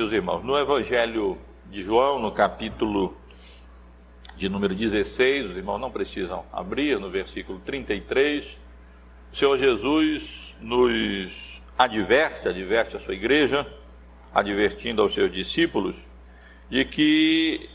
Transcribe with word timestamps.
meus 0.00 0.12
irmãos, 0.12 0.42
no 0.42 0.56
Evangelho 0.56 1.36
de 1.70 1.82
João, 1.82 2.18
no 2.18 2.32
capítulo 2.32 3.14
de 4.34 4.48
número 4.48 4.74
16, 4.74 5.50
os 5.50 5.56
irmãos 5.58 5.78
não 5.78 5.90
precisam 5.90 6.42
abrir, 6.50 6.98
no 6.98 7.10
versículo 7.10 7.60
33, 7.60 8.46
o 9.30 9.36
Senhor 9.36 9.58
Jesus 9.58 10.56
nos 10.58 11.60
adverte, 11.76 12.48
adverte 12.48 12.96
a 12.96 12.98
sua 12.98 13.12
igreja, 13.12 13.70
advertindo 14.32 15.02
aos 15.02 15.12
seus 15.12 15.30
discípulos, 15.30 15.94
de 16.70 16.82
que 16.86 17.68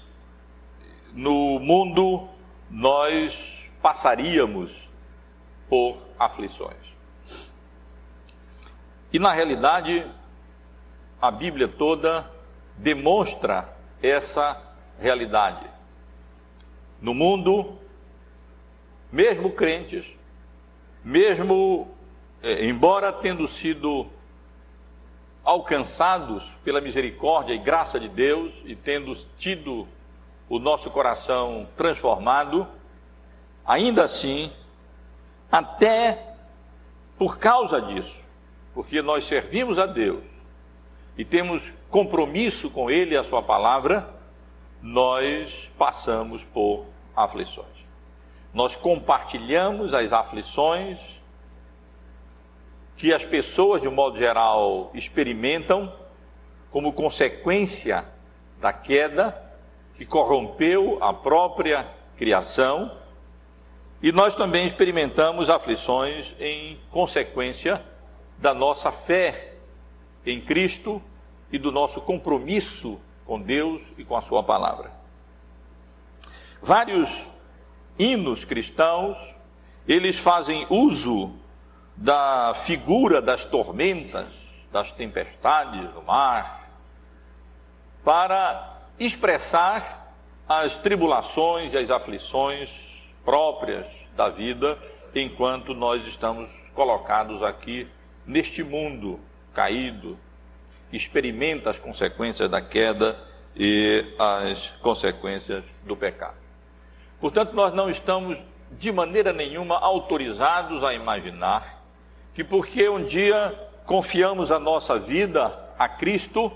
no 1.13 1.59
mundo 1.59 2.27
nós 2.71 3.69
passaríamos 3.83 4.89
por 5.69 5.95
aflições. 6.17 6.73
E 9.13 9.19
na 9.19 9.31
realidade, 9.31 10.07
a 11.27 11.31
Bíblia 11.31 11.67
toda 11.67 12.29
demonstra 12.77 13.73
essa 14.01 14.61
realidade. 14.99 15.65
No 17.01 17.13
mundo, 17.13 17.79
mesmo 19.11 19.51
crentes, 19.51 20.15
mesmo 21.03 21.87
é, 22.43 22.65
embora 22.65 23.11
tendo 23.11 23.47
sido 23.47 24.07
alcançados 25.43 26.43
pela 26.63 26.81
misericórdia 26.81 27.53
e 27.53 27.57
graça 27.57 27.99
de 27.99 28.07
Deus 28.07 28.53
e 28.63 28.75
tendo 28.75 29.13
tido 29.37 29.87
o 30.47 30.59
nosso 30.59 30.91
coração 30.91 31.67
transformado, 31.75 32.67
ainda 33.65 34.03
assim, 34.03 34.51
até 35.51 36.35
por 37.17 37.37
causa 37.37 37.81
disso, 37.81 38.19
porque 38.73 39.01
nós 39.01 39.25
servimos 39.25 39.79
a 39.79 39.85
Deus 39.85 40.34
e 41.17 41.23
temos 41.23 41.73
compromisso 41.89 42.69
com 42.69 42.89
Ele 42.89 43.15
e 43.15 43.17
a 43.17 43.23
Sua 43.23 43.41
palavra, 43.41 44.13
nós 44.81 45.71
passamos 45.77 46.43
por 46.43 46.85
aflições. 47.15 47.67
Nós 48.53 48.75
compartilhamos 48.75 49.93
as 49.93 50.13
aflições 50.13 50.99
que 52.95 53.13
as 53.13 53.25
pessoas, 53.25 53.81
de 53.81 53.87
um 53.87 53.91
modo 53.91 54.17
geral, 54.17 54.91
experimentam 54.93 55.93
como 56.71 56.93
consequência 56.93 58.05
da 58.59 58.71
queda 58.71 59.41
que 59.95 60.05
corrompeu 60.05 60.97
a 61.01 61.13
própria 61.13 61.87
criação, 62.17 62.97
e 64.01 64.11
nós 64.11 64.35
também 64.35 64.67
experimentamos 64.67 65.49
aflições 65.49 66.35
em 66.39 66.79
consequência 66.91 67.81
da 68.37 68.53
nossa 68.53 68.91
fé 68.91 69.54
em 70.25 70.41
Cristo 70.41 71.01
e 71.51 71.57
do 71.57 71.71
nosso 71.71 72.01
compromisso 72.01 72.99
com 73.25 73.39
Deus 73.39 73.81
e 73.97 74.03
com 74.03 74.15
a 74.15 74.21
Sua 74.21 74.43
palavra. 74.43 74.91
Vários 76.61 77.09
hinos 77.97 78.43
cristãos, 78.43 79.17
eles 79.87 80.19
fazem 80.19 80.65
uso 80.69 81.33
da 81.95 82.53
figura 82.55 83.21
das 83.21 83.45
tormentas, 83.45 84.27
das 84.71 84.91
tempestades 84.91 85.89
do 85.91 86.01
mar, 86.01 86.69
para 88.03 88.81
expressar 88.99 90.13
as 90.47 90.75
tribulações 90.77 91.73
e 91.73 91.77
as 91.77 91.89
aflições 91.89 92.69
próprias 93.23 93.85
da 94.15 94.29
vida 94.29 94.77
enquanto 95.13 95.73
nós 95.73 96.05
estamos 96.05 96.49
colocados 96.73 97.41
aqui 97.41 97.87
neste 98.25 98.63
mundo 98.63 99.19
caído, 99.55 100.19
experimenta 100.91 101.69
as 101.69 101.79
consequências 101.79 102.51
da 102.51 102.61
queda 102.61 103.17
e 103.55 104.05
as 104.19 104.69
consequências 104.81 105.63
do 105.83 105.95
pecado. 105.95 106.35
Portanto, 107.19 107.53
nós 107.53 107.73
não 107.73 107.89
estamos 107.89 108.37
de 108.71 108.91
maneira 108.91 109.31
nenhuma 109.31 109.79
autorizados 109.79 110.83
a 110.83 110.93
imaginar 110.93 111.83
que 112.33 112.43
porque 112.43 112.87
um 112.89 113.03
dia 113.03 113.57
confiamos 113.85 114.51
a 114.51 114.59
nossa 114.59 114.99
vida 114.99 115.57
a 115.79 115.87
Cristo, 115.87 116.51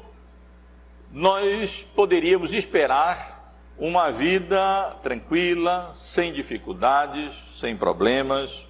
nós 1.12 1.86
poderíamos 1.96 2.54
esperar 2.54 3.54
uma 3.78 4.12
vida 4.12 4.98
tranquila, 5.02 5.94
sem 5.96 6.34
dificuldades, 6.34 7.34
sem 7.54 7.78
problemas. 7.78 8.66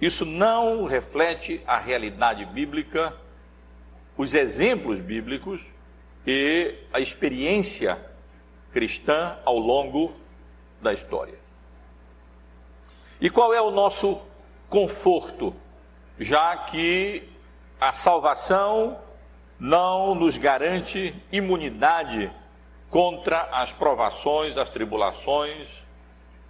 Isso 0.00 0.26
não 0.26 0.84
reflete 0.84 1.62
a 1.66 1.78
realidade 1.78 2.44
bíblica, 2.44 3.14
os 4.18 4.34
exemplos 4.34 4.98
bíblicos 4.98 5.60
e 6.26 6.74
a 6.92 6.98
experiência 6.98 7.96
cristã 8.72 9.38
ao 9.44 9.56
longo 9.56 10.12
da 10.82 10.92
história. 10.92 11.38
E 13.20 13.30
qual 13.30 13.54
é 13.54 13.62
o 13.62 13.70
nosso 13.70 14.20
conforto, 14.68 15.54
já 16.18 16.56
que 16.56 17.28
a 17.80 17.92
salvação 17.92 18.98
não 19.58 20.16
nos 20.16 20.36
garante 20.36 21.14
imunidade 21.30 22.30
contra 22.90 23.48
as 23.52 23.70
provações, 23.70 24.56
as 24.56 24.68
tribulações, 24.68 25.68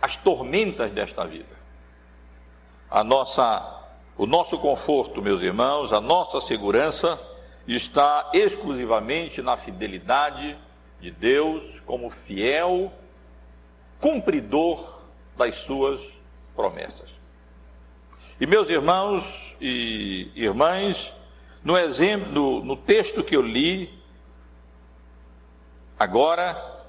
as 0.00 0.16
tormentas 0.16 0.90
desta 0.90 1.26
vida. 1.26 1.56
A 2.90 3.04
nossa, 3.04 3.84
o 4.16 4.26
nosso 4.26 4.58
conforto, 4.58 5.20
meus 5.20 5.42
irmãos, 5.42 5.92
a 5.92 6.00
nossa 6.00 6.40
segurança 6.40 7.18
está 7.76 8.30
exclusivamente 8.32 9.42
na 9.42 9.56
fidelidade 9.56 10.56
de 11.00 11.10
Deus 11.10 11.80
como 11.80 12.08
fiel 12.08 12.90
cumpridor 14.00 15.02
das 15.36 15.56
suas 15.56 16.00
promessas. 16.56 17.18
E 18.40 18.46
meus 18.46 18.70
irmãos 18.70 19.24
e 19.60 20.30
irmãs, 20.34 21.12
no 21.62 21.76
exemplo, 21.76 22.64
no 22.64 22.76
texto 22.76 23.22
que 23.22 23.36
eu 23.36 23.42
li, 23.42 23.92
agora, 25.98 26.84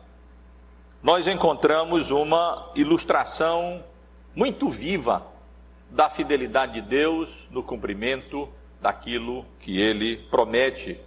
nós 1.03 1.27
encontramos 1.27 2.09
uma 2.09 2.71
ilustração 2.75 3.83
muito 4.35 4.69
viva 4.69 5.25
da 5.89 6.09
fidelidade 6.09 6.73
de 6.73 6.81
Deus 6.81 7.47
no 7.49 7.63
cumprimento 7.63 8.47
daquilo 8.81 9.45
que 9.59 9.79
ele 9.79 10.17
promete 10.17 10.99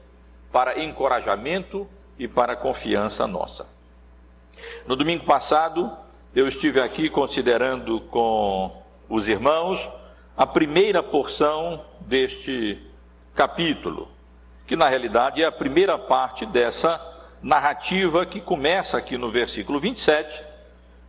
para 0.51 0.83
encorajamento 0.83 1.89
e 2.19 2.29
para 2.29 2.55
confiança 2.55 3.27
nossa. 3.27 3.67
No 4.87 4.95
domingo 4.95 5.25
passado, 5.25 5.91
eu 6.35 6.47
estive 6.47 6.81
aqui 6.81 7.09
considerando 7.09 8.01
com 8.03 8.83
os 9.09 9.29
irmãos 9.29 9.89
a 10.37 10.47
primeira 10.47 11.03
porção 11.03 11.85
deste 12.01 12.81
capítulo, 13.35 14.09
que 14.67 14.77
na 14.77 14.89
realidade 14.89 15.43
é 15.43 15.47
a 15.47 15.53
primeira 15.53 15.99
parte 15.99 16.47
dessa 16.47 17.01
narrativa 17.43 18.25
que 18.25 18.41
começa 18.41 18.97
aqui 18.97 19.19
no 19.19 19.31
versículo 19.31 19.81
27 19.81 20.43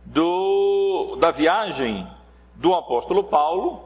do, 0.04 1.16
da 1.20 1.30
viagem 1.30 2.06
do 2.54 2.74
apóstolo 2.74 3.24
Paulo 3.24 3.83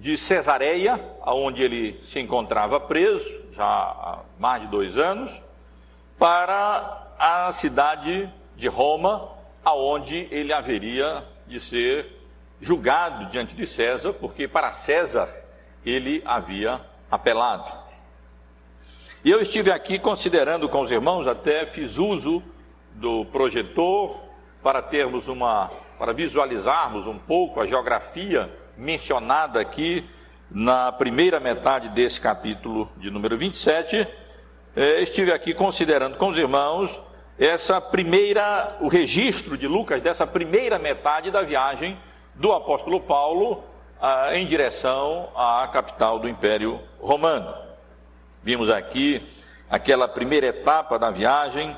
de 0.00 0.16
Cesareia, 0.16 0.98
aonde 1.20 1.62
ele 1.62 2.00
se 2.02 2.18
encontrava 2.18 2.80
preso 2.80 3.28
já 3.52 3.66
há 3.66 4.20
mais 4.38 4.62
de 4.62 4.68
dois 4.68 4.96
anos, 4.96 5.30
para 6.18 7.12
a 7.18 7.52
cidade 7.52 8.32
de 8.56 8.66
Roma, 8.66 9.28
aonde 9.62 10.26
ele 10.30 10.54
haveria 10.54 11.22
de 11.46 11.60
ser 11.60 12.18
julgado 12.60 13.26
diante 13.26 13.54
de 13.54 13.66
César, 13.66 14.14
porque 14.14 14.48
para 14.48 14.72
César 14.72 15.28
ele 15.84 16.22
havia 16.24 16.80
apelado. 17.10 17.70
E 19.22 19.30
eu 19.30 19.40
estive 19.40 19.70
aqui 19.70 19.98
considerando 19.98 20.66
com 20.66 20.80
os 20.80 20.90
irmãos, 20.90 21.26
até 21.26 21.66
fiz 21.66 21.98
uso 21.98 22.42
do 22.94 23.26
projetor 23.26 24.18
para 24.62 24.80
termos 24.80 25.28
uma, 25.28 25.70
para 25.98 26.14
visualizarmos 26.14 27.06
um 27.06 27.18
pouco 27.18 27.60
a 27.60 27.66
geografia 27.66 28.50
mencionada 28.80 29.60
aqui 29.60 30.08
na 30.50 30.90
primeira 30.90 31.38
metade 31.38 31.90
desse 31.90 32.20
capítulo 32.20 32.90
de 32.96 33.10
número 33.10 33.36
27. 33.36 34.08
É, 34.74 35.02
estive 35.02 35.32
aqui 35.32 35.52
considerando 35.52 36.16
com 36.16 36.28
os 36.28 36.38
irmãos 36.38 36.98
essa 37.38 37.80
primeira, 37.80 38.76
o 38.80 38.88
registro 38.88 39.56
de 39.56 39.68
Lucas 39.68 40.00
dessa 40.00 40.26
primeira 40.26 40.78
metade 40.78 41.30
da 41.30 41.42
viagem 41.42 41.98
do 42.34 42.52
apóstolo 42.52 43.00
Paulo 43.00 43.62
em 44.32 44.46
direção 44.46 45.28
à 45.36 45.68
capital 45.70 46.18
do 46.18 46.28
Império 46.28 46.80
Romano. 46.98 47.54
Vimos 48.42 48.70
aqui 48.70 49.22
aquela 49.68 50.08
primeira 50.08 50.46
etapa 50.46 50.98
da 50.98 51.10
viagem, 51.10 51.76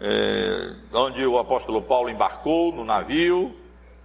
eh, 0.00 0.74
onde 0.92 1.24
o 1.24 1.38
apóstolo 1.38 1.80
Paulo 1.80 2.10
embarcou 2.10 2.72
no 2.72 2.84
navio 2.84 3.56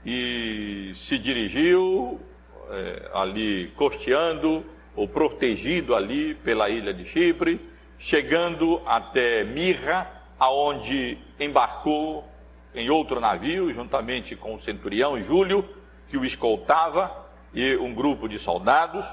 e 0.05 0.93
se 0.95 1.17
dirigiu 1.17 2.21
eh, 2.69 3.09
ali 3.13 3.71
costeando 3.75 4.65
ou 4.95 5.07
protegido 5.07 5.95
ali 5.95 6.33
pela 6.35 6.69
ilha 6.69 6.93
de 6.93 7.05
Chipre, 7.05 7.59
chegando 7.99 8.81
até 8.85 9.43
Mirra, 9.43 10.09
aonde 10.39 11.17
embarcou 11.39 12.27
em 12.73 12.89
outro 12.89 13.19
navio, 13.19 13.73
juntamente 13.73 14.35
com 14.35 14.55
o 14.55 14.61
centurião 14.61 15.21
Júlio, 15.21 15.67
que 16.09 16.17
o 16.17 16.25
escoltava, 16.25 17.25
e 17.53 17.75
um 17.77 17.93
grupo 17.93 18.27
de 18.27 18.37
soldados. 18.37 19.05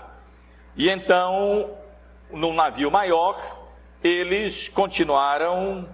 E 0.76 0.88
então, 0.88 1.70
num 2.30 2.52
navio 2.52 2.90
maior, 2.90 3.36
eles 4.02 4.68
continuaram 4.68 5.88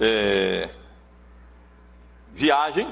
é, 0.00 0.70
viagem, 2.32 2.88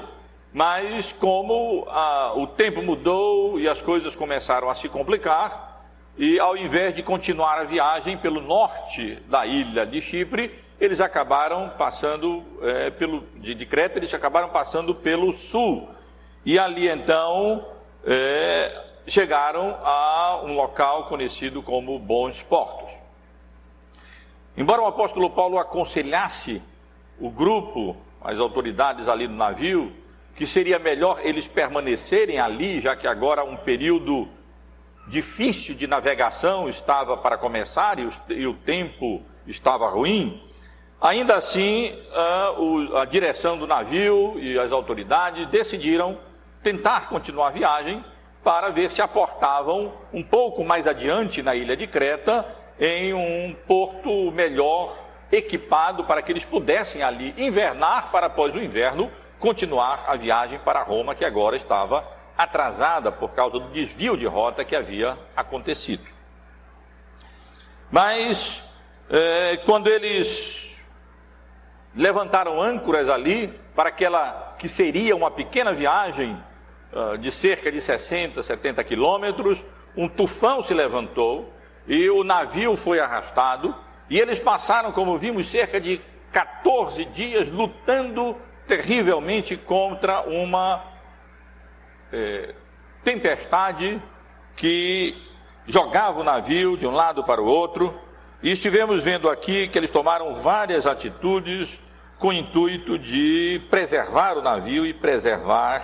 mas 0.53 1.11
como 1.11 1.87
a, 1.89 2.33
o 2.35 2.45
tempo 2.45 2.81
mudou 2.83 3.59
e 3.59 3.67
as 3.67 3.81
coisas 3.81 4.15
começaram 4.15 4.69
a 4.69 4.75
se 4.75 4.87
complicar, 4.87 5.73
e 6.15 6.39
ao 6.39 6.55
invés 6.55 6.93
de 6.93 7.01
continuar 7.01 7.59
a 7.59 7.63
viagem 7.63 8.15
pelo 8.15 8.39
norte 8.39 9.15
da 9.27 9.47
ilha 9.47 9.83
de 9.83 9.99
Chipre, 9.99 10.53
eles 10.79 11.01
acabaram 11.01 11.69
passando 11.69 12.43
é, 12.61 12.91
pelo 12.91 13.23
de, 13.37 13.55
de, 13.55 13.65
Creta, 13.65 13.97
eles 13.97 14.13
acabaram 14.13 14.49
passando 14.49 14.93
pelo 14.93 15.33
sul. 15.33 15.89
E 16.45 16.59
ali 16.59 16.87
então 16.87 17.65
é, 18.05 18.83
chegaram 19.07 19.75
a 19.83 20.41
um 20.43 20.55
local 20.55 21.05
conhecido 21.05 21.63
como 21.63 21.97
Bons 21.97 22.43
Portos. 22.43 22.91
Embora 24.55 24.83
o 24.83 24.87
apóstolo 24.87 25.31
Paulo 25.31 25.57
aconselhasse 25.57 26.61
o 27.19 27.29
grupo, 27.29 27.97
as 28.21 28.39
autoridades 28.39 29.09
ali 29.09 29.27
no 29.27 29.35
navio, 29.35 29.91
que 30.35 30.47
seria 30.47 30.79
melhor 30.79 31.19
eles 31.23 31.47
permanecerem 31.47 32.39
ali, 32.39 32.79
já 32.79 32.95
que 32.95 33.07
agora 33.07 33.43
um 33.43 33.55
período 33.55 34.27
difícil 35.07 35.75
de 35.75 35.85
navegação 35.85 36.69
estava 36.69 37.17
para 37.17 37.37
começar 37.37 37.99
e 37.99 38.05
o, 38.05 38.13
e 38.29 38.47
o 38.47 38.53
tempo 38.53 39.21
estava 39.45 39.87
ruim, 39.87 40.41
ainda 40.99 41.35
assim 41.35 41.93
a, 42.13 42.51
o, 42.57 42.97
a 42.97 43.05
direção 43.05 43.57
do 43.57 43.67
navio 43.67 44.35
e 44.39 44.57
as 44.57 44.71
autoridades 44.71 45.47
decidiram 45.47 46.17
tentar 46.63 47.09
continuar 47.09 47.47
a 47.47 47.51
viagem 47.51 48.03
para 48.43 48.69
ver 48.69 48.89
se 48.89 49.01
aportavam 49.01 49.93
um 50.11 50.23
pouco 50.23 50.63
mais 50.63 50.87
adiante 50.87 51.43
na 51.43 51.55
ilha 51.55 51.77
de 51.77 51.87
Creta, 51.87 52.45
em 52.79 53.13
um 53.13 53.55
porto 53.67 54.31
melhor 54.31 54.95
equipado 55.31 56.03
para 56.03 56.21
que 56.21 56.31
eles 56.31 56.43
pudessem 56.43 57.03
ali 57.03 57.33
invernar 57.37 58.11
para 58.11 58.27
após 58.27 58.53
o 58.53 58.59
inverno 58.59 59.11
continuar 59.43 60.05
a 60.07 60.15
viagem 60.15 60.57
para 60.57 60.81
Roma, 60.83 61.13
que 61.13 61.25
agora 61.25 61.57
estava 61.57 62.07
atrasada 62.37 63.11
por 63.11 63.33
causa 63.33 63.59
do 63.59 63.67
desvio 63.73 64.15
de 64.15 64.25
rota 64.25 64.63
que 64.63 64.73
havia 64.73 65.19
acontecido. 65.35 66.05
Mas, 67.91 68.63
é, 69.09 69.57
quando 69.65 69.89
eles 69.89 70.77
levantaram 71.93 72.61
âncoras 72.61 73.09
ali, 73.09 73.49
para 73.75 73.89
aquela 73.89 74.55
que 74.57 74.69
seria 74.69 75.13
uma 75.13 75.29
pequena 75.29 75.73
viagem 75.73 76.41
uh, 76.93 77.17
de 77.17 77.29
cerca 77.29 77.69
de 77.69 77.81
60, 77.81 78.41
70 78.41 78.81
quilômetros, 78.85 79.61
um 79.97 80.07
tufão 80.07 80.63
se 80.63 80.73
levantou 80.73 81.53
e 81.85 82.09
o 82.09 82.23
navio 82.23 82.77
foi 82.77 83.01
arrastado, 83.01 83.75
e 84.09 84.17
eles 84.17 84.39
passaram, 84.39 84.93
como 84.93 85.17
vimos, 85.17 85.47
cerca 85.47 85.81
de 85.81 85.99
14 86.31 87.03
dias 87.03 87.49
lutando 87.49 88.37
terrivelmente 88.67 89.57
contra 89.57 90.21
uma 90.21 90.83
é, 92.11 92.53
tempestade 93.03 94.01
que 94.55 95.15
jogava 95.67 96.19
o 96.19 96.23
navio 96.23 96.77
de 96.77 96.85
um 96.85 96.91
lado 96.91 97.23
para 97.23 97.41
o 97.41 97.45
outro, 97.45 97.99
e 98.41 98.51
estivemos 98.51 99.03
vendo 99.03 99.29
aqui 99.29 99.67
que 99.67 99.77
eles 99.77 99.89
tomaram 99.89 100.33
várias 100.33 100.85
atitudes 100.85 101.79
com 102.19 102.27
o 102.27 102.33
intuito 102.33 102.99
de 102.99 103.61
preservar 103.69 104.37
o 104.37 104.41
navio 104.41 104.85
e 104.85 104.93
preservar 104.93 105.81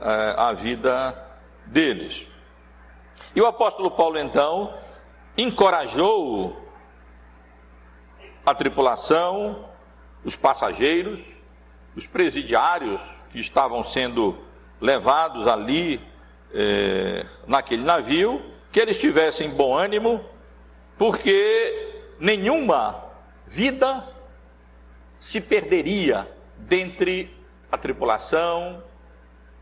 é, 0.00 0.34
a 0.36 0.52
vida 0.52 1.26
deles. 1.66 2.26
E 3.34 3.40
o 3.40 3.46
apóstolo 3.46 3.90
Paulo 3.90 4.18
então 4.18 4.74
encorajou 5.36 6.56
a 8.44 8.54
tripulação, 8.54 9.68
os 10.24 10.34
passageiros, 10.34 11.20
os 11.96 12.06
presidiários 12.06 13.00
que 13.30 13.38
estavam 13.38 13.82
sendo 13.82 14.38
levados 14.80 15.46
ali 15.46 16.00
é, 16.52 17.26
naquele 17.46 17.82
navio, 17.82 18.42
que 18.70 18.80
eles 18.80 18.98
tivessem 18.98 19.50
bom 19.50 19.76
ânimo, 19.76 20.24
porque 20.96 22.04
nenhuma 22.18 23.04
vida 23.46 24.04
se 25.18 25.40
perderia 25.40 26.28
dentre 26.56 27.34
a 27.70 27.76
tripulação, 27.76 28.82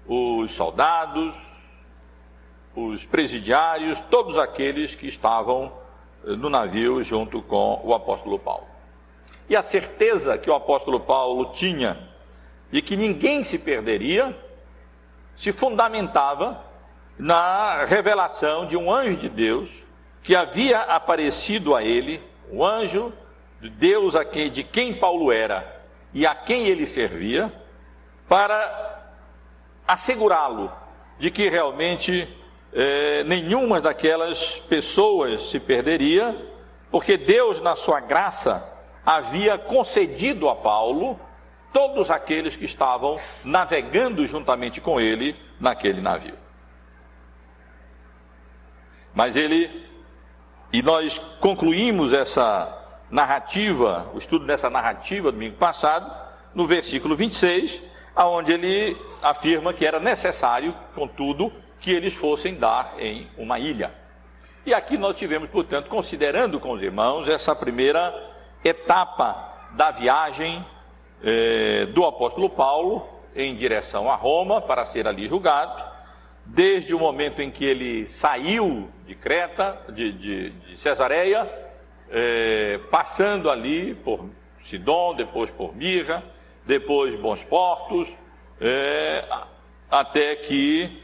os 0.07 0.51
soldados, 0.53 1.35
os 2.75 3.05
presidiários, 3.05 4.01
todos 4.11 4.39
aqueles 4.39 4.95
que 4.95 5.07
estavam 5.07 5.73
eh, 6.25 6.31
no 6.37 6.51
navio 6.51 7.03
junto 7.03 7.41
com 7.43 7.81
o 7.83 7.95
apóstolo 7.95 8.39
Paulo. 8.39 8.67
E 9.49 9.57
a 9.57 9.63
certeza 9.63 10.37
que 10.37 10.51
o 10.51 10.55
apóstolo 10.55 11.01
Paulo 11.01 11.53
tinha 11.53 11.97
de 12.71 12.83
que 12.83 12.97
ninguém 12.97 13.45
se 13.45 13.59
perderia 13.59 14.37
se 15.35 15.53
fundamentava 15.53 16.65
na 17.19 17.85
revelação 17.85 18.67
de 18.67 18.77
um 18.77 18.93
anjo 18.93 19.17
de 19.17 19.29
Deus 19.29 19.71
que 20.23 20.35
havia 20.35 20.81
aparecido 20.81 21.75
a 21.75 21.83
ele, 21.83 22.23
o 22.51 22.65
anjo 22.65 23.13
de 23.61 23.71
Deus 23.71 24.15
de 24.53 24.65
quem 24.65 24.95
Paulo 24.95 25.31
era 25.31 25.85
e 26.13 26.27
a 26.27 26.35
quem 26.35 26.67
ele 26.67 26.87
servia, 26.87 27.53
para 28.29 29.13
assegurá-lo 29.87 30.73
de 31.19 31.31
que 31.31 31.49
realmente 31.49 32.29
eh, 32.73 33.23
nenhuma 33.25 33.81
daquelas 33.81 34.59
pessoas 34.69 35.49
se 35.51 35.61
perderia, 35.61 36.37
porque 36.91 37.17
Deus, 37.17 37.61
na 37.61 37.77
sua 37.77 38.01
graça, 38.01 38.69
havia 39.05 39.57
concedido 39.57 40.49
a 40.49 40.57
Paulo 40.57 41.19
todos 41.77 42.11
aqueles 42.11 42.57
que 42.57 42.65
estavam 42.65 43.21
navegando 43.45 44.27
juntamente 44.27 44.81
com 44.81 44.99
ele 44.99 45.37
naquele 45.61 46.01
navio. 46.01 46.35
Mas 49.15 49.37
ele, 49.37 49.87
e 50.73 50.81
nós 50.81 51.19
concluímos 51.39 52.15
essa 52.15 52.75
narrativa, 53.11 54.11
o 54.15 54.17
estudo 54.17 54.47
dessa 54.47 54.71
narrativa 54.71 55.31
domingo 55.31 55.59
passado, 55.59 56.11
no 56.55 56.67
versículo 56.67 57.15
26, 57.15 57.79
aonde 58.15 58.53
ele 58.53 58.97
afirma 59.23 59.75
que 59.75 59.85
era 59.85 60.01
necessário, 60.01 60.75
contudo, 60.95 61.53
que 61.79 61.91
eles 61.91 62.15
fossem 62.15 62.55
dar 62.55 62.95
em 62.99 63.29
uma 63.37 63.59
ilha. 63.59 63.93
E 64.65 64.73
aqui 64.73 64.97
nós 64.97 65.15
tivemos, 65.19 65.51
portanto, 65.51 65.91
considerando 65.91 66.59
com 66.59 66.73
os 66.73 66.81
irmãos 66.81 67.29
essa 67.29 67.55
primeira 67.55 68.15
etapa 68.65 69.69
da 69.73 69.91
viagem 69.91 70.65
é, 71.23 71.87
do 71.87 72.05
apóstolo 72.05 72.49
Paulo 72.51 73.07
em 73.35 73.55
direção 73.55 74.11
a 74.11 74.17
Roma 74.17 74.61
para 74.61 74.85
ser 74.85 75.07
ali 75.07 75.29
julgado, 75.29 75.85
desde 76.45 76.95
o 76.95 76.99
momento 76.99 77.43
em 77.43 77.51
que 77.51 77.65
ele 77.65 78.07
saiu 78.07 78.89
de 79.07 79.15
Creta, 79.15 79.79
de, 79.91 80.13
de, 80.13 80.51
de 80.51 80.77
Cesareia, 80.79 81.49
é, 82.11 82.79
passando 82.91 83.51
ali 83.51 83.95
por 83.95 84.31
Sidon, 84.63 85.15
depois 85.15 85.51
por 85.51 85.77
Mirra, 85.77 86.23
depois 86.65 87.19
Bons 87.21 87.43
Portos, 87.43 88.09
é, 88.61 89.25
até 89.91 90.35
que 90.37 91.03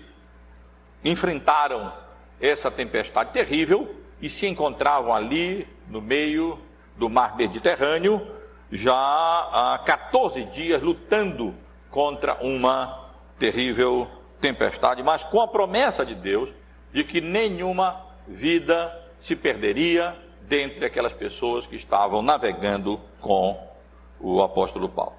enfrentaram 1.04 1.92
essa 2.40 2.71
tempestade 2.71 3.33
terrível 3.33 3.95
e 4.21 4.28
se 4.28 4.47
encontravam 4.47 5.14
ali 5.14 5.66
no 5.88 6.00
meio 6.00 6.59
do 6.97 7.09
mar 7.09 7.37
Mediterrâneo, 7.37 8.26
já 8.73 8.95
há 8.95 9.79
14 9.85 10.45
dias 10.45 10.81
lutando 10.81 11.55
contra 11.91 12.43
uma 12.43 13.11
terrível 13.38 14.09
tempestade, 14.41 15.02
mas 15.02 15.23
com 15.23 15.41
a 15.43 15.47
promessa 15.47 16.07
de 16.07 16.14
Deus 16.14 16.49
de 16.91 17.05
que 17.05 17.21
nenhuma 17.21 18.07
vida 18.26 18.99
se 19.21 19.37
perderia 19.37 20.17
dentre 20.43 20.87
aquelas 20.87 21.12
pessoas 21.12 21.67
que 21.67 21.76
estavam 21.76 22.23
navegando 22.23 22.99
com 23.21 23.61
o 24.19 24.43
apóstolo 24.43 24.88
Paulo. 24.88 25.14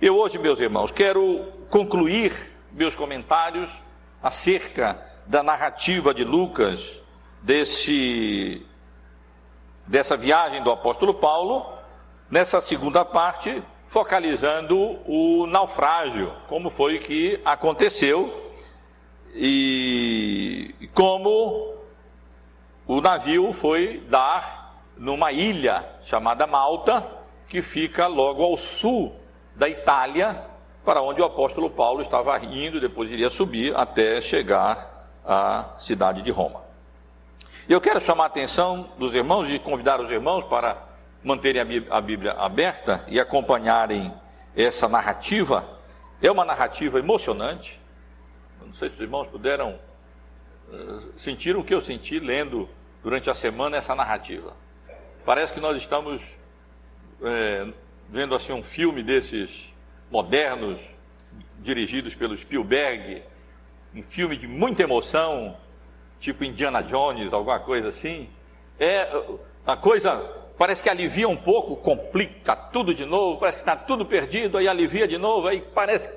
Eu 0.00 0.16
hoje, 0.16 0.38
meus 0.38 0.58
irmãos, 0.58 0.90
quero 0.90 1.44
concluir 1.70 2.32
meus 2.72 2.96
comentários 2.96 3.70
acerca 4.22 5.00
da 5.26 5.42
narrativa 5.42 6.14
de 6.14 6.24
Lucas 6.24 7.00
desse 7.42 8.64
dessa 9.86 10.16
viagem 10.16 10.62
do 10.64 10.70
apóstolo 10.72 11.14
Paulo 11.14 11.75
nessa 12.30 12.60
segunda 12.60 13.04
parte, 13.04 13.62
focalizando 13.88 14.98
o 15.06 15.46
naufrágio, 15.46 16.32
como 16.48 16.70
foi 16.70 16.98
que 16.98 17.40
aconteceu 17.44 18.52
e 19.34 20.74
como 20.94 21.74
o 22.86 23.00
navio 23.00 23.52
foi 23.52 24.00
dar 24.08 24.82
numa 24.96 25.30
ilha 25.30 25.84
chamada 26.02 26.46
Malta, 26.46 27.06
que 27.48 27.62
fica 27.62 28.06
logo 28.06 28.42
ao 28.42 28.56
sul 28.56 29.14
da 29.54 29.68
Itália, 29.68 30.44
para 30.84 31.02
onde 31.02 31.20
o 31.20 31.24
apóstolo 31.24 31.68
Paulo 31.68 32.02
estava 32.02 32.38
indo, 32.44 32.80
depois 32.80 33.10
iria 33.10 33.28
subir 33.28 33.76
até 33.76 34.20
chegar 34.20 35.10
à 35.24 35.74
cidade 35.78 36.22
de 36.22 36.30
Roma. 36.30 36.62
Eu 37.68 37.80
quero 37.80 38.00
chamar 38.00 38.24
a 38.24 38.26
atenção 38.28 38.90
dos 38.96 39.14
irmãos 39.14 39.50
e 39.50 39.58
convidar 39.58 40.00
os 40.00 40.10
irmãos 40.10 40.44
para 40.44 40.76
manterem 41.26 41.60
a 41.90 42.00
Bíblia 42.00 42.32
aberta 42.34 43.04
e 43.08 43.18
acompanharem 43.18 44.14
essa 44.54 44.88
narrativa. 44.88 45.68
É 46.22 46.30
uma 46.30 46.44
narrativa 46.44 47.00
emocionante. 47.00 47.80
Não 48.64 48.72
sei 48.72 48.88
se 48.88 48.94
os 48.94 49.00
irmãos 49.00 49.26
puderam 49.26 49.78
uh, 50.68 51.12
sentir 51.16 51.56
o 51.56 51.64
que 51.64 51.74
eu 51.74 51.80
senti 51.80 52.20
lendo 52.20 52.68
durante 53.02 53.28
a 53.28 53.34
semana 53.34 53.76
essa 53.76 53.92
narrativa. 53.92 54.54
Parece 55.24 55.52
que 55.52 55.58
nós 55.58 55.76
estamos 55.76 56.22
é, 57.20 57.66
vendo 58.08 58.32
assim 58.32 58.52
um 58.52 58.62
filme 58.62 59.02
desses 59.02 59.74
modernos, 60.08 60.78
dirigidos 61.58 62.14
pelo 62.14 62.36
Spielberg, 62.36 63.24
um 63.92 64.02
filme 64.02 64.36
de 64.36 64.46
muita 64.46 64.84
emoção, 64.84 65.56
tipo 66.20 66.44
Indiana 66.44 66.82
Jones, 66.82 67.32
alguma 67.32 67.58
coisa 67.58 67.88
assim. 67.88 68.30
É 68.78 69.08
a 69.66 69.76
coisa 69.76 70.45
parece 70.58 70.82
que 70.82 70.88
alivia 70.88 71.28
um 71.28 71.36
pouco, 71.36 71.76
complica 71.76 72.56
tudo 72.56 72.94
de 72.94 73.04
novo, 73.04 73.38
parece 73.38 73.58
que 73.58 73.62
está 73.62 73.76
tudo 73.76 74.04
perdido, 74.04 74.58
aí 74.58 74.68
alivia 74.68 75.06
de 75.06 75.18
novo, 75.18 75.48
aí 75.48 75.60
parece 75.60 76.10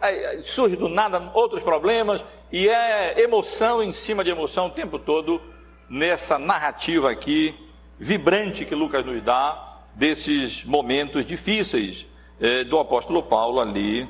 aí 0.00 0.42
surge 0.42 0.76
do 0.76 0.88
nada 0.88 1.30
outros 1.34 1.62
problemas 1.62 2.24
e 2.50 2.68
é 2.68 3.20
emoção 3.20 3.82
em 3.82 3.92
cima 3.92 4.24
de 4.24 4.30
emoção 4.30 4.66
o 4.66 4.70
tempo 4.70 4.98
todo 4.98 5.40
nessa 5.88 6.38
narrativa 6.38 7.10
aqui 7.10 7.54
vibrante 7.98 8.64
que 8.64 8.74
Lucas 8.74 9.04
nos 9.04 9.22
dá 9.22 9.82
desses 9.94 10.64
momentos 10.64 11.26
difíceis 11.26 12.06
é, 12.40 12.64
do 12.64 12.78
apóstolo 12.78 13.22
Paulo 13.22 13.60
ali 13.60 14.08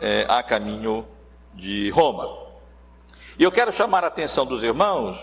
é, 0.00 0.26
a 0.28 0.42
caminho 0.42 1.06
de 1.54 1.90
Roma. 1.90 2.28
E 3.38 3.44
eu 3.44 3.52
quero 3.52 3.72
chamar 3.72 4.02
a 4.02 4.08
atenção 4.08 4.44
dos 4.44 4.62
irmãos 4.62 5.18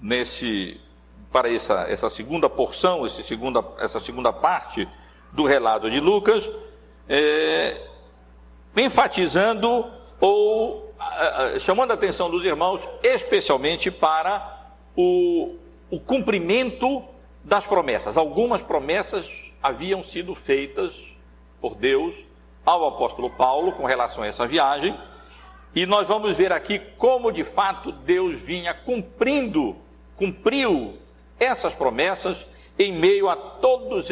nesse 0.00 0.80
para 1.34 1.52
essa, 1.52 1.86
essa 1.88 2.08
segunda 2.08 2.48
porção, 2.48 3.04
esse 3.04 3.20
segunda, 3.24 3.64
essa 3.80 3.98
segunda 3.98 4.32
parte 4.32 4.88
do 5.32 5.44
relato 5.44 5.90
de 5.90 5.98
Lucas, 5.98 6.48
é, 7.08 7.88
enfatizando 8.76 9.84
ou 10.20 10.94
chamando 11.58 11.90
a 11.90 11.94
atenção 11.94 12.30
dos 12.30 12.44
irmãos, 12.44 12.80
especialmente 13.02 13.90
para 13.90 14.70
o, 14.96 15.56
o 15.90 15.98
cumprimento 15.98 17.02
das 17.42 17.66
promessas. 17.66 18.16
Algumas 18.16 18.62
promessas 18.62 19.28
haviam 19.60 20.04
sido 20.04 20.36
feitas 20.36 20.94
por 21.60 21.74
Deus 21.74 22.14
ao 22.64 22.86
apóstolo 22.86 23.28
Paulo 23.28 23.72
com 23.72 23.84
relação 23.84 24.22
a 24.22 24.28
essa 24.28 24.46
viagem, 24.46 24.96
e 25.74 25.84
nós 25.84 26.06
vamos 26.06 26.36
ver 26.36 26.52
aqui 26.52 26.78
como 26.96 27.32
de 27.32 27.42
fato 27.42 27.90
Deus 27.90 28.40
vinha 28.40 28.72
cumprindo, 28.72 29.74
cumpriu 30.16 31.02
essas 31.38 31.74
promessas 31.74 32.46
em 32.78 32.92
meio 32.92 33.28
a 33.28 33.36
todas 33.36 34.08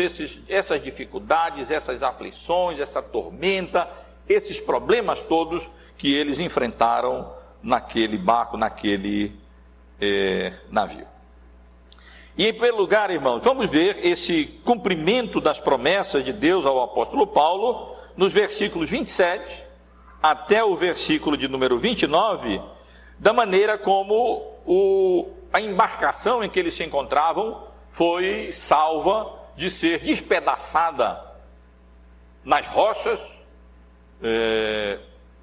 essas 0.48 0.82
dificuldades, 0.82 1.70
essas 1.70 2.02
aflições, 2.02 2.78
essa 2.78 3.02
tormenta, 3.02 3.88
esses 4.28 4.60
problemas 4.60 5.20
todos 5.20 5.68
que 5.98 6.14
eles 6.14 6.38
enfrentaram 6.38 7.32
naquele 7.62 8.16
barco, 8.16 8.56
naquele 8.56 9.32
é, 10.00 10.52
navio. 10.70 11.06
E 12.36 12.46
em 12.46 12.52
primeiro 12.52 12.78
lugar, 12.78 13.10
irmãos, 13.10 13.42
vamos 13.42 13.68
ver 13.68 14.04
esse 14.06 14.46
cumprimento 14.64 15.40
das 15.40 15.60
promessas 15.60 16.24
de 16.24 16.32
Deus 16.32 16.64
ao 16.64 16.82
apóstolo 16.82 17.26
Paulo 17.26 17.94
nos 18.16 18.32
versículos 18.32 18.90
27 18.90 19.64
até 20.22 20.62
o 20.62 20.76
versículo 20.76 21.36
de 21.36 21.48
número 21.48 21.78
29, 21.78 22.60
da 23.18 23.32
maneira 23.32 23.76
como 23.76 24.54
o, 24.64 25.28
a 25.52 25.60
embarcação 25.60 26.42
em 26.42 26.48
que 26.48 26.58
eles 26.58 26.74
se 26.74 26.84
encontravam 26.84 27.66
foi 27.90 28.50
salva 28.52 29.38
de 29.56 29.70
ser 29.70 30.00
despedaçada 30.00 31.22
nas 32.44 32.66
rochas 32.66 33.20
é, 34.22 34.98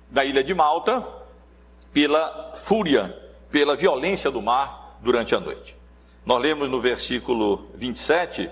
da 0.10 0.26
ilha 0.26 0.44
de 0.44 0.54
Malta 0.54 1.06
pela 1.94 2.54
fúria, 2.56 3.16
pela 3.52 3.76
violência 3.76 4.32
do 4.32 4.42
mar 4.42 4.98
durante 5.00 5.36
a 5.36 5.40
noite. 5.40 5.76
Nós 6.26 6.42
lemos 6.42 6.70
no 6.70 6.80
versículo 6.80 7.68
27 7.76 8.50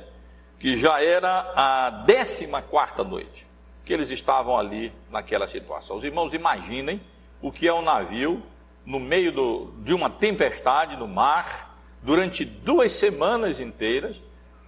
que 0.59 0.75
já 0.77 1.01
era 1.01 1.51
a 1.55 2.03
14 2.05 2.47
quarta 2.69 3.03
noite 3.03 3.47
que 3.83 3.93
eles 3.93 4.09
estavam 4.09 4.57
ali 4.57 4.91
naquela 5.09 5.47
situação. 5.47 5.97
Os 5.97 6.03
irmãos 6.03 6.33
imaginem 6.33 6.99
o 7.41 7.51
que 7.51 7.67
é 7.67 7.73
um 7.73 7.81
navio 7.81 8.43
no 8.87 9.01
meio 9.01 9.33
do, 9.33 9.73
de 9.83 9.93
uma 9.93 10.09
tempestade 10.09 10.95
no 10.95 11.09
mar, 11.09 11.77
durante 12.01 12.45
duas 12.45 12.93
semanas 12.93 13.59
inteiras, 13.59 14.15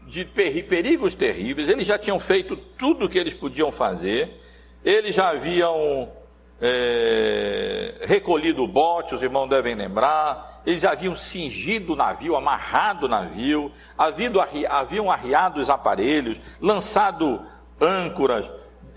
de 0.05 0.25
perigos 0.25 1.13
terríveis. 1.13 1.69
Eles 1.69 1.87
já 1.87 1.97
tinham 1.97 2.19
feito 2.19 2.57
tudo 2.57 3.05
o 3.05 3.09
que 3.09 3.17
eles 3.17 3.33
podiam 3.33 3.71
fazer, 3.71 4.37
eles 4.83 5.15
já 5.15 5.29
haviam 5.29 6.11
é, 6.59 7.95
recolhido 8.01 8.61
o 8.61 8.67
bote, 8.67 9.15
os 9.15 9.23
irmãos 9.23 9.47
devem 9.47 9.73
lembrar, 9.73 10.61
eles 10.65 10.83
haviam 10.83 11.15
cingido 11.15 11.93
o 11.93 11.95
navio, 11.95 12.35
amarrado 12.35 13.05
o 13.05 13.09
navio, 13.09 13.71
haviam, 13.97 14.33
haviam 14.67 15.09
arriado 15.09 15.61
os 15.61 15.69
aparelhos, 15.69 16.37
lançado 16.59 17.41
âncoras, 17.79 18.45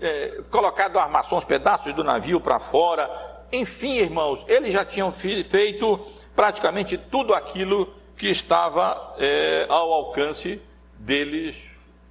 é, 0.01 0.41
colocado 0.51 0.99
armações, 0.99 1.45
pedaços 1.45 1.93
do 1.93 2.03
navio 2.03 2.41
para 2.41 2.59
fora. 2.59 3.32
Enfim, 3.53 3.97
irmãos, 3.97 4.43
eles 4.47 4.73
já 4.73 4.83
tinham 4.83 5.11
feito 5.11 5.99
praticamente 6.35 6.97
tudo 6.97 7.35
aquilo 7.35 7.93
que 8.17 8.27
estava 8.27 9.13
é, 9.19 9.67
ao 9.69 9.93
alcance 9.93 10.59
deles 10.97 11.55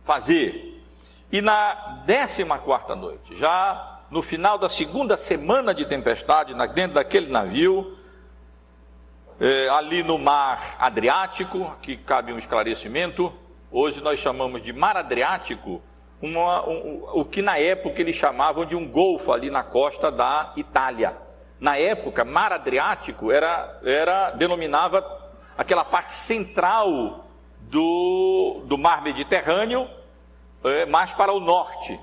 fazer. 0.05 0.81
E 1.33 1.41
na 1.41 2.03
décima 2.07 2.59
quarta 2.59 2.95
noite, 2.95 3.35
já 3.35 4.03
no 4.09 4.23
final 4.23 4.57
da 4.57 4.69
segunda 4.69 5.17
semana 5.17 5.75
de 5.75 5.85
tempestade, 5.85 6.55
dentro 6.73 6.95
daquele 6.95 7.29
navio, 7.29 7.99
é, 9.41 9.69
ali 9.71 10.05
no 10.05 10.19
mar 10.19 10.77
Adriático, 10.79 11.77
que 11.83 11.97
cabe 11.97 12.33
um 12.33 12.39
esclarecimento, 12.39 13.33
hoje 13.69 14.01
nós 14.01 14.21
chamamos 14.21 14.63
de 14.63 14.73
mar 14.73 14.97
Adriático, 14.97 15.83
uma, 16.21 16.65
um, 16.69 17.03
o 17.15 17.25
que 17.25 17.43
na 17.43 17.59
época 17.59 18.01
eles 18.01 18.15
chamavam 18.15 18.65
de 18.65 18.77
um 18.77 18.87
golfo 18.87 19.33
ali 19.33 19.51
na 19.51 19.65
costa 19.65 20.09
da 20.09 20.53
Itália. 20.57 21.32
Na 21.63 21.79
época, 21.79 22.25
mar 22.25 22.53
Adriático 22.53 23.31
era, 23.31 23.79
era 23.85 24.33
denominava 24.33 25.31
aquela 25.57 25.85
parte 25.85 26.13
central 26.13 27.25
do, 27.61 28.65
do 28.65 28.77
mar 28.77 29.01
Mediterrâneo, 29.01 29.89
é, 30.65 30.87
mais 30.87 31.13
para 31.13 31.33
o 31.33 31.39
norte, 31.39 32.01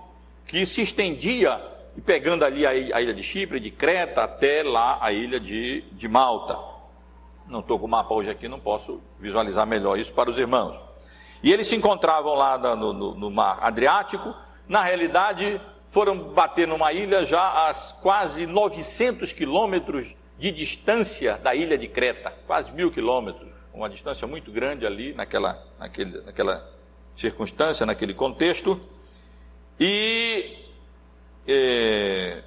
que 0.47 0.65
se 0.65 0.81
estendia 0.81 1.61
pegando 2.05 2.45
ali 2.45 2.65
a 2.65 2.73
ilha 2.73 3.13
de 3.13 3.21
Chipre, 3.21 3.59
de 3.59 3.69
Creta, 3.69 4.23
até 4.23 4.63
lá 4.63 4.97
a 5.01 5.11
ilha 5.11 5.41
de, 5.41 5.81
de 5.91 6.07
Malta. 6.07 6.57
Não 7.45 7.59
estou 7.59 7.77
com 7.77 7.85
o 7.85 7.89
mapa 7.89 8.13
hoje 8.13 8.29
aqui, 8.29 8.47
não 8.47 8.61
posso 8.61 9.01
visualizar 9.19 9.67
melhor 9.67 9.99
isso 9.99 10.13
para 10.13 10.29
os 10.29 10.39
irmãos. 10.39 10.79
E 11.43 11.51
eles 11.51 11.67
se 11.67 11.75
encontravam 11.75 12.33
lá 12.33 12.57
no, 12.57 12.93
no, 12.93 13.13
no 13.13 13.29
mar 13.29 13.59
Adriático, 13.61 14.33
na 14.69 14.81
realidade 14.83 15.59
foram 15.91 16.17
bater 16.17 16.67
numa 16.67 16.93
ilha 16.93 17.25
já 17.25 17.69
a 17.69 17.73
quase 18.01 18.45
900 18.45 19.33
quilômetros 19.33 20.15
de 20.37 20.51
distância 20.51 21.37
da 21.37 21.53
ilha 21.53 21.77
de 21.77 21.87
Creta, 21.87 22.33
quase 22.47 22.71
mil 22.71 22.91
quilômetros, 22.91 23.49
uma 23.73 23.89
distância 23.89 24.27
muito 24.27 24.51
grande 24.51 24.85
ali 24.85 25.13
naquela, 25.13 25.61
naquele, 25.77 26.21
naquela 26.21 26.69
circunstância, 27.15 27.85
naquele 27.85 28.13
contexto. 28.13 28.79
E 29.79 30.57
é, 31.47 32.43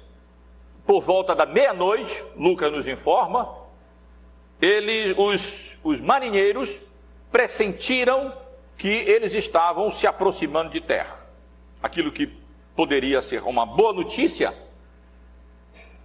por 0.85 1.01
volta 1.01 1.35
da 1.35 1.45
meia-noite, 1.45 2.23
Lucas 2.35 2.71
nos 2.71 2.87
informa, 2.87 3.57
ele, 4.61 5.13
os, 5.17 5.77
os 5.83 5.99
marinheiros 5.99 6.75
pressentiram 7.31 8.33
que 8.77 8.87
eles 8.87 9.33
estavam 9.33 9.91
se 9.91 10.07
aproximando 10.07 10.71
de 10.71 10.81
terra. 10.81 11.19
Aquilo 11.81 12.11
que 12.11 12.42
poderia 12.75 13.21
ser 13.21 13.43
uma 13.43 13.65
boa 13.65 13.93
notícia, 13.93 14.53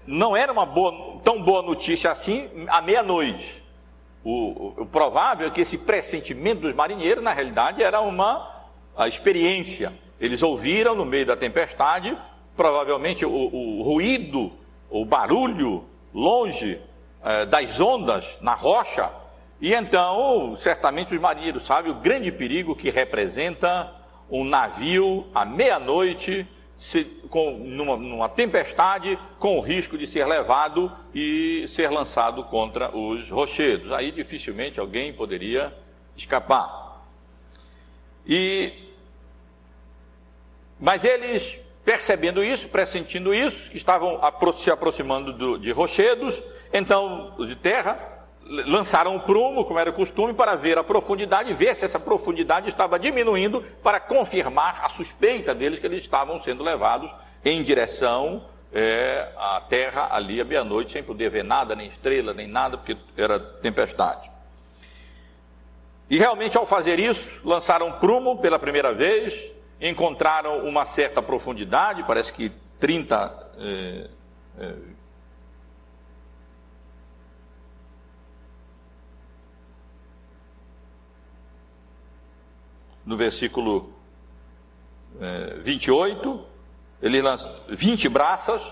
não 0.07 0.37
era 0.37 0.53
uma 0.53 0.65
boa, 0.65 1.21
tão 1.23 1.43
boa 1.43 1.63
notícia 1.63 2.11
assim 2.11 2.49
à 2.69 2.81
meia-noite. 2.81 3.63
O, 4.25 4.75
o, 4.83 4.87
provável 4.87 5.47
é 5.47 5.51
que 5.51 5.61
esse 5.61 5.79
pressentimento 5.79 6.63
dos 6.63 6.75
marinheiros, 6.75 7.23
na 7.23 7.33
realidade, 7.33 7.83
era 7.83 8.01
uma 8.01 8.67
experiência. 9.07 9.93
Eles 10.21 10.43
ouviram 10.43 10.95
no 10.95 11.05
meio 11.05 11.25
da 11.25 11.37
tempestade 11.37 12.17
provavelmente 12.59 13.25
o, 13.25 13.31
o 13.31 13.83
ruído, 13.83 14.51
o 14.91 15.05
barulho 15.05 15.85
longe 16.13 16.81
é, 17.23 17.47
das 17.47 17.79
ondas 17.79 18.37
na 18.41 18.53
rocha, 18.53 19.09
E 19.61 19.73
então, 19.73 20.57
certamente 20.57 21.15
os 21.15 21.21
marinheiros 21.21 21.65
sabem 21.65 21.93
o 21.93 21.95
grande 21.95 22.33
perigo 22.33 22.75
que 22.75 22.91
representa 22.91 23.93
um 24.29 24.45
navio 24.45 25.27
à 25.35 25.45
meia-noite, 25.45 26.47
numa, 27.61 27.97
numa, 27.97 28.29
tempestade, 28.29 29.19
com 29.39 29.59
o 29.59 29.61
risco 29.61 29.99
de 29.99 30.07
ser 30.07 30.25
levado 30.27 30.93
e 31.13 31.65
ser 31.67 31.91
lançado 31.91 32.45
contra 32.45 32.97
os 32.97 33.29
rochedos. 33.31 33.93
Aí 33.93 34.13
dificilmente 34.13 34.79
alguém 34.79 35.13
poderia 35.13 35.75
escapar. 36.17 37.03
E, 38.27 38.73
mas 40.79 41.05
eles, 41.05 41.59
percebendo 41.85 42.45
isso, 42.45 42.69
pressentindo 42.69 43.35
isso, 43.35 43.71
que 43.71 43.77
estavam 43.77 44.21
se 44.53 44.71
aproximando 44.71 45.33
do, 45.33 45.59
de 45.59 45.73
rochedos, 45.73 46.41
então 46.73 47.35
de 47.39 47.57
terra, 47.57 48.18
lançaram 48.49 49.15
o 49.15 49.21
prumo, 49.21 49.65
como 49.65 49.79
era 49.79 49.93
costume, 49.93 50.33
para 50.33 50.55
ver 50.55 50.79
a 50.79 50.85
profundidade, 50.85 51.53
ver 51.55 51.77
se 51.77 51.85
essa 51.85 52.01
profundidade 52.01 52.69
estava 52.69 52.99
diminuindo, 52.99 53.63
para 53.83 54.01
confirmar 54.01 54.81
a 54.83 54.89
suspeita 54.89 55.55
deles 55.55 55.79
que 55.79 55.87
eles 55.87 56.01
estavam 56.01 56.43
sendo 56.43 56.65
levados 56.65 57.11
em 57.45 57.63
direção 57.63 58.45
é, 58.73 59.29
à 59.37 59.61
terra 59.61 60.09
ali 60.11 60.41
à 60.41 60.45
meia-noite, 60.45 60.93
sem 60.93 61.03
poder 61.03 61.31
ver 61.31 61.45
nada, 61.45 61.75
nem 61.75 61.89
estrela, 61.89 62.33
nem 62.33 62.47
nada, 62.47 62.77
porque 62.77 62.97
era 63.17 63.39
tempestade. 63.39 64.31
E 66.11 66.19
realmente, 66.19 66.57
ao 66.57 66.65
fazer 66.65 66.99
isso, 66.99 67.47
lançaram 67.47 67.93
prumo 67.93 68.39
pela 68.39 68.59
primeira 68.59 68.95
vez, 68.95 69.39
encontraram 69.81 70.67
uma 70.67 70.85
certa 70.85 71.21
profundidade, 71.23 72.03
parece 72.05 72.33
que 72.33 72.51
30 72.81 73.51
é, 73.59 74.09
é, 74.59 74.75
no 83.09 83.17
versículo 83.17 83.91
é, 85.19 85.55
28, 85.61 86.45
ele 87.01 87.23
lança 87.23 87.51
20 87.71 88.07
braças, 88.11 88.63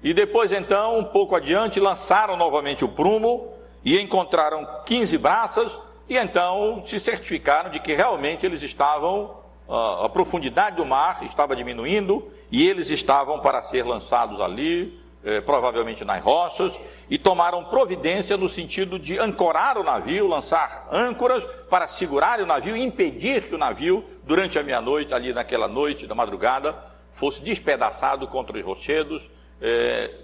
e 0.00 0.14
depois 0.14 0.52
então, 0.52 1.00
um 1.00 1.04
pouco 1.04 1.34
adiante, 1.34 1.80
lançaram 1.80 2.36
novamente 2.36 2.84
o 2.84 2.88
prumo 2.88 3.52
e 3.84 4.00
encontraram 4.00 4.64
15 4.86 5.18
braças, 5.18 5.76
e 6.08 6.16
então 6.16 6.84
se 6.86 7.00
certificaram 7.00 7.68
de 7.68 7.80
que 7.80 7.92
realmente 7.92 8.46
eles 8.46 8.62
estavam, 8.62 9.34
a 9.68 10.08
profundidade 10.08 10.76
do 10.76 10.86
mar 10.86 11.24
estava 11.24 11.56
diminuindo, 11.56 12.30
e 12.52 12.68
eles 12.68 12.88
estavam 12.90 13.40
para 13.40 13.62
ser 13.62 13.84
lançados 13.84 14.40
ali, 14.40 14.96
eh, 15.26 15.40
provavelmente 15.40 16.04
nas 16.04 16.22
rochas, 16.22 16.78
e 17.10 17.18
tomaram 17.18 17.64
providência 17.64 18.36
no 18.36 18.48
sentido 18.48 18.96
de 18.96 19.18
ancorar 19.18 19.76
o 19.76 19.82
navio, 19.82 20.28
lançar 20.28 20.88
âncoras 20.92 21.42
para 21.68 21.88
segurar 21.88 22.40
o 22.40 22.46
navio 22.46 22.76
e 22.76 22.82
impedir 22.82 23.42
que 23.42 23.54
o 23.54 23.58
navio, 23.58 24.04
durante 24.22 24.56
a 24.56 24.62
meia-noite, 24.62 25.12
ali 25.12 25.32
naquela 25.32 25.66
noite 25.66 26.06
da 26.06 26.14
madrugada, 26.14 26.76
fosse 27.12 27.42
despedaçado 27.42 28.28
contra 28.28 28.56
os 28.56 28.64
rochedos 28.64 29.20
eh, 29.60 30.14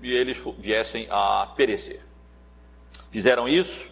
e 0.00 0.14
eles 0.14 0.40
viessem 0.58 1.08
a 1.10 1.48
perecer. 1.56 2.00
Fizeram 3.10 3.48
isso 3.48 3.90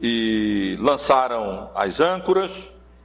e 0.00 0.78
lançaram 0.80 1.70
as 1.74 2.00
âncoras, 2.00 2.50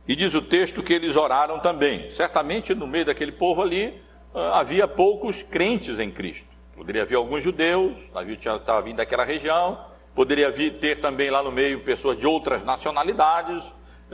e 0.08 0.16
diz 0.16 0.34
o 0.34 0.42
texto 0.42 0.82
que 0.82 0.94
eles 0.94 1.18
oraram 1.18 1.60
também. 1.60 2.12
Certamente 2.12 2.74
no 2.74 2.88
meio 2.88 3.06
daquele 3.06 3.34
povo 3.34 3.62
ali 3.62 4.05
havia 4.36 4.88
poucos 4.88 5.42
crentes 5.42 5.98
em 6.00 6.12
Cristo. 6.12 6.46
Poderia 6.76 7.04
haver 7.04 7.16
alguns 7.16 7.44
judeus, 7.44 7.94
o 8.12 8.14
navio 8.14 8.36
estava 8.36 8.82
vindo 8.82 8.98
daquela 8.98 9.24
região, 9.24 9.86
poderia 10.14 10.52
vir, 10.52 10.78
ter 10.78 11.00
também 11.00 11.30
lá 11.30 11.42
no 11.42 11.52
meio 11.52 11.80
pessoas 11.82 12.18
de 12.18 12.28
outras 12.28 12.64
nacionalidades. 12.64 13.64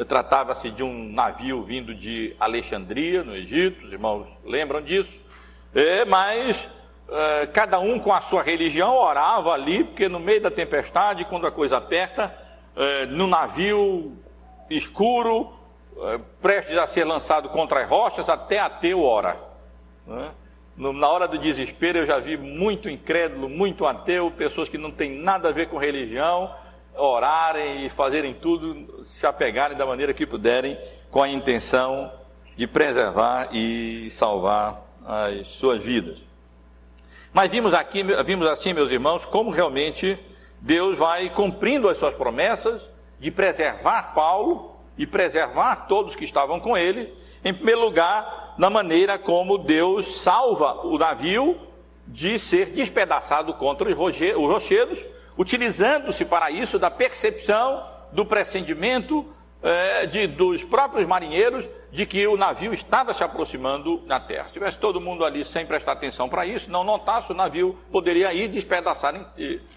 Tratava-se 0.08 0.70
de 0.70 0.84
um 0.84 1.12
navio 1.12 1.64
vindo 1.64 1.94
de 1.94 2.36
Alexandria, 2.40 3.24
no 3.24 3.36
Egito, 3.36 3.86
os 3.86 3.92
irmãos 3.92 4.28
lembram 4.46 4.82
disso. 4.82 5.20
É, 5.74 6.06
mas 6.06 6.70
é, 7.10 7.48
cada 7.48 7.80
um 7.80 8.00
com 8.00 8.14
a 8.14 8.22
sua 8.22 8.44
religião 8.44 8.96
orava 8.96 9.52
ali, 9.52 9.84
porque 9.84 10.08
no 10.08 10.20
meio 10.20 10.42
da 10.42 10.52
tempestade, 10.52 11.26
quando 11.26 11.48
a 11.48 11.52
coisa 11.52 11.78
aperta, 11.78 12.34
é, 12.76 13.06
no 13.08 13.26
navio 13.26 14.18
escuro, 14.70 15.52
prestes 16.42 16.78
a 16.78 16.88
ser 16.88 17.04
lançado 17.04 17.50
contra 17.50 17.82
as 17.82 17.90
rochas, 17.90 18.30
até 18.30 18.60
ateu 18.60 19.04
ora. 19.04 19.51
Né? 20.06 20.32
Na 20.78 21.10
hora 21.10 21.28
do 21.28 21.38
desespero, 21.38 22.00
eu 22.00 22.06
já 22.06 22.20
vi 22.20 22.38
muito 22.38 22.90
incrédulo, 22.90 23.50
muito 23.50 23.86
ateu, 23.86 24.32
pessoas 24.32 24.70
que 24.70 24.78
não 24.78 24.90
têm 24.90 25.22
nada 25.22 25.50
a 25.50 25.52
ver 25.52 25.68
com 25.68 25.78
religião, 25.78 26.54
orarem 26.96 27.86
e 27.86 27.90
fazerem 27.90 28.34
tudo, 28.34 29.06
se 29.06 29.26
apegarem 29.26 29.78
da 29.78 29.86
maneira 29.86 30.14
que 30.14 30.26
puderem, 30.26 30.78
com 31.10 31.22
a 31.22 31.30
intenção 31.30 32.12
de 32.56 32.66
preservar 32.68 33.50
e 33.52 34.10
salvar 34.10 34.82
as 35.06 35.48
suas 35.48 35.82
vidas. 35.82 36.20
Mas 37.34 37.52
vimos 37.52 37.74
aqui, 37.74 38.04
vimos 38.26 38.48
assim, 38.48 38.74
meus 38.74 38.92
irmãos, 38.92 39.26
como 39.26 39.52
realmente 39.52 40.18
Deus 40.60 40.98
vai 40.98 41.30
cumprindo 41.30 41.90
as 41.90 41.98
suas 41.98 42.14
promessas 42.14 42.88
de 43.20 43.32
preservar 43.32 44.14
Paulo 44.14 44.76
e 44.98 45.08
preservar 45.08 45.88
todos 45.88 46.16
que 46.16 46.26
estavam 46.26 46.60
com 46.60 46.78
ele, 46.78 47.14
em 47.44 47.54
primeiro 47.54 47.82
lugar, 47.82 48.41
na 48.58 48.70
maneira 48.70 49.18
como 49.18 49.58
Deus 49.58 50.22
salva 50.22 50.86
o 50.86 50.98
navio 50.98 51.58
de 52.08 52.38
ser 52.38 52.72
despedaçado 52.72 53.54
contra 53.54 53.90
os 53.90 53.98
rochedos, 53.98 55.06
utilizando-se 55.38 56.26
para 56.26 56.52
isso 56.52 56.78
da 56.78 56.92
percepção, 56.92 57.86
do 58.12 58.26
pressentimento 58.26 59.26
é, 59.64 60.06
de, 60.06 60.28
dos 60.28 60.64
próprios 60.64 61.08
marinheiros 61.08 61.66
de 61.92 62.06
que 62.06 62.26
o 62.26 62.38
navio 62.38 62.74
estava 62.74 63.14
se 63.14 63.24
aproximando 63.24 64.02
na 64.06 64.20
terra. 64.20 64.48
Se 64.48 64.54
tivesse 64.54 64.78
todo 64.78 65.00
mundo 65.00 65.26
ali 65.26 65.44
sem 65.44 65.66
prestar 65.66 65.92
atenção 65.92 66.28
para 66.30 66.46
isso, 66.46 66.72
não 66.72 66.84
notasse, 66.84 67.32
o 67.32 67.36
navio 67.36 67.78
poderia 67.92 68.34
ir 68.34 68.48
despedaçar, 68.48 69.14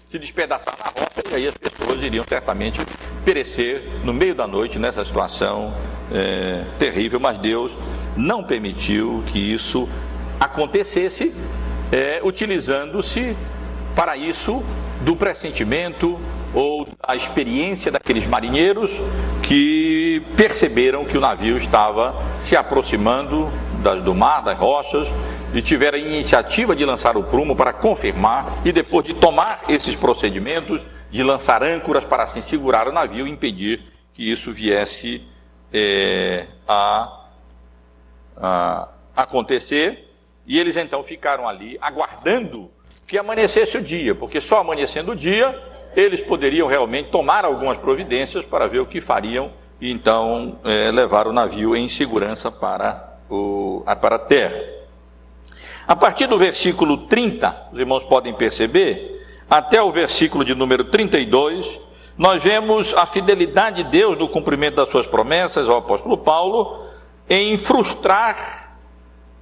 se 0.09 0.17
despedaçar 0.17 0.75
na 0.77 0.85
rota, 0.85 1.21
e 1.31 1.35
aí 1.35 1.47
as 1.47 1.57
pessoas 1.57 2.01
iriam 2.01 2.23
certamente 2.23 2.79
perecer 3.23 3.83
no 4.03 4.13
meio 4.13 4.33
da 4.33 4.47
noite 4.47 4.79
nessa 4.79 5.03
situação 5.03 5.73
é, 6.11 6.63
terrível, 6.79 7.19
mas 7.19 7.37
Deus 7.37 7.71
não 8.15 8.43
permitiu 8.43 9.23
que 9.27 9.39
isso 9.39 9.87
acontecesse, 10.39 11.33
é, 11.91 12.21
utilizando-se 12.23 13.35
para 13.95 14.17
isso 14.17 14.63
do 15.01 15.15
pressentimento 15.15 16.19
ou 16.53 16.87
da 17.05 17.15
experiência 17.15 17.91
daqueles 17.91 18.25
marinheiros 18.25 18.89
que 19.43 20.23
perceberam 20.37 21.05
que 21.05 21.17
o 21.17 21.21
navio 21.21 21.57
estava 21.57 22.15
se 22.39 22.55
aproximando 22.55 23.49
do 24.03 24.15
mar, 24.15 24.41
das 24.41 24.57
rochas, 24.57 25.07
e 25.53 25.61
tiveram 25.61 25.97
a 25.97 26.01
iniciativa 26.01 26.75
de 26.75 26.83
lançar 26.83 27.15
o 27.15 27.23
prumo 27.23 27.55
para 27.55 27.71
confirmar 27.71 28.51
e 28.65 28.71
depois 28.71 29.05
de 29.05 29.13
tomar 29.13 29.61
esses 29.69 29.95
procedimentos, 29.95 30.81
de 31.11 31.23
lançar 31.23 31.63
âncoras 31.63 32.03
para 32.03 32.23
assim 32.23 32.41
segurar 32.41 32.87
o 32.87 32.91
navio 32.91 33.27
e 33.27 33.31
impedir 33.31 33.81
que 34.13 34.29
isso 34.29 34.51
viesse 34.51 35.21
é, 35.71 36.47
a, 36.67 37.24
a 38.37 38.89
acontecer. 39.15 40.11
E 40.45 40.59
eles 40.59 40.77
então 40.77 41.01
ficaram 41.01 41.47
ali 41.47 41.77
aguardando 41.81 42.69
que 43.07 43.17
amanhecesse 43.17 43.77
o 43.77 43.81
dia, 43.81 44.15
porque 44.15 44.41
só 44.41 44.59
amanhecendo 44.59 45.11
o 45.11 45.15
dia 45.15 45.59
eles 45.95 46.21
poderiam 46.21 46.67
realmente 46.67 47.09
tomar 47.09 47.45
algumas 47.45 47.77
providências 47.77 48.43
para 48.43 48.67
ver 48.67 48.79
o 48.79 48.85
que 48.85 48.99
fariam 48.99 49.51
e 49.79 49.91
então 49.91 50.59
é, 50.63 50.91
levar 50.91 51.27
o 51.27 51.33
navio 51.33 51.75
em 51.75 51.87
segurança 51.87 52.51
para, 52.51 53.17
o, 53.29 53.83
para 54.01 54.15
a 54.15 54.19
terra. 54.19 54.61
A 55.87 55.95
partir 55.95 56.27
do 56.27 56.37
versículo 56.37 57.05
30, 57.07 57.69
os 57.71 57.79
irmãos 57.79 58.03
podem 58.03 58.33
perceber, 58.33 59.25
até 59.49 59.81
o 59.81 59.91
versículo 59.91 60.43
de 60.43 60.55
número 60.55 60.85
32, 60.85 61.79
nós 62.17 62.43
vemos 62.43 62.93
a 62.93 63.05
fidelidade 63.05 63.83
de 63.83 63.89
Deus 63.89 64.17
no 64.17 64.27
cumprimento 64.27 64.75
das 64.75 64.89
suas 64.89 65.05
promessas 65.05 65.69
ao 65.69 65.77
apóstolo 65.77 66.17
Paulo 66.17 66.84
em 67.29 67.57
frustrar 67.57 68.77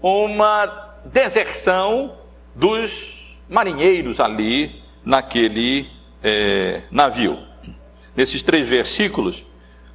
uma 0.01 0.95
deserção 1.05 2.17
dos 2.55 3.37
marinheiros 3.49 4.19
ali 4.19 4.81
naquele 5.03 5.89
é, 6.21 6.83
navio. 6.89 7.39
Nesses 8.15 8.41
três 8.41 8.69
versículos, 8.69 9.43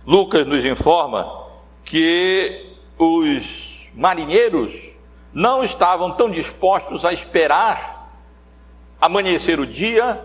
Lucas 0.07 0.47
nos 0.47 0.65
informa 0.65 1.47
que 1.85 2.67
os 2.99 3.91
marinheiros 3.95 4.75
não 5.33 5.63
estavam 5.63 6.13
tão 6.13 6.31
dispostos 6.31 7.05
a 7.05 7.13
esperar 7.13 8.11
amanhecer 9.01 9.61
o 9.61 9.67
dia 9.67 10.25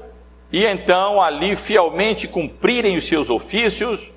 e 0.52 0.66
então 0.66 1.22
ali 1.22 1.56
fielmente 1.56 2.28
cumprirem 2.28 2.98
os 2.98 3.08
seus 3.08 3.30
ofícios, 3.30 4.12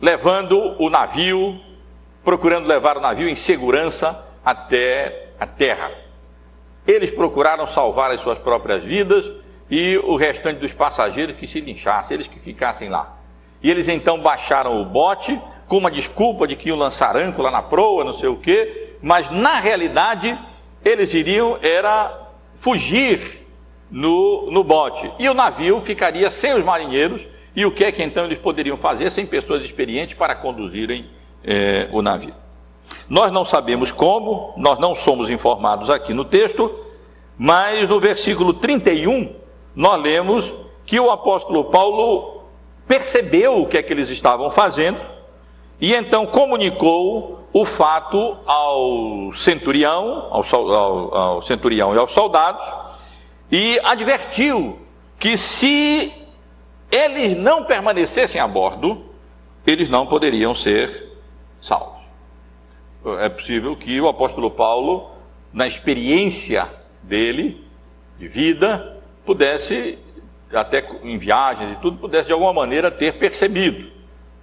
levando 0.00 0.76
o 0.78 0.88
navio, 0.88 1.60
procurando 2.24 2.66
levar 2.66 2.96
o 2.96 3.00
navio 3.00 3.28
em 3.28 3.34
segurança 3.34 4.24
até 4.44 5.28
a 5.38 5.46
terra. 5.46 5.90
Eles 6.86 7.10
procuraram 7.10 7.66
salvar 7.66 8.10
as 8.10 8.20
suas 8.20 8.38
próprias 8.38 8.84
vidas 8.84 9.30
e 9.70 9.96
o 9.98 10.16
restante 10.16 10.58
dos 10.58 10.72
passageiros 10.72 11.36
que 11.36 11.46
se 11.46 11.60
linchassem, 11.60 12.14
eles 12.14 12.26
que 12.26 12.38
ficassem 12.38 12.88
lá. 12.88 13.16
E 13.62 13.70
eles 13.70 13.88
então 13.88 14.20
baixaram 14.20 14.80
o 14.80 14.84
bote 14.84 15.40
com 15.68 15.78
uma 15.78 15.90
desculpa 15.90 16.46
de 16.46 16.56
que 16.56 16.68
iam 16.68 16.78
lançar 16.78 17.16
âncora 17.16 17.50
na 17.50 17.62
proa, 17.62 18.04
não 18.04 18.12
sei 18.12 18.28
o 18.28 18.36
quê, 18.36 18.94
mas 19.00 19.30
na 19.30 19.60
realidade 19.60 20.36
eles 20.84 21.14
iriam 21.14 21.58
era 21.62 22.28
fugir 22.54 23.46
no, 23.90 24.50
no 24.50 24.64
bote. 24.64 25.10
E 25.18 25.28
o 25.28 25.34
navio 25.34 25.80
ficaria 25.80 26.30
sem 26.30 26.54
os 26.54 26.64
marinheiros, 26.64 27.22
e 27.54 27.64
o 27.64 27.70
que 27.70 27.84
é 27.84 27.92
que 27.92 28.02
então 28.02 28.24
eles 28.24 28.38
poderiam 28.38 28.76
fazer 28.76 29.10
sem 29.10 29.26
pessoas 29.26 29.62
experientes 29.62 30.14
para 30.14 30.34
conduzirem 30.34 31.08
é, 31.44 31.88
o 31.92 32.02
navio? 32.02 32.34
Nós 33.08 33.32
não 33.32 33.44
sabemos 33.44 33.90
como, 33.90 34.52
nós 34.56 34.78
não 34.78 34.94
somos 34.94 35.30
informados 35.30 35.90
aqui 35.90 36.14
no 36.14 36.24
texto, 36.24 36.72
mas 37.36 37.88
no 37.88 37.98
versículo 38.00 38.52
31 38.54 39.34
nós 39.74 40.00
lemos 40.00 40.52
que 40.84 40.98
o 40.98 41.10
apóstolo 41.10 41.64
Paulo 41.64 42.42
percebeu 42.86 43.62
o 43.62 43.66
que 43.66 43.78
é 43.78 43.82
que 43.82 43.92
eles 43.92 44.10
estavam 44.10 44.50
fazendo 44.50 45.00
e 45.80 45.94
então 45.94 46.26
comunicou 46.26 47.40
o 47.52 47.64
fato 47.64 48.36
ao 48.46 49.32
centurião, 49.32 50.28
ao, 50.30 50.44
ao, 50.54 51.14
ao 51.14 51.42
centurião 51.42 51.94
e 51.94 51.98
aos 51.98 52.12
soldados, 52.12 52.64
e 53.50 53.80
advertiu 53.82 54.78
que 55.18 55.36
se 55.36 56.12
eles 56.90 57.36
não 57.36 57.64
permanecessem 57.64 58.40
a 58.40 58.46
bordo, 58.46 59.04
eles 59.66 59.88
não 59.88 60.06
poderiam 60.06 60.54
ser 60.54 61.09
salvos. 61.60 62.00
É 63.20 63.28
possível 63.28 63.74
que 63.76 64.00
o 64.00 64.08
apóstolo 64.08 64.50
Paulo, 64.50 65.10
na 65.52 65.66
experiência 65.66 66.68
dele, 67.02 67.64
de 68.18 68.26
vida, 68.26 68.98
pudesse, 69.24 69.98
até 70.52 70.86
em 71.02 71.16
viagens 71.16 71.72
e 71.72 71.80
tudo, 71.80 71.98
pudesse 71.98 72.26
de 72.26 72.32
alguma 72.32 72.52
maneira 72.52 72.90
ter 72.90 73.18
percebido. 73.18 73.90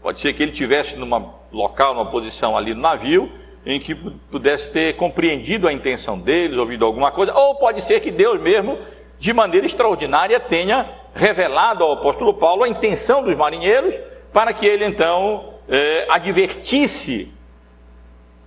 Pode 0.01 0.19
ser 0.19 0.33
que 0.33 0.41
ele 0.41 0.51
tivesse 0.51 0.95
numa 0.95 1.35
local, 1.51 1.93
numa 1.93 2.09
posição 2.09 2.57
ali 2.57 2.73
no 2.73 2.81
navio, 2.81 3.31
em 3.65 3.79
que 3.79 3.93
pudesse 3.93 4.71
ter 4.71 4.95
compreendido 4.95 5.67
a 5.67 5.73
intenção 5.73 6.17
deles, 6.17 6.57
ouvido 6.57 6.85
alguma 6.85 7.11
coisa, 7.11 7.33
ou 7.33 7.55
pode 7.55 7.81
ser 7.81 7.99
que 7.99 8.09
Deus 8.09 8.39
mesmo, 8.39 8.77
de 9.19 9.33
maneira 9.33 9.65
extraordinária, 9.65 10.39
tenha 10.39 10.89
revelado 11.13 11.83
ao 11.83 11.93
apóstolo 11.93 12.33
Paulo 12.33 12.63
a 12.63 12.69
intenção 12.69 13.23
dos 13.23 13.35
marinheiros, 13.35 13.93
para 14.31 14.53
que 14.53 14.65
ele 14.65 14.85
então 14.85 15.56
eh, 15.67 16.05
advertisse 16.09 17.31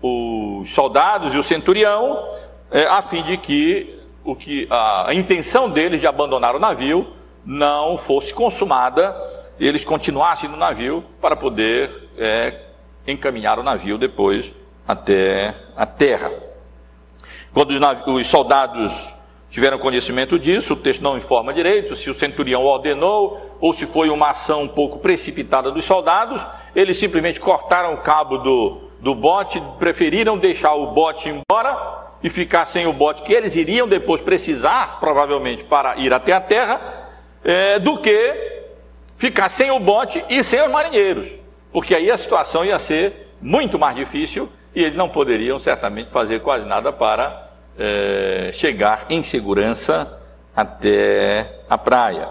os 0.03 0.71
soldados 0.71 1.35
e 1.35 1.39
o 1.39 1.43
centurião, 1.43 2.27
eh, 2.71 2.87
a 2.87 3.03
fim 3.03 3.23
de 3.23 3.37
que, 3.37 3.99
o 4.25 4.35
que 4.35 4.67
a, 4.71 5.09
intenção 5.13 5.69
deles 5.69 6.01
de 6.01 6.07
abandonar 6.07 6.55
o 6.55 6.59
navio 6.59 7.15
não 7.45 7.99
fosse 7.99 8.33
consumada, 8.33 9.15
eles 9.59 9.85
continuassem 9.85 10.49
no 10.49 10.57
navio 10.57 11.05
para 11.21 11.37
poder 11.37 12.09
é, 12.17 12.61
encaminhar 13.07 13.59
o 13.59 13.63
navio 13.63 13.99
depois 13.99 14.53
até 14.87 15.55
a 15.77 15.85
terra. 15.85 16.31
Quando 17.53 17.71
os, 17.71 17.81
os 18.07 18.27
soldados 18.27 18.93
tiveram 19.51 19.79
conhecimento 19.79 20.39
disso, 20.39 20.75
o 20.75 20.77
texto 20.77 21.03
não 21.03 21.19
informa 21.19 21.53
direito 21.53 21.97
se 21.97 22.09
o 22.09 22.15
centurião 22.15 22.65
ordenou 22.65 23.57
ou 23.61 23.73
se 23.75 23.85
foi 23.85 24.09
uma 24.09 24.31
ação 24.31 24.63
um 24.63 24.69
pouco 24.69 25.01
precipitada 25.01 25.71
dos 25.71 25.85
soldados. 25.85 26.45
Eles 26.75 26.97
simplesmente 26.97 27.41
cortaram 27.41 27.95
o 27.95 27.99
cabo 27.99 28.39
do, 28.39 28.81
do 29.01 29.15
bote, 29.15 29.61
preferiram 29.79 30.39
deixar 30.39 30.75
o 30.75 30.93
bote 30.93 31.29
embora 31.29 32.01
e 32.23 32.31
ficar 32.31 32.65
sem 32.65 32.87
o 32.87 32.93
bote 32.93 33.23
que 33.23 33.33
eles 33.33 33.57
iriam 33.57 33.89
depois 33.89 34.21
precisar, 34.21 35.01
provavelmente, 35.01 35.65
para 35.65 35.97
ir 35.97 36.13
até 36.13 36.33
a 36.33 36.41
terra, 36.41 37.09
é, 37.43 37.79
do 37.79 37.99
que 37.99 38.61
ficar 39.17 39.49
sem 39.49 39.71
o 39.71 39.81
bote 39.81 40.25
e 40.29 40.43
sem 40.43 40.63
os 40.63 40.71
marinheiros, 40.71 41.31
porque 41.73 41.95
aí 41.95 42.11
a 42.11 42.17
situação 42.17 42.65
ia 42.65 42.79
ser 42.79 43.35
muito 43.41 43.79
mais 43.79 43.97
difícil 43.97 44.49
e 44.75 44.83
eles 44.83 44.97
não 44.97 45.09
poderiam 45.09 45.59
certamente 45.59 46.11
fazer 46.11 46.41
quase 46.41 46.65
nada 46.65 46.93
para 46.93 47.50
é, 47.81 48.51
chegar 48.53 49.07
em 49.09 49.23
segurança 49.23 50.21
até 50.55 51.61
a 51.69 51.79
praia. 51.79 52.29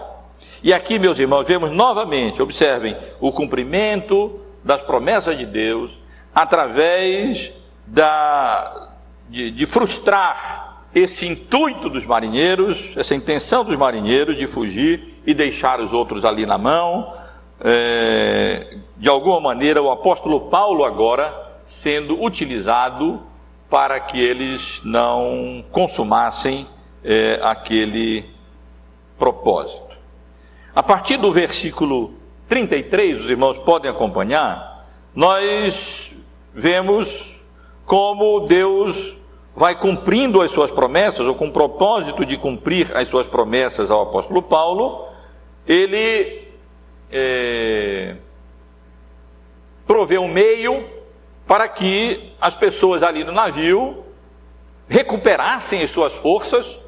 E 0.62 0.72
aqui, 0.72 0.96
meus 0.96 1.18
irmãos, 1.18 1.46
vemos 1.46 1.72
novamente, 1.72 2.40
observem, 2.40 2.96
o 3.18 3.32
cumprimento 3.32 4.38
das 4.62 4.80
promessas 4.80 5.36
de 5.36 5.44
Deus 5.44 5.90
através 6.32 7.52
da, 7.84 8.90
de, 9.28 9.50
de 9.50 9.66
frustrar 9.66 10.84
esse 10.94 11.26
intuito 11.26 11.88
dos 11.88 12.06
marinheiros, 12.06 12.92
essa 12.96 13.14
intenção 13.14 13.64
dos 13.64 13.76
marinheiros 13.76 14.36
de 14.36 14.46
fugir 14.46 15.20
e 15.26 15.34
deixar 15.34 15.80
os 15.80 15.92
outros 15.92 16.24
ali 16.24 16.46
na 16.46 16.58
mão. 16.58 17.12
É, 17.60 18.76
de 18.96 19.08
alguma 19.08 19.40
maneira, 19.40 19.82
o 19.82 19.90
apóstolo 19.90 20.42
Paulo 20.42 20.84
agora 20.84 21.34
sendo 21.64 22.22
utilizado 22.22 23.22
para 23.70 24.00
que 24.00 24.20
eles 24.20 24.82
não 24.84 25.64
consumassem 25.70 26.66
é, 27.04 27.38
aquele 27.40 28.28
propósito. 29.16 29.96
A 30.74 30.82
partir 30.82 31.16
do 31.16 31.30
versículo 31.30 32.12
33, 32.48 33.24
os 33.24 33.30
irmãos 33.30 33.56
podem 33.58 33.88
acompanhar, 33.88 34.86
nós 35.14 36.12
vemos 36.52 37.36
como 37.86 38.40
Deus 38.40 39.16
vai 39.54 39.74
cumprindo 39.74 40.40
as 40.42 40.50
suas 40.50 40.70
promessas, 40.70 41.26
ou 41.26 41.34
com 41.34 41.46
o 41.46 41.52
propósito 41.52 42.24
de 42.24 42.36
cumprir 42.36 42.90
as 42.96 43.08
suas 43.08 43.26
promessas 43.26 43.90
ao 43.90 44.02
apóstolo 44.02 44.42
Paulo, 44.42 45.06
ele 45.66 46.48
é, 47.12 48.16
provê 49.86 50.18
um 50.18 50.28
meio 50.28 50.99
para 51.50 51.66
que 51.66 52.32
as 52.40 52.54
pessoas 52.54 53.02
ali 53.02 53.24
no 53.24 53.32
navio 53.32 54.04
recuperassem 54.88 55.82
as 55.82 55.90
suas 55.90 56.14
forças 56.14 56.78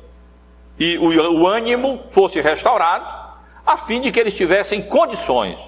e 0.79 0.97
o, 0.99 1.41
o 1.41 1.49
ânimo 1.49 1.99
fosse 2.13 2.41
restaurado, 2.41 3.05
a 3.67 3.77
fim 3.77 4.01
de 4.01 4.13
que 4.13 4.21
eles 4.21 4.35
tivessem 4.35 4.81
condições 4.81 5.59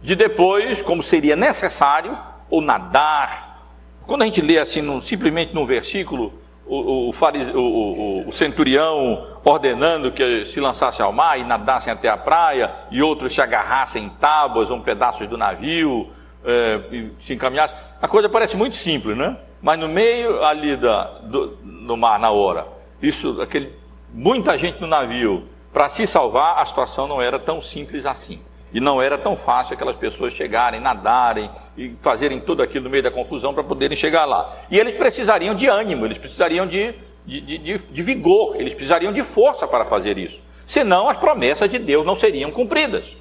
de 0.00 0.14
depois, 0.14 0.80
como 0.80 1.02
seria 1.02 1.34
necessário, 1.34 2.16
ou 2.48 2.60
nadar. 2.60 3.66
Quando 4.06 4.22
a 4.22 4.26
gente 4.26 4.40
lê 4.40 4.56
assim, 4.56 4.82
no, 4.82 5.02
simplesmente 5.02 5.52
num 5.52 5.66
versículo, 5.66 6.32
o, 6.64 7.10
o, 7.10 8.28
o, 8.28 8.30
centurião 8.30 9.26
ordenando 9.44 10.12
que 10.12 10.44
se 10.44 10.60
lançasse 10.60 11.02
ao 11.02 11.12
mar 11.12 11.40
e 11.40 11.42
nadassem 11.42 11.92
até 11.92 12.08
a 12.08 12.16
praia, 12.16 12.70
e 12.92 13.02
outros 13.02 13.34
se 13.34 13.42
agarrassem 13.42 14.04
em 14.04 14.08
tábuas 14.08 14.70
ou 14.70 14.78
pedaços 14.78 15.28
do 15.28 15.36
navio, 15.36 16.08
é, 16.44 16.80
e 16.92 17.12
se 17.18 17.34
encaminhassem. 17.34 17.87
A 18.00 18.06
coisa 18.06 18.28
parece 18.28 18.56
muito 18.56 18.76
simples, 18.76 19.16
né? 19.16 19.36
Mas 19.60 19.78
no 19.78 19.88
meio 19.88 20.42
ali 20.44 20.76
da, 20.76 21.04
do, 21.18 21.58
no 21.62 21.96
mar, 21.96 22.18
na 22.18 22.30
hora, 22.30 22.66
isso, 23.02 23.40
aquele, 23.42 23.72
muita 24.12 24.56
gente 24.56 24.80
no 24.80 24.86
navio, 24.86 25.48
para 25.72 25.88
se 25.88 26.06
salvar, 26.06 26.58
a 26.58 26.64
situação 26.64 27.08
não 27.08 27.20
era 27.20 27.38
tão 27.38 27.60
simples 27.60 28.06
assim. 28.06 28.40
E 28.72 28.80
não 28.80 29.00
era 29.00 29.16
tão 29.16 29.34
fácil 29.34 29.74
aquelas 29.74 29.96
pessoas 29.96 30.32
chegarem, 30.32 30.80
nadarem 30.80 31.50
e 31.76 31.94
fazerem 32.02 32.38
tudo 32.38 32.62
aquilo 32.62 32.84
no 32.84 32.90
meio 32.90 33.02
da 33.02 33.10
confusão 33.10 33.54
para 33.54 33.64
poderem 33.64 33.96
chegar 33.96 34.26
lá. 34.26 34.54
E 34.70 34.78
eles 34.78 34.94
precisariam 34.94 35.54
de 35.54 35.66
ânimo, 35.66 36.04
eles 36.04 36.18
precisariam 36.18 36.66
de, 36.66 36.94
de, 37.26 37.40
de, 37.40 37.78
de, 37.78 38.02
vigor, 38.02 38.56
eles 38.56 38.74
precisariam 38.74 39.12
de 39.12 39.22
força 39.22 39.66
para 39.66 39.84
fazer 39.86 40.18
isso. 40.18 40.38
Senão 40.66 41.08
as 41.08 41.16
promessas 41.16 41.68
de 41.70 41.78
Deus 41.78 42.04
não 42.04 42.14
seriam 42.14 42.50
cumpridas. 42.50 43.16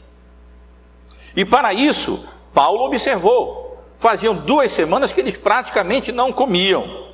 E 1.35 1.45
para 1.45 1.73
isso, 1.73 2.27
Paulo 2.53 2.83
observou 2.83 3.66
faziam 3.99 4.35
duas 4.35 4.71
semanas 4.71 5.11
que 5.11 5.19
eles 5.19 5.37
praticamente 5.37 6.11
não 6.11 6.31
comiam. 6.31 7.07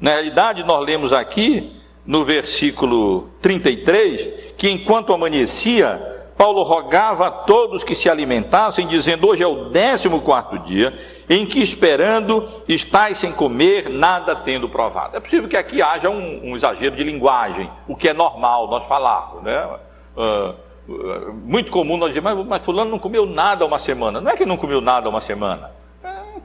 Na 0.00 0.12
realidade, 0.12 0.62
nós 0.64 0.84
lemos 0.84 1.12
aqui 1.12 1.76
no 2.06 2.24
versículo 2.24 3.28
33 3.42 4.54
que 4.56 4.70
enquanto 4.70 5.12
amanhecia, 5.12 6.06
Paulo 6.36 6.62
rogava 6.62 7.26
a 7.26 7.30
todos 7.30 7.84
que 7.84 7.94
se 7.94 8.08
alimentassem, 8.08 8.86
dizendo: 8.86 9.28
Hoje 9.28 9.42
é 9.42 9.46
o 9.46 9.66
décimo 9.66 10.22
quarto 10.22 10.58
dia 10.60 10.94
em 11.28 11.44
que, 11.44 11.60
esperando, 11.60 12.48
estáis 12.66 13.18
sem 13.18 13.30
comer, 13.30 13.90
nada 13.90 14.34
tendo 14.34 14.68
provado. 14.68 15.16
É 15.16 15.20
possível 15.20 15.48
que 15.48 15.56
aqui 15.56 15.82
haja 15.82 16.08
um, 16.08 16.50
um 16.50 16.56
exagero 16.56 16.96
de 16.96 17.04
linguagem, 17.04 17.70
o 17.86 17.94
que 17.94 18.08
é 18.08 18.14
normal 18.14 18.68
nós 18.68 18.86
falarmos, 18.86 19.42
né? 19.42 19.68
Uh, 20.16 20.70
muito 21.44 21.70
comum 21.70 21.96
nós 21.96 22.08
dizer, 22.08 22.22
mas, 22.22 22.46
mas 22.46 22.62
fulano 22.62 22.90
não 22.90 22.98
comeu 22.98 23.26
nada 23.26 23.64
uma 23.64 23.78
semana. 23.78 24.20
Não 24.20 24.30
é 24.30 24.36
que 24.36 24.46
não 24.46 24.56
comeu 24.56 24.80
nada 24.80 25.08
uma 25.08 25.20
semana 25.20 25.79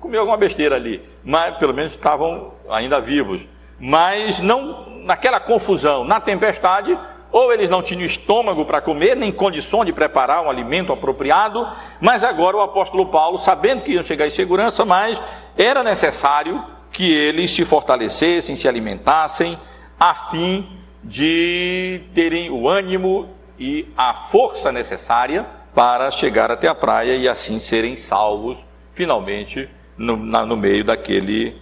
comeu 0.05 0.19
alguma 0.19 0.37
besteira 0.37 0.75
ali, 0.75 1.01
mas 1.23 1.57
pelo 1.57 1.73
menos 1.73 1.93
estavam 1.93 2.53
ainda 2.69 3.01
vivos. 3.01 3.41
Mas 3.79 4.39
não 4.39 5.01
naquela 5.03 5.39
confusão, 5.39 6.03
na 6.03 6.19
tempestade, 6.19 6.95
ou 7.31 7.51
eles 7.51 7.67
não 7.71 7.81
tinham 7.81 8.05
estômago 8.05 8.65
para 8.65 8.81
comer, 8.81 9.17
nem 9.17 9.31
condições 9.31 9.87
de 9.87 9.93
preparar 9.93 10.43
um 10.43 10.49
alimento 10.49 10.93
apropriado, 10.93 11.67
mas 11.99 12.23
agora 12.23 12.55
o 12.55 12.61
apóstolo 12.61 13.07
Paulo, 13.07 13.39
sabendo 13.39 13.81
que 13.81 13.93
iam 13.93 14.03
chegar 14.03 14.27
em 14.27 14.29
segurança, 14.29 14.85
mas 14.85 15.19
era 15.57 15.81
necessário 15.81 16.63
que 16.91 17.11
eles 17.11 17.49
se 17.49 17.65
fortalecessem, 17.65 18.55
se 18.55 18.67
alimentassem, 18.67 19.57
a 19.99 20.13
fim 20.13 20.69
de 21.03 22.01
terem 22.13 22.51
o 22.51 22.69
ânimo 22.69 23.27
e 23.57 23.87
a 23.97 24.13
força 24.13 24.71
necessária 24.71 25.47
para 25.73 26.11
chegar 26.11 26.51
até 26.51 26.67
a 26.67 26.75
praia 26.75 27.15
e 27.15 27.27
assim 27.27 27.57
serem 27.57 27.97
salvos 27.97 28.57
finalmente 28.95 29.69
no, 29.97 30.17
na, 30.17 30.45
no 30.45 30.57
meio 30.57 30.83
daquele 30.83 31.55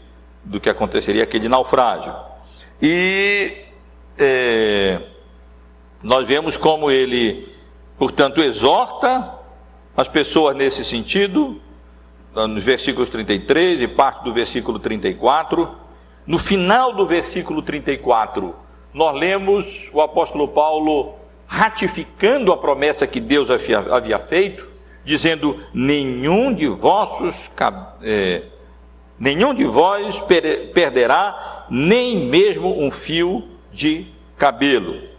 do 0.43 0.59
que 0.59 0.69
aconteceria 0.69 1.23
aquele 1.23 1.47
naufrágio. 1.47 2.13
E 2.81 3.53
é, 4.17 5.01
nós 6.03 6.27
vemos 6.27 6.57
como 6.57 6.91
ele, 6.91 7.49
portanto, 7.97 8.41
exorta 8.41 9.39
as 9.95 10.07
pessoas 10.07 10.55
nesse 10.55 10.83
sentido, 10.83 11.61
nos 12.35 12.63
versículos 12.63 13.09
33 13.09 13.81
e 13.81 13.87
parte 13.87 14.23
do 14.23 14.33
versículo 14.33 14.79
34. 14.79 15.69
No 16.25 16.37
final 16.37 16.93
do 16.93 17.05
versículo 17.05 17.61
34, 17.61 18.55
nós 18.93 19.17
lemos 19.17 19.89
o 19.93 20.01
apóstolo 20.01 20.47
Paulo 20.47 21.15
ratificando 21.47 22.51
a 22.51 22.57
promessa 22.57 23.05
que 23.05 23.19
Deus 23.19 23.49
havia 23.49 24.19
feito, 24.19 24.67
dizendo: 25.03 25.59
nenhum 25.73 26.53
de 26.53 26.67
vossos 26.67 27.49
é, 28.01 28.43
nenhum 29.19 29.53
de 29.53 29.65
vós 29.65 30.21
perderá 30.73 31.65
nem 31.69 32.27
mesmo 32.27 32.83
um 32.83 32.91
fio 32.91 33.43
de 33.71 34.07
cabelo. 34.37 35.13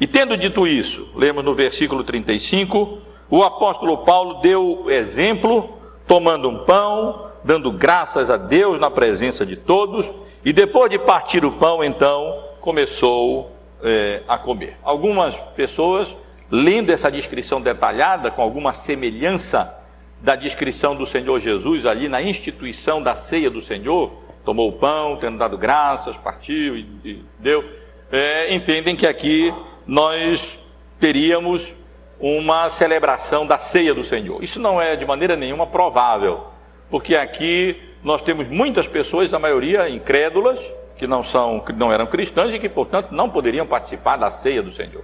E 0.00 0.06
tendo 0.06 0.36
dito 0.36 0.66
isso, 0.66 1.08
lemos 1.14 1.44
no 1.44 1.54
versículo 1.54 2.02
35, 2.02 2.98
o 3.30 3.42
apóstolo 3.42 3.98
Paulo 3.98 4.40
deu 4.40 4.84
exemplo, 4.88 5.78
tomando 6.06 6.48
um 6.48 6.64
pão, 6.64 7.30
dando 7.42 7.70
graças 7.70 8.30
a 8.30 8.36
Deus 8.36 8.80
na 8.80 8.90
presença 8.90 9.46
de 9.46 9.56
todos, 9.56 10.10
e 10.44 10.52
depois 10.52 10.90
de 10.90 10.98
partir 10.98 11.44
o 11.44 11.52
pão, 11.52 11.82
então 11.82 12.42
começou 12.60 13.52
é, 13.82 14.22
a 14.26 14.36
comer. 14.36 14.76
Algumas 14.82 15.36
pessoas, 15.56 16.16
lendo 16.54 16.90
essa 16.90 17.10
descrição 17.10 17.60
detalhada, 17.60 18.30
com 18.30 18.40
alguma 18.40 18.72
semelhança 18.72 19.76
da 20.20 20.36
descrição 20.36 20.94
do 20.94 21.04
Senhor 21.04 21.40
Jesus 21.40 21.84
ali 21.84 22.08
na 22.08 22.22
instituição 22.22 23.02
da 23.02 23.16
ceia 23.16 23.50
do 23.50 23.60
Senhor, 23.60 24.12
tomou 24.44 24.68
o 24.68 24.72
pão, 24.72 25.16
tendo 25.16 25.36
dado 25.36 25.58
graças, 25.58 26.16
partiu 26.16 26.76
e, 26.76 26.86
e 27.04 27.24
deu, 27.40 27.64
é, 28.12 28.54
entendem 28.54 28.94
que 28.94 29.04
aqui 29.04 29.52
nós 29.84 30.56
teríamos 31.00 31.74
uma 32.20 32.70
celebração 32.70 33.44
da 33.44 33.58
ceia 33.58 33.92
do 33.92 34.04
Senhor. 34.04 34.40
Isso 34.40 34.60
não 34.60 34.80
é 34.80 34.94
de 34.94 35.04
maneira 35.04 35.34
nenhuma 35.34 35.66
provável, 35.66 36.46
porque 36.88 37.16
aqui 37.16 37.82
nós 38.00 38.22
temos 38.22 38.46
muitas 38.46 38.86
pessoas, 38.86 39.34
a 39.34 39.40
maioria 39.40 39.88
incrédulas, 39.88 40.60
que 40.96 41.08
não 41.08 41.24
são, 41.24 41.58
que 41.58 41.72
não 41.72 41.92
eram 41.92 42.06
cristãs 42.06 42.54
e 42.54 42.60
que, 42.60 42.68
portanto, 42.68 43.10
não 43.10 43.28
poderiam 43.28 43.66
participar 43.66 44.16
da 44.16 44.30
ceia 44.30 44.62
do 44.62 44.70
Senhor. 44.70 45.02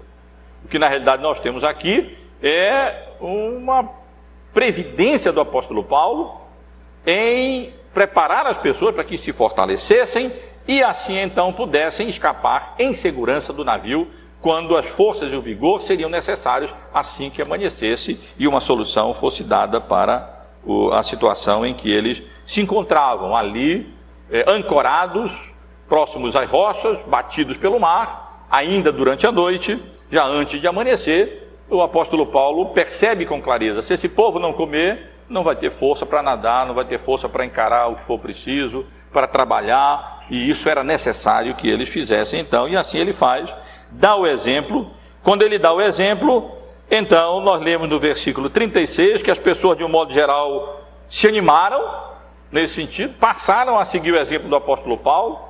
O 0.64 0.68
que 0.68 0.78
na 0.78 0.88
realidade 0.88 1.22
nós 1.22 1.38
temos 1.38 1.64
aqui 1.64 2.16
é 2.42 3.08
uma 3.20 3.88
previdência 4.52 5.32
do 5.32 5.40
apóstolo 5.40 5.84
Paulo 5.84 6.40
em 7.06 7.72
preparar 7.92 8.46
as 8.46 8.58
pessoas 8.58 8.94
para 8.94 9.04
que 9.04 9.18
se 9.18 9.32
fortalecessem 9.32 10.32
e 10.66 10.82
assim 10.82 11.18
então 11.18 11.52
pudessem 11.52 12.08
escapar 12.08 12.74
em 12.78 12.94
segurança 12.94 13.52
do 13.52 13.64
navio 13.64 14.08
quando 14.40 14.76
as 14.76 14.86
forças 14.86 15.32
e 15.32 15.36
o 15.36 15.42
vigor 15.42 15.82
seriam 15.82 16.08
necessários 16.08 16.74
assim 16.92 17.30
que 17.30 17.42
amanhecesse 17.42 18.20
e 18.38 18.46
uma 18.46 18.60
solução 18.60 19.12
fosse 19.12 19.42
dada 19.42 19.80
para 19.80 20.40
a 20.92 21.02
situação 21.02 21.64
em 21.64 21.74
que 21.74 21.90
eles 21.90 22.22
se 22.46 22.60
encontravam 22.60 23.34
ali, 23.34 23.94
eh, 24.30 24.44
ancorados, 24.46 25.32
próximos 25.88 26.36
às 26.36 26.48
rochas, 26.48 26.98
batidos 27.06 27.56
pelo 27.56 27.80
mar, 27.80 28.29
ainda 28.50 28.90
durante 28.90 29.26
a 29.26 29.32
noite, 29.32 29.80
já 30.10 30.24
antes 30.24 30.60
de 30.60 30.66
amanhecer, 30.66 31.48
o 31.68 31.80
apóstolo 31.80 32.26
Paulo 32.26 32.70
percebe 32.70 33.24
com 33.24 33.40
clareza: 33.40 33.80
se 33.80 33.94
esse 33.94 34.08
povo 34.08 34.38
não 34.38 34.52
comer, 34.52 35.10
não 35.28 35.44
vai 35.44 35.54
ter 35.54 35.70
força 35.70 36.04
para 36.04 36.22
nadar, 36.22 36.66
não 36.66 36.74
vai 36.74 36.84
ter 36.84 36.98
força 36.98 37.28
para 37.28 37.44
encarar 37.44 37.88
o 37.88 37.96
que 37.96 38.04
for 38.04 38.18
preciso, 38.18 38.84
para 39.12 39.28
trabalhar, 39.28 40.26
e 40.28 40.50
isso 40.50 40.68
era 40.68 40.82
necessário 40.82 41.54
que 41.54 41.68
eles 41.68 41.88
fizessem 41.88 42.40
então, 42.40 42.68
e 42.68 42.76
assim 42.76 42.98
ele 42.98 43.12
faz, 43.12 43.54
dá 43.90 44.16
o 44.16 44.26
exemplo. 44.26 44.90
Quando 45.22 45.42
ele 45.42 45.58
dá 45.58 45.72
o 45.72 45.80
exemplo, 45.80 46.50
então 46.90 47.40
nós 47.40 47.60
lemos 47.60 47.88
no 47.88 48.00
versículo 48.00 48.50
36 48.50 49.22
que 49.22 49.30
as 49.30 49.38
pessoas, 49.38 49.76
de 49.78 49.84
um 49.84 49.88
modo 49.88 50.12
geral, 50.12 50.80
se 51.08 51.28
animaram 51.28 52.10
nesse 52.50 52.74
sentido, 52.74 53.14
passaram 53.18 53.78
a 53.78 53.84
seguir 53.84 54.12
o 54.12 54.16
exemplo 54.16 54.48
do 54.48 54.56
apóstolo 54.56 54.96
Paulo, 54.96 55.49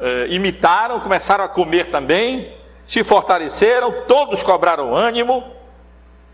eh, 0.00 0.28
imitaram, 0.30 0.98
começaram 1.00 1.44
a 1.44 1.48
comer 1.48 1.90
também, 1.90 2.56
se 2.86 3.04
fortaleceram, 3.04 4.06
todos 4.08 4.42
cobraram 4.42 4.96
ânimo 4.96 5.44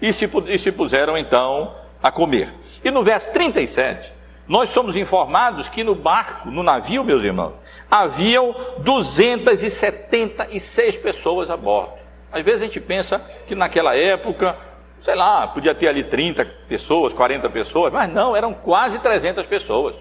e 0.00 0.12
se, 0.12 0.31
e 0.46 0.57
se 0.59 0.70
puseram 0.70 1.18
então 1.18 1.74
a 2.02 2.12
comer. 2.12 2.55
E 2.85 2.90
no 2.90 3.02
verso 3.02 3.33
37, 3.33 4.12
nós 4.46 4.68
somos 4.68 4.94
informados 4.94 5.68
que 5.68 5.83
no 5.83 5.96
barco, 5.96 6.48
no 6.48 6.62
navio, 6.62 7.02
meus 7.02 7.24
irmãos, 7.24 7.55
haviam 7.90 8.55
276 8.79 10.96
pessoas 10.98 11.50
a 11.50 11.57
bordo. 11.57 11.94
Às 12.31 12.42
vezes 12.42 12.62
a 12.62 12.66
gente 12.66 12.81
pensa 12.81 13.18
que 13.48 13.57
naquela 13.57 13.96
época, 13.96 14.57
sei 15.00 15.16
lá, 15.16 15.48
podia 15.48 15.74
ter 15.74 15.88
ali 15.88 16.05
30 16.05 16.44
pessoas, 16.68 17.12
40 17.12 17.50
pessoas, 17.50 17.92
mas 17.92 18.09
não, 18.12 18.37
eram 18.37 18.55
quase 18.55 19.00
300 19.00 19.44
pessoas. 19.46 19.96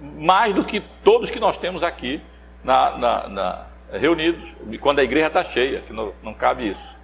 Mais 0.00 0.54
do 0.54 0.64
que 0.64 0.80
todos 0.80 1.30
que 1.30 1.38
nós 1.38 1.58
temos 1.58 1.82
aqui 1.82 2.22
na, 2.64 2.98
na, 2.98 3.28
na 3.28 3.66
reunidos, 3.92 4.42
quando 4.80 4.98
a 4.98 5.04
igreja 5.04 5.28
está 5.28 5.44
cheia, 5.44 5.80
que 5.82 5.92
não, 5.92 6.12
não 6.22 6.34
cabe 6.34 6.70
isso, 6.70 6.96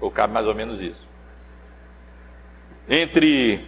ou 0.00 0.10
cabe 0.10 0.32
mais 0.32 0.46
ou 0.46 0.54
menos 0.54 0.80
isso. 0.80 1.06
Entre 2.88 3.66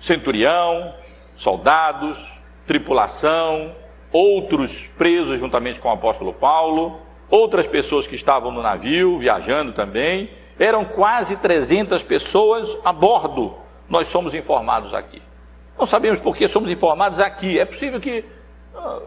centurião, 0.00 0.94
soldados, 1.36 2.18
tripulação, 2.66 3.74
outros 4.10 4.86
presos 4.98 5.38
juntamente 5.38 5.80
com 5.80 5.88
o 5.88 5.92
apóstolo 5.92 6.32
Paulo, 6.32 7.00
outras 7.30 7.66
pessoas 7.66 8.06
que 8.06 8.14
estavam 8.14 8.50
no 8.50 8.62
navio, 8.62 9.18
viajando 9.18 9.72
também, 9.72 10.30
eram 10.58 10.84
quase 10.84 11.36
300 11.36 12.02
pessoas 12.02 12.76
a 12.84 12.92
bordo, 12.92 13.54
nós 13.88 14.08
somos 14.08 14.34
informados 14.34 14.92
aqui. 14.92 15.22
Não 15.78 15.86
sabemos 15.86 16.20
por 16.20 16.36
que 16.36 16.46
somos 16.46 16.70
informados 16.70 17.20
aqui, 17.20 17.58
é 17.58 17.64
possível 17.64 17.98
que 17.98 18.24
ah, 18.74 19.00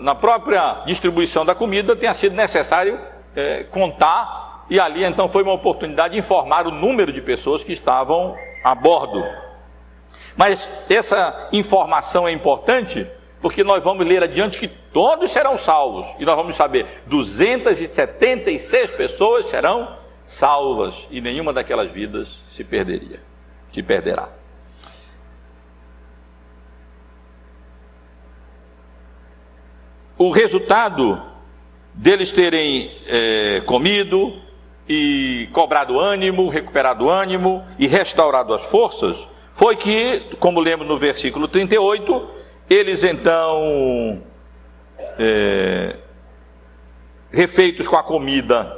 na 0.00 0.14
própria 0.14 0.82
distribuição 0.84 1.44
da 1.44 1.54
comida 1.54 1.94
tenha 1.94 2.14
sido 2.14 2.34
necessário 2.34 2.98
é, 3.36 3.64
contar, 3.64 4.66
e 4.68 4.80
ali 4.80 5.04
então 5.04 5.28
foi 5.28 5.42
uma 5.42 5.52
oportunidade 5.52 6.14
de 6.14 6.20
informar 6.20 6.66
o 6.66 6.70
número 6.70 7.12
de 7.12 7.20
pessoas 7.20 7.62
que 7.62 7.72
estavam 7.72 8.36
a 8.64 8.74
bordo. 8.74 9.24
Mas 10.36 10.68
essa 10.88 11.48
informação 11.52 12.26
é 12.26 12.32
importante 12.32 13.06
porque 13.40 13.62
nós 13.62 13.82
vamos 13.82 14.06
ler 14.06 14.22
adiante 14.22 14.58
que 14.58 14.66
todos 14.66 15.30
serão 15.30 15.56
salvos, 15.56 16.06
e 16.18 16.24
nós 16.24 16.34
vamos 16.34 16.56
saber 16.56 17.02
276 17.06 18.90
pessoas 18.92 19.46
serão 19.46 19.96
salvas, 20.26 21.06
e 21.10 21.20
nenhuma 21.20 21.52
daquelas 21.52 21.90
vidas 21.90 22.40
se 22.50 22.64
perderia, 22.64 23.20
se 23.72 23.82
perderá. 23.82 24.37
O 30.18 30.30
resultado 30.30 31.22
deles 31.94 32.32
terem 32.32 32.90
é, 33.06 33.62
comido 33.64 34.36
e 34.88 35.48
cobrado 35.52 35.98
ânimo, 36.00 36.48
recuperado 36.48 37.08
ânimo 37.08 37.64
e 37.78 37.86
restaurado 37.86 38.52
as 38.52 38.64
forças, 38.64 39.16
foi 39.54 39.76
que, 39.76 40.36
como 40.40 40.60
lemos 40.60 40.86
no 40.86 40.98
versículo 40.98 41.46
38, 41.46 42.28
eles 42.68 43.04
então, 43.04 44.22
é, 45.18 45.96
refeitos 47.30 47.86
com 47.86 47.96
a 47.96 48.02
comida, 48.02 48.76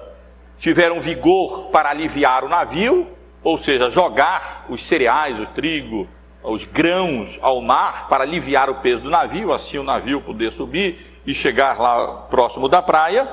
tiveram 0.59 1.00
vigor 1.00 1.68
para 1.68 1.90
aliviar 1.90 2.44
o 2.44 2.48
navio, 2.48 3.07
ou 3.42 3.57
seja, 3.57 3.90
jogar 3.90 4.66
os 4.68 4.87
cereais, 4.87 5.38
o 5.40 5.46
trigo, 5.46 6.07
os 6.42 6.64
grãos 6.64 7.38
ao 7.40 7.61
mar 7.61 8.09
para 8.09 8.24
aliviar 8.24 8.68
o 8.68 8.76
peso 8.76 9.03
do 9.03 9.11
navio, 9.11 9.53
assim 9.53 9.79
o 9.79 9.83
navio 9.83 10.20
poder 10.20 10.50
subir 10.53 11.10
e 11.26 11.35
chegar 11.35 11.78
lá 11.78 12.22
próximo 12.30 12.68
da 12.68 12.80
praia 12.80 13.28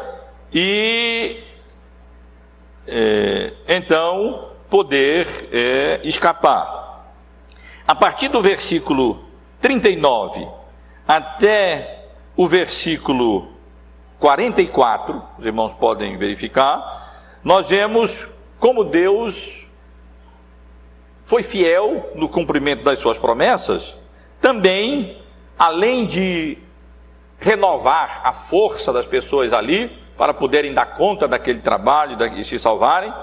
e 0.54 1.43
é, 2.88 3.54
então 3.67 4.52
poder 4.69 5.28
é, 5.52 6.02
escapar. 6.04 7.13
A 7.88 7.95
partir 7.95 8.28
do 8.28 8.41
versículo 8.41 9.23
39 9.62 10.47
até 11.08 12.06
o 12.36 12.45
versículo 12.45 13.54
44, 14.19 15.23
os 15.39 15.45
irmãos 15.45 15.73
podem 15.73 16.17
verificar, 16.17 17.39
nós 17.43 17.69
vemos 17.69 18.28
como 18.60 18.84
Deus 18.84 19.65
foi 21.23 21.43
fiel 21.43 22.12
no 22.15 22.30
cumprimento 22.30 22.84
das 22.84 23.00
suas 23.00 23.17
promessas, 23.17 23.95
também, 24.39 25.21
além 25.58 26.06
de 26.06 26.58
renovar 27.39 28.21
a 28.23 28.34
força 28.34 28.91
das 28.91 29.06
pessoas 29.06 29.54
ali 29.54 29.89
para 30.17 30.34
poderem 30.34 30.73
dar 30.73 30.86
conta 30.88 31.28
daquele 31.28 31.60
trabalho 31.60 32.17
e 32.38 32.43
se 32.43 32.58
salvarem. 32.58 33.13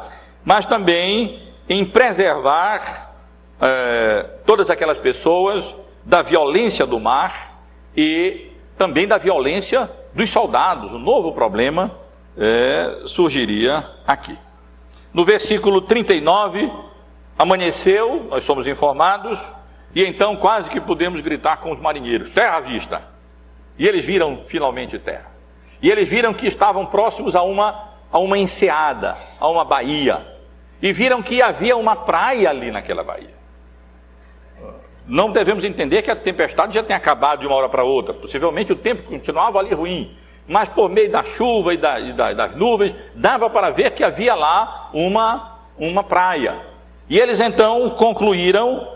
mas 0.45 0.67
também 0.67 1.43
em 1.69 1.85
preservar 1.85 3.13
é, 3.61 4.27
todas 4.45 4.69
aquelas 4.69 4.99
pessoas 4.99 5.75
da 6.05 6.21
violência 6.21 6.85
do 6.87 7.01
mar 7.01 7.59
e 7.97 8.53
também 8.77 9.09
da 9.09 9.17
violência 9.17 9.91
dos 10.13 10.31
soldados. 10.31 10.93
O 10.93 10.99
novo 10.99 11.33
problema 11.33 11.91
é, 12.37 13.03
surgiria 13.07 13.85
aqui. 14.07 14.37
No 15.13 15.25
versículo 15.25 15.81
39, 15.81 16.71
amanheceu, 17.39 18.27
nós 18.29 18.45
somos 18.45 18.67
informados, 18.67 19.39
e 19.95 20.05
então 20.05 20.37
quase 20.37 20.69
que 20.69 20.81
podemos 20.81 21.21
gritar 21.21 21.59
com 21.59 21.73
os 21.73 21.81
marinheiros: 21.81 22.31
terra 22.31 22.57
à 22.57 22.61
vista. 22.61 23.14
E 23.79 23.87
eles 23.87 24.05
viram 24.05 24.39
finalmente 24.39 24.99
terra. 24.99 25.33
E 25.83 25.91
eles 25.91 26.09
viram 26.09 26.33
que 26.33 26.47
estavam 26.47 26.87
próximos 26.87 27.35
a 27.35 27.43
uma, 27.43 27.91
a 28.11 28.19
uma 28.19 28.39
enseada, 28.39 29.17
a 29.39 29.49
uma 29.49 29.65
baía. 29.65 30.27
E 30.81 30.93
viram 30.93 31.23
que 31.23 31.43
havia 31.43 31.77
uma 31.77 31.97
praia 31.97 32.51
ali 32.51 32.71
naquela 32.71 33.03
baía. 33.03 33.35
Não 35.07 35.31
devemos 35.31 35.65
entender 35.65 36.03
que 36.03 36.11
a 36.11 36.17
tempestade 36.17 36.75
já 36.75 36.83
tem 36.83 36.97
acabado 36.97 37.41
de 37.41 37.47
uma 37.47 37.57
hora 37.57 37.69
para 37.69 37.85
outra. 37.85 38.15
Possivelmente 38.15 38.73
o 38.73 38.77
tempo 38.77 39.03
continuava 39.03 39.59
ali 39.59 39.75
ruim. 39.75 40.17
Mas 40.47 40.69
por 40.69 40.89
meio 40.89 41.11
da 41.11 41.23
chuva 41.23 41.75
e, 41.75 41.77
da, 41.77 42.01
e 42.01 42.13
da, 42.13 42.33
das 42.33 42.57
nuvens, 42.57 42.95
dava 43.15 43.49
para 43.51 43.71
ver 43.71 43.91
que 43.93 44.05
havia 44.05 44.35
lá 44.35 44.91
uma, 44.93 45.59
uma 45.79 46.03
praia. 46.03 46.55
E 47.09 47.19
eles 47.19 47.41
então 47.41 47.91
concluíram 47.91 48.89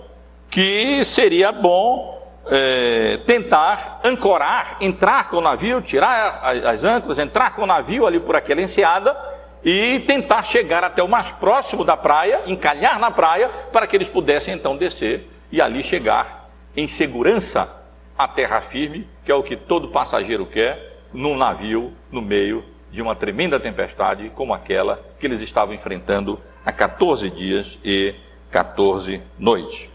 que 0.51 1.05
seria 1.05 1.53
bom 1.53 2.18
é, 2.51 3.19
tentar 3.27 4.01
ancorar, 4.05 4.77
entrar 4.81 5.29
com 5.29 5.37
o 5.37 5.41
navio, 5.41 5.81
tirar 5.81 6.41
as, 6.43 6.65
as 6.65 6.85
âncoras, 6.85 7.19
entrar 7.19 7.55
com 7.55 7.63
o 7.63 7.67
navio 7.67 8.07
ali 8.07 8.19
por 8.19 8.37
aquela 8.37 8.63
enseada 8.63 9.17
e 9.65 10.01
tentar 10.01 10.43
chegar 10.43 10.85
até 10.85 11.03
o 11.03 11.09
mais 11.09 11.31
próximo 11.31 11.85
da 11.85 11.97
praia, 11.97 12.43
encalhar 12.47 12.99
na 12.99 13.11
praia, 13.11 13.49
para 13.73 13.87
que 13.87 13.97
eles 13.97 14.09
pudessem 14.09 14.55
então 14.55 14.77
descer 14.77 15.29
e 15.51 15.61
ali 15.61 15.83
chegar 15.83 16.49
em 16.77 16.87
segurança 16.87 17.69
à 18.17 18.27
terra 18.29 18.61
firme, 18.61 19.09
que 19.25 19.33
é 19.33 19.35
o 19.35 19.43
que 19.43 19.57
todo 19.57 19.89
passageiro 19.89 20.47
quer, 20.47 21.01
num 21.13 21.37
navio 21.37 21.93
no 22.11 22.21
meio 22.21 22.65
de 22.91 23.03
uma 23.03 23.15
tremenda 23.15 23.61
tempestade 23.61 24.31
como 24.35 24.55
aquela 24.55 25.03
que 25.19 25.27
eles 25.27 25.41
estavam 25.41 25.75
enfrentando 25.75 26.41
há 26.65 26.73
14 26.73 27.29
dias 27.31 27.79
e 27.85 28.15
14 28.51 29.23
noites. 29.39 29.89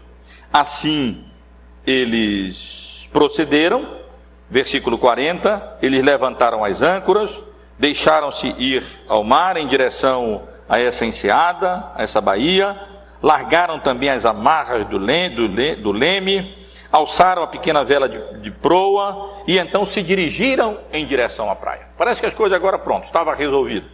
Assim 0.52 1.24
eles 1.86 3.08
procederam, 3.12 3.86
versículo 4.48 4.98
40, 4.98 5.78
eles 5.82 6.02
levantaram 6.02 6.64
as 6.64 6.82
âncoras, 6.82 7.30
deixaram-se 7.78 8.54
ir 8.58 8.84
ao 9.08 9.24
mar 9.24 9.56
em 9.56 9.66
direção 9.66 10.42
a 10.68 10.78
essa 10.78 11.04
enseada, 11.04 11.92
a 11.94 12.02
essa 12.02 12.20
baía, 12.20 12.78
largaram 13.22 13.78
também 13.78 14.10
as 14.10 14.24
amarras 14.24 14.84
do 14.86 14.98
leme, 14.98 15.76
do 15.76 15.92
leme, 15.92 16.54
alçaram 16.92 17.42
a 17.42 17.46
pequena 17.46 17.82
vela 17.82 18.08
de, 18.08 18.40
de, 18.40 18.50
proa 18.50 19.42
e 19.48 19.58
então 19.58 19.84
se 19.84 20.02
dirigiram 20.02 20.78
em 20.92 21.04
direção 21.04 21.50
à 21.50 21.56
praia. 21.56 21.88
Parece 21.98 22.20
que 22.20 22.26
as 22.26 22.34
coisas 22.34 22.56
agora 22.56 22.78
pronto, 22.78 23.04
estava 23.04 23.34
resolvido. 23.34 23.88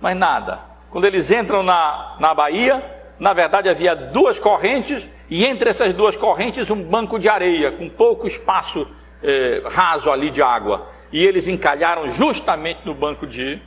Mas 0.00 0.16
nada. 0.16 0.60
Quando 0.90 1.04
eles 1.04 1.30
entram 1.30 1.62
na, 1.62 2.16
na 2.18 2.32
baía, 2.32 2.82
na 3.18 3.32
verdade 3.34 3.68
havia 3.68 3.94
duas 3.94 4.38
correntes 4.38 5.06
e 5.30 5.46
entre 5.46 5.70
essas 5.70 5.94
duas 5.94 6.16
correntes 6.16 6.68
um 6.68 6.82
banco 6.82 7.18
de 7.18 7.28
areia 7.28 7.70
com 7.70 7.88
pouco 7.88 8.26
espaço 8.26 8.86
eh, 9.22 9.62
raso 9.66 10.10
ali 10.10 10.28
de 10.28 10.42
água. 10.42 10.88
E 11.12 11.24
eles 11.24 11.46
encalharam 11.46 12.10
justamente 12.10 12.80
no 12.84 12.94
banco 12.94 13.26
de 13.26 13.60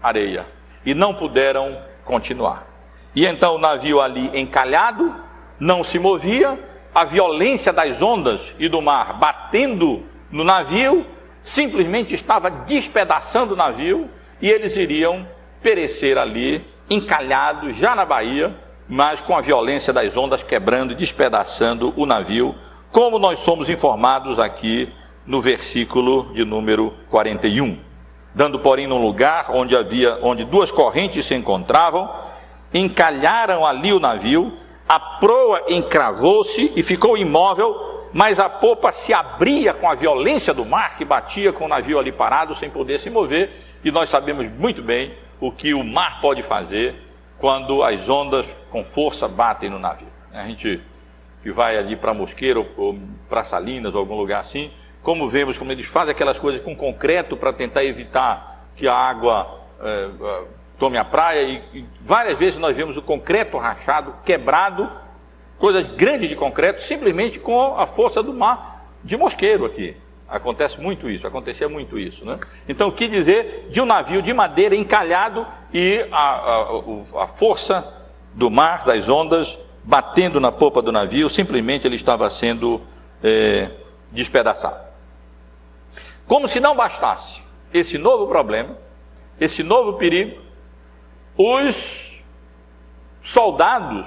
areia 0.00 0.46
e 0.86 0.94
não 0.94 1.12
puderam 1.12 1.76
continuar. 2.04 2.66
E 3.14 3.26
então 3.26 3.56
o 3.56 3.58
navio 3.58 4.00
ali 4.00 4.30
encalhado, 4.38 5.14
não 5.58 5.82
se 5.82 5.98
movia, 5.98 6.58
a 6.94 7.04
violência 7.04 7.72
das 7.72 8.00
ondas 8.00 8.54
e 8.58 8.68
do 8.68 8.80
mar 8.80 9.18
batendo 9.18 10.04
no 10.30 10.44
navio 10.44 11.06
simplesmente 11.42 12.14
estava 12.14 12.50
despedaçando 12.50 13.54
o 13.54 13.56
navio 13.56 14.08
e 14.40 14.48
eles 14.50 14.76
iriam 14.76 15.26
perecer 15.62 16.18
ali, 16.18 16.64
encalhados 16.90 17.76
já 17.76 17.94
na 17.94 18.04
Bahia, 18.04 18.54
mas 18.88 19.20
com 19.20 19.36
a 19.36 19.40
violência 19.40 19.92
das 19.92 20.16
ondas 20.16 20.42
quebrando 20.42 20.92
e 20.92 20.96
despedaçando 20.96 21.92
o 21.96 22.04
navio, 22.06 22.54
como 22.90 23.18
nós 23.18 23.38
somos 23.38 23.68
informados 23.70 24.38
aqui 24.38 24.92
no 25.26 25.40
versículo 25.40 26.32
de 26.34 26.44
número 26.44 26.92
41. 27.10 27.78
Dando, 28.34 28.58
porém, 28.58 28.86
num 28.86 29.00
lugar 29.00 29.46
onde 29.50 29.76
havia, 29.76 30.18
onde 30.22 30.44
duas 30.44 30.70
correntes 30.70 31.24
se 31.24 31.34
encontravam, 31.34 32.10
encalharam 32.72 33.64
ali 33.64 33.92
o 33.92 34.00
navio, 34.00 34.52
a 34.88 34.98
proa 34.98 35.64
encravou-se 35.68 36.72
e 36.74 36.82
ficou 36.82 37.16
imóvel, 37.16 38.08
mas 38.12 38.40
a 38.40 38.48
popa 38.48 38.92
se 38.92 39.14
abria 39.14 39.72
com 39.72 39.88
a 39.88 39.94
violência 39.94 40.52
do 40.52 40.64
mar 40.64 40.96
que 40.96 41.04
batia 41.04 41.52
com 41.52 41.64
o 41.64 41.68
navio 41.68 41.98
ali 41.98 42.12
parado 42.12 42.54
sem 42.54 42.68
poder 42.68 42.98
se 42.98 43.08
mover, 43.08 43.50
e 43.84 43.90
nós 43.90 44.08
sabemos 44.08 44.50
muito 44.58 44.82
bem 44.82 45.14
o 45.40 45.50
que 45.50 45.74
o 45.74 45.82
mar 45.82 46.20
pode 46.20 46.42
fazer 46.42 47.11
quando 47.42 47.82
as 47.82 48.08
ondas 48.08 48.46
com 48.70 48.84
força 48.84 49.26
batem 49.26 49.68
no 49.68 49.76
navio. 49.76 50.06
A 50.32 50.44
gente 50.44 50.80
que 51.42 51.50
vai 51.50 51.76
ali 51.76 51.96
para 51.96 52.14
Mosqueiro 52.14 52.64
ou 52.76 52.96
para 53.28 53.42
Salinas 53.42 53.92
ou 53.94 53.98
algum 53.98 54.14
lugar 54.14 54.38
assim, 54.38 54.70
como 55.02 55.28
vemos 55.28 55.58
como 55.58 55.72
eles 55.72 55.86
fazem 55.86 56.12
aquelas 56.12 56.38
coisas 56.38 56.62
com 56.62 56.76
concreto 56.76 57.36
para 57.36 57.52
tentar 57.52 57.82
evitar 57.82 58.68
que 58.76 58.86
a 58.86 58.94
água 58.94 59.58
é, 59.80 60.08
tome 60.78 60.96
a 60.96 61.04
praia 61.04 61.42
e, 61.42 61.80
e 61.80 61.84
várias 62.00 62.38
vezes 62.38 62.60
nós 62.60 62.76
vemos 62.76 62.96
o 62.96 63.02
concreto 63.02 63.58
rachado, 63.58 64.14
quebrado, 64.24 64.88
coisas 65.58 65.84
grandes 65.96 66.28
de 66.28 66.36
concreto, 66.36 66.80
simplesmente 66.80 67.40
com 67.40 67.76
a 67.76 67.88
força 67.88 68.22
do 68.22 68.32
mar 68.32 68.86
de 69.02 69.16
mosqueiro 69.16 69.64
aqui. 69.64 69.96
Acontece 70.32 70.80
muito 70.80 71.10
isso, 71.10 71.26
acontecia 71.26 71.68
muito 71.68 71.98
isso. 71.98 72.24
Né? 72.24 72.40
Então, 72.66 72.88
o 72.88 72.92
que 72.92 73.06
dizer 73.06 73.68
de 73.68 73.82
um 73.82 73.84
navio 73.84 74.22
de 74.22 74.32
madeira 74.32 74.74
encalhado 74.74 75.46
e 75.74 76.06
a, 76.10 76.18
a, 76.18 77.24
a 77.24 77.26
força 77.28 77.92
do 78.32 78.50
mar, 78.50 78.82
das 78.82 79.10
ondas, 79.10 79.58
batendo 79.84 80.40
na 80.40 80.50
popa 80.50 80.80
do 80.80 80.90
navio, 80.90 81.28
simplesmente 81.28 81.86
ele 81.86 81.96
estava 81.96 82.30
sendo 82.30 82.80
é, 83.22 83.72
despedaçado. 84.10 84.80
Como 86.26 86.48
se 86.48 86.60
não 86.60 86.74
bastasse 86.74 87.42
esse 87.70 87.98
novo 87.98 88.26
problema, 88.26 88.78
esse 89.38 89.62
novo 89.62 89.98
perigo, 89.98 90.40
os 91.36 92.22
soldados 93.20 94.06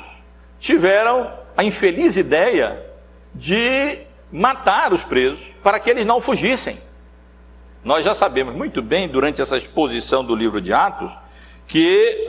tiveram 0.59 1.31
a 1.55 1.63
infeliz 1.63 2.17
ideia 2.17 2.83
de 3.31 3.99
matar 4.31 4.91
os 4.91 5.03
presos 5.03 5.54
para 5.65 5.79
que 5.79 5.89
eles 5.89 6.05
não 6.05 6.21
fugissem. 6.21 6.77
Nós 7.83 8.05
já 8.05 8.13
sabemos 8.13 8.53
muito 8.53 8.83
bem, 8.83 9.07
durante 9.07 9.41
essa 9.41 9.57
exposição 9.57 10.23
do 10.23 10.35
livro 10.35 10.61
de 10.61 10.71
Atos, 10.71 11.11
que 11.65 12.27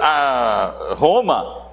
Roma 0.96 1.66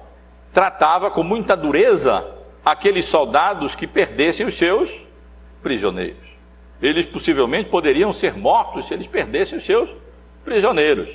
tratava 0.52 1.10
com 1.10 1.22
muita 1.22 1.56
dureza 1.56 2.22
aqueles 2.62 3.06
soldados 3.06 3.74
que 3.74 3.86
perdessem 3.86 4.44
os 4.44 4.58
seus 4.58 4.90
prisioneiros. 5.62 6.18
Eles 6.82 7.06
possivelmente 7.06 7.70
poderiam 7.70 8.12
ser 8.12 8.36
mortos 8.36 8.88
se 8.88 8.92
eles 8.92 9.06
perdessem 9.06 9.56
os 9.56 9.64
seus 9.64 9.88
prisioneiros. 10.44 11.08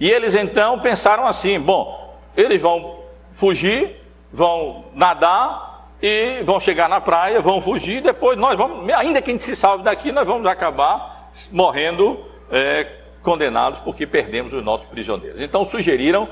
E 0.00 0.10
eles 0.10 0.34
então 0.34 0.80
pensaram 0.80 1.24
assim: 1.24 1.60
bom, 1.60 2.18
eles 2.36 2.60
vão 2.60 2.98
fugir, 3.30 4.02
vão 4.32 4.86
nadar 4.92 5.73
e 6.06 6.42
vão 6.42 6.60
chegar 6.60 6.86
na 6.86 7.00
praia, 7.00 7.40
vão 7.40 7.62
fugir, 7.62 8.02
depois 8.02 8.38
nós 8.38 8.58
vamos, 8.58 8.92
ainda 8.92 9.22
que 9.22 9.30
a 9.30 9.32
gente 9.32 9.42
se 9.42 9.56
salve 9.56 9.84
daqui, 9.84 10.12
nós 10.12 10.26
vamos 10.26 10.46
acabar 10.46 11.30
morrendo 11.50 12.22
é, 12.50 12.86
condenados 13.22 13.80
porque 13.80 14.06
perdemos 14.06 14.52
os 14.52 14.62
nossos 14.62 14.86
prisioneiros. 14.86 15.40
Então 15.40 15.64
sugeriram 15.64 16.28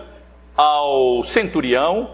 ao 0.55 1.25
centurião 1.25 2.11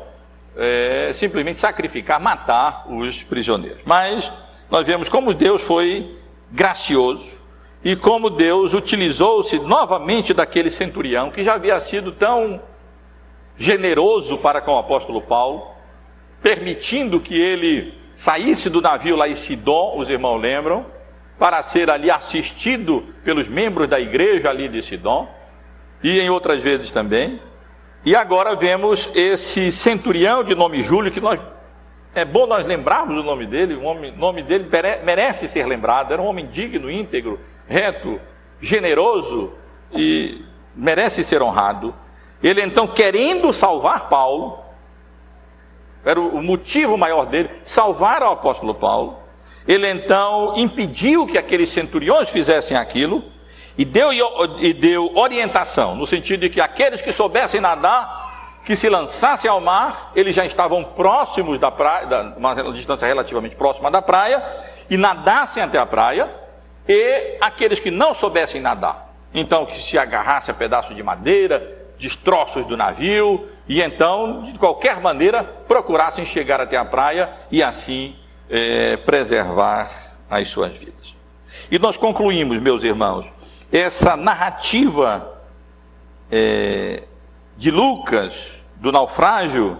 é, 0.56 1.10
simplesmente 1.12 1.58
sacrificar, 1.58 2.20
matar 2.20 2.84
os 2.88 3.24
prisioneiros. 3.24 3.80
Mas 3.84 4.30
nós 4.70 4.86
vemos 4.86 5.08
como 5.08 5.34
Deus 5.34 5.60
foi 5.60 6.16
gracioso 6.52 7.40
e 7.82 7.96
como 7.96 8.30
Deus 8.30 8.72
utilizou-se 8.72 9.58
novamente 9.58 10.32
daquele 10.32 10.70
centurião 10.70 11.28
que 11.28 11.42
já 11.42 11.54
havia 11.54 11.80
sido 11.80 12.12
tão 12.12 12.62
generoso 13.56 14.38
para 14.38 14.60
com 14.60 14.74
o 14.74 14.78
apóstolo 14.78 15.20
Paulo, 15.20 15.76
permitindo 16.42 17.20
que 17.20 17.40
ele 17.40 17.94
saísse 18.14 18.68
do 18.68 18.80
navio 18.80 19.16
lá 19.16 19.28
em 19.28 19.34
Sidom, 19.34 19.98
os 19.98 20.08
irmãos 20.08 20.38
lembram, 20.38 20.86
para 21.38 21.62
ser 21.62 21.88
ali 21.90 22.10
assistido 22.10 23.06
pelos 23.24 23.46
membros 23.46 23.88
da 23.88 24.00
igreja 24.00 24.50
ali 24.50 24.68
de 24.68 24.82
Sidom, 24.82 25.28
e 26.02 26.18
em 26.18 26.30
outras 26.30 26.62
vezes 26.62 26.90
também. 26.90 27.40
E 28.04 28.14
agora 28.14 28.56
vemos 28.56 29.10
esse 29.14 29.70
centurião 29.70 30.42
de 30.42 30.54
nome 30.54 30.82
Júlio, 30.82 31.10
que 31.10 31.20
nós 31.20 31.40
é 32.14 32.24
bom 32.24 32.46
nós 32.46 32.66
lembrarmos 32.66 33.16
o 33.18 33.22
nome 33.22 33.46
dele, 33.46 33.74
o 33.74 34.10
nome 34.16 34.42
dele 34.42 34.68
merece 35.04 35.46
ser 35.46 35.66
lembrado, 35.66 36.12
era 36.12 36.20
um 36.20 36.26
homem 36.26 36.46
digno, 36.46 36.90
íntegro, 36.90 37.38
reto, 37.66 38.20
generoso 38.60 39.52
e 39.92 40.44
merece 40.74 41.22
ser 41.22 41.42
honrado. 41.42 41.94
Ele 42.42 42.60
então, 42.62 42.86
querendo 42.86 43.52
salvar 43.52 44.08
Paulo, 44.08 44.58
era 46.08 46.18
o 46.18 46.42
motivo 46.42 46.96
maior 46.96 47.26
dele, 47.26 47.50
salvar 47.62 48.22
o 48.22 48.30
apóstolo 48.30 48.74
Paulo. 48.74 49.18
Ele 49.66 49.86
então 49.90 50.54
impediu 50.56 51.26
que 51.26 51.36
aqueles 51.36 51.68
centuriões 51.68 52.30
fizessem 52.30 52.74
aquilo 52.74 53.22
e 53.76 53.84
deu, 53.84 54.08
e 54.58 54.72
deu 54.72 55.14
orientação, 55.14 55.94
no 55.94 56.06
sentido 56.06 56.40
de 56.40 56.48
que 56.48 56.62
aqueles 56.62 57.02
que 57.02 57.12
soubessem 57.12 57.60
nadar, 57.60 58.58
que 58.64 58.74
se 58.74 58.88
lançassem 58.88 59.50
ao 59.50 59.60
mar, 59.60 60.10
eles 60.16 60.34
já 60.34 60.46
estavam 60.46 60.82
próximos 60.82 61.60
da 61.60 61.70
praia, 61.70 62.06
da, 62.06 62.22
uma 62.38 62.72
distância 62.72 63.06
relativamente 63.06 63.54
próxima 63.54 63.90
da 63.90 64.00
praia, 64.00 64.42
e 64.88 64.96
nadassem 64.96 65.62
até 65.62 65.76
a 65.76 65.84
praia, 65.84 66.30
e 66.88 67.36
aqueles 67.38 67.78
que 67.78 67.90
não 67.90 68.14
soubessem 68.14 68.62
nadar, 68.62 69.12
então 69.34 69.66
que 69.66 69.78
se 69.78 69.98
agarrassem 69.98 70.54
a 70.54 70.56
pedaços 70.56 70.96
de 70.96 71.02
madeira, 71.02 71.76
destroços 71.98 72.64
do 72.64 72.78
navio, 72.78 73.46
e 73.68 73.82
então, 73.82 74.42
de 74.42 74.58
qualquer 74.58 74.98
maneira, 75.00 75.44
procurassem 75.44 76.24
chegar 76.24 76.60
até 76.60 76.76
a 76.76 76.84
praia 76.84 77.30
e 77.50 77.62
assim 77.62 78.16
é, 78.48 78.96
preservar 78.96 79.90
as 80.30 80.48
suas 80.48 80.78
vidas. 80.78 81.14
E 81.70 81.78
nós 81.78 81.96
concluímos, 81.96 82.58
meus 82.60 82.82
irmãos, 82.82 83.26
essa 83.70 84.16
narrativa 84.16 85.38
é, 86.32 87.02
de 87.58 87.70
Lucas, 87.70 88.62
do 88.76 88.90
naufrágio, 88.90 89.78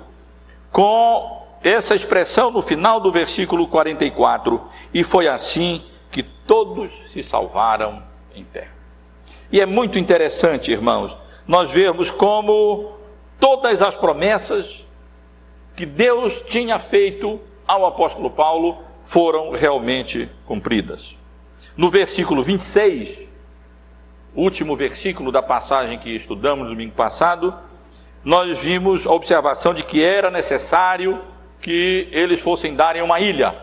com 0.71 1.47
essa 1.65 1.95
expressão 1.95 2.51
no 2.51 2.61
final 2.61 3.01
do 3.01 3.11
versículo 3.11 3.67
44, 3.69 4.61
e 4.93 5.03
foi 5.03 5.29
assim 5.29 5.83
que 6.11 6.23
todos 6.23 6.93
se 7.11 7.23
salvaram 7.23 8.03
em 8.35 8.45
terra. 8.45 8.77
E 9.51 9.61
é 9.61 9.67
muito 9.67 9.99
interessante, 9.99 10.71
irmãos, 10.71 11.17
nós 11.47 11.73
vemos 11.73 12.11
como 12.11 12.98
todas 13.39 13.83
as 13.83 13.95
promessas 13.95 14.85
que 15.77 15.87
Deus 15.87 16.43
tinha 16.47 16.79
feito 16.79 17.41
ao 17.67 17.87
apóstolo 17.87 18.31
Paulo 18.31 18.79
foram 19.05 19.53
realmente 19.53 20.29
cumpridas. 20.45 21.17
No 21.77 21.89
versículo 21.91 22.43
26, 22.43 23.29
último 24.35 24.77
versículo 24.77 25.31
da 25.31 25.43
passagem 25.43 25.99
que 25.99 26.11
estudamos 26.15 26.65
no 26.65 26.73
domingo 26.73 26.95
passado, 26.95 27.55
nós 28.25 28.61
vimos 28.61 29.07
a 29.07 29.13
observação 29.13 29.73
de 29.73 29.83
que 29.83 30.03
era 30.03 30.31
necessário 30.31 31.23
que 31.61 32.09
eles 32.11 32.41
fossem 32.41 32.75
dar 32.75 32.97
em 32.97 33.03
uma 33.03 33.21
ilha. 33.21 33.55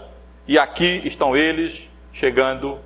E 0.47 0.57
aqui 0.57 1.01
estão 1.03 1.35
eles 1.35 1.89
chegando 2.13 2.79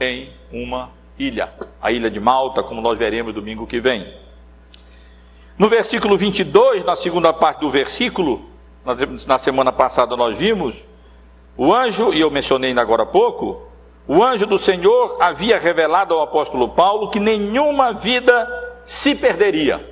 em 0.00 0.32
uma 0.50 0.90
ilha, 1.18 1.52
a 1.80 1.92
ilha 1.92 2.10
de 2.10 2.18
Malta, 2.18 2.62
como 2.62 2.80
nós 2.80 2.98
veremos 2.98 3.34
domingo 3.34 3.66
que 3.66 3.80
vem. 3.80 4.21
No 5.62 5.68
versículo 5.68 6.16
22, 6.16 6.82
na 6.82 6.96
segunda 6.96 7.32
parte 7.32 7.60
do 7.60 7.70
versículo, 7.70 8.44
na 9.28 9.38
semana 9.38 9.70
passada 9.70 10.16
nós 10.16 10.36
vimos, 10.36 10.74
o 11.56 11.72
anjo, 11.72 12.12
e 12.12 12.20
eu 12.20 12.28
mencionei 12.32 12.70
ainda 12.70 12.80
agora 12.82 13.04
há 13.04 13.06
pouco, 13.06 13.62
o 14.08 14.24
anjo 14.24 14.44
do 14.44 14.58
Senhor 14.58 15.18
havia 15.20 15.56
revelado 15.60 16.14
ao 16.14 16.22
apóstolo 16.22 16.70
Paulo 16.70 17.10
que 17.10 17.20
nenhuma 17.20 17.92
vida 17.92 18.44
se 18.84 19.14
perderia. 19.14 19.88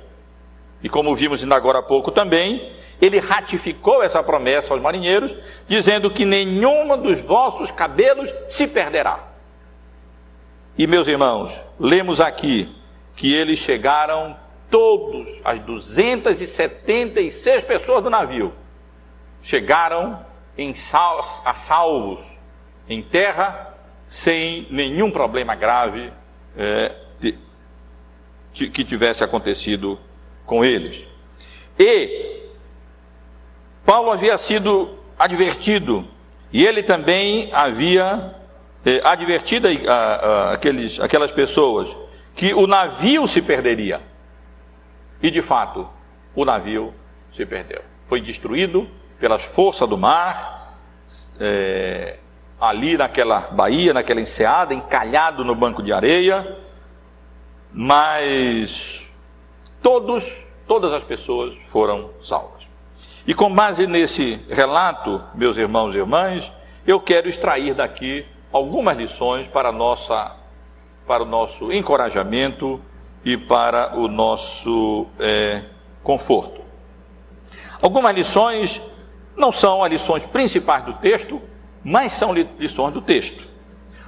E 0.83 0.89
como 0.89 1.15
vimos 1.15 1.41
ainda 1.41 1.55
agora 1.55 1.79
há 1.79 1.81
pouco 1.81 2.11
também, 2.11 2.69
ele 3.01 3.19
ratificou 3.19 4.03
essa 4.03 4.21
promessa 4.21 4.73
aos 4.73 4.81
marinheiros, 4.81 5.33
dizendo 5.69 6.11
que 6.11 6.25
nenhuma 6.25 6.97
dos 6.97 7.21
vossos 7.21 7.71
cabelos 7.71 8.29
se 8.49 8.67
perderá. 8.67 9.19
E 10.77 10.85
meus 10.85 11.07
irmãos, 11.07 11.53
lemos 11.79 12.19
aqui 12.19 12.75
que 13.15 13.33
eles 13.33 13.57
chegaram 13.57 14.35
todos, 14.71 15.29
as 15.43 15.59
276 15.59 17.63
pessoas 17.65 18.03
do 18.03 18.09
navio, 18.09 18.53
chegaram 19.43 20.25
em 20.57 20.73
sal, 20.73 21.19
a 21.45 21.53
salvos 21.53 22.19
em 22.89 23.01
terra 23.01 23.75
sem 24.07 24.67
nenhum 24.71 25.11
problema 25.11 25.55
grave 25.55 26.11
é, 26.57 26.95
de, 27.19 27.37
que 28.53 28.83
tivesse 28.83 29.23
acontecido 29.23 29.99
com 30.45 30.65
eles. 30.65 31.05
E 31.77 32.41
Paulo 33.85 34.11
havia 34.11 34.37
sido 34.37 34.97
advertido, 35.17 36.05
e 36.51 36.65
ele 36.65 36.83
também 36.83 37.49
havia 37.53 38.35
é, 38.85 39.01
advertido 39.03 39.67
a, 39.67 39.93
a, 39.93 40.53
aqueles, 40.53 40.99
aquelas 40.99 41.31
pessoas 41.31 41.95
que 42.35 42.53
o 42.53 42.67
navio 42.67 43.27
se 43.27 43.41
perderia. 43.41 44.10
E 45.21 45.29
de 45.29 45.41
fato, 45.41 45.87
o 46.35 46.43
navio 46.43 46.93
se 47.33 47.45
perdeu. 47.45 47.81
Foi 48.05 48.19
destruído 48.19 48.89
pelas 49.19 49.43
forças 49.43 49.87
do 49.87 49.97
mar, 49.97 50.77
é, 51.39 52.17
ali 52.59 52.97
naquela 52.97 53.39
baía, 53.51 53.93
naquela 53.93 54.21
enseada, 54.21 54.73
encalhado 54.73 55.43
no 55.45 55.55
banco 55.55 55.81
de 55.81 55.93
areia, 55.93 56.57
mas 57.71 59.03
todos, 59.81 60.31
todas 60.67 60.91
as 60.93 61.03
pessoas 61.03 61.55
foram 61.65 62.11
salvas. 62.21 62.67
E 63.25 63.33
com 63.33 63.53
base 63.53 63.85
nesse 63.85 64.43
relato, 64.49 65.21
meus 65.35 65.55
irmãos 65.57 65.93
e 65.93 65.99
irmãs, 65.99 66.51
eu 66.85 66.99
quero 66.99 67.29
extrair 67.29 67.73
daqui 67.73 68.25
algumas 68.51 68.97
lições 68.97 69.47
para, 69.47 69.71
nossa, 69.71 70.35
para 71.05 71.23
o 71.23 71.25
nosso 71.25 71.71
encorajamento 71.71 72.81
e 73.23 73.37
para 73.37 73.97
o 73.97 74.07
nosso 74.07 75.07
é, 75.19 75.63
conforto. 76.03 76.61
Algumas 77.81 78.15
lições 78.15 78.81
não 79.35 79.51
são 79.51 79.83
as 79.83 79.91
lições 79.91 80.23
principais 80.23 80.85
do 80.85 80.93
texto, 80.93 81.41
mas 81.83 82.11
são 82.11 82.33
lições 82.33 82.93
do 82.93 83.01
texto. 83.01 83.43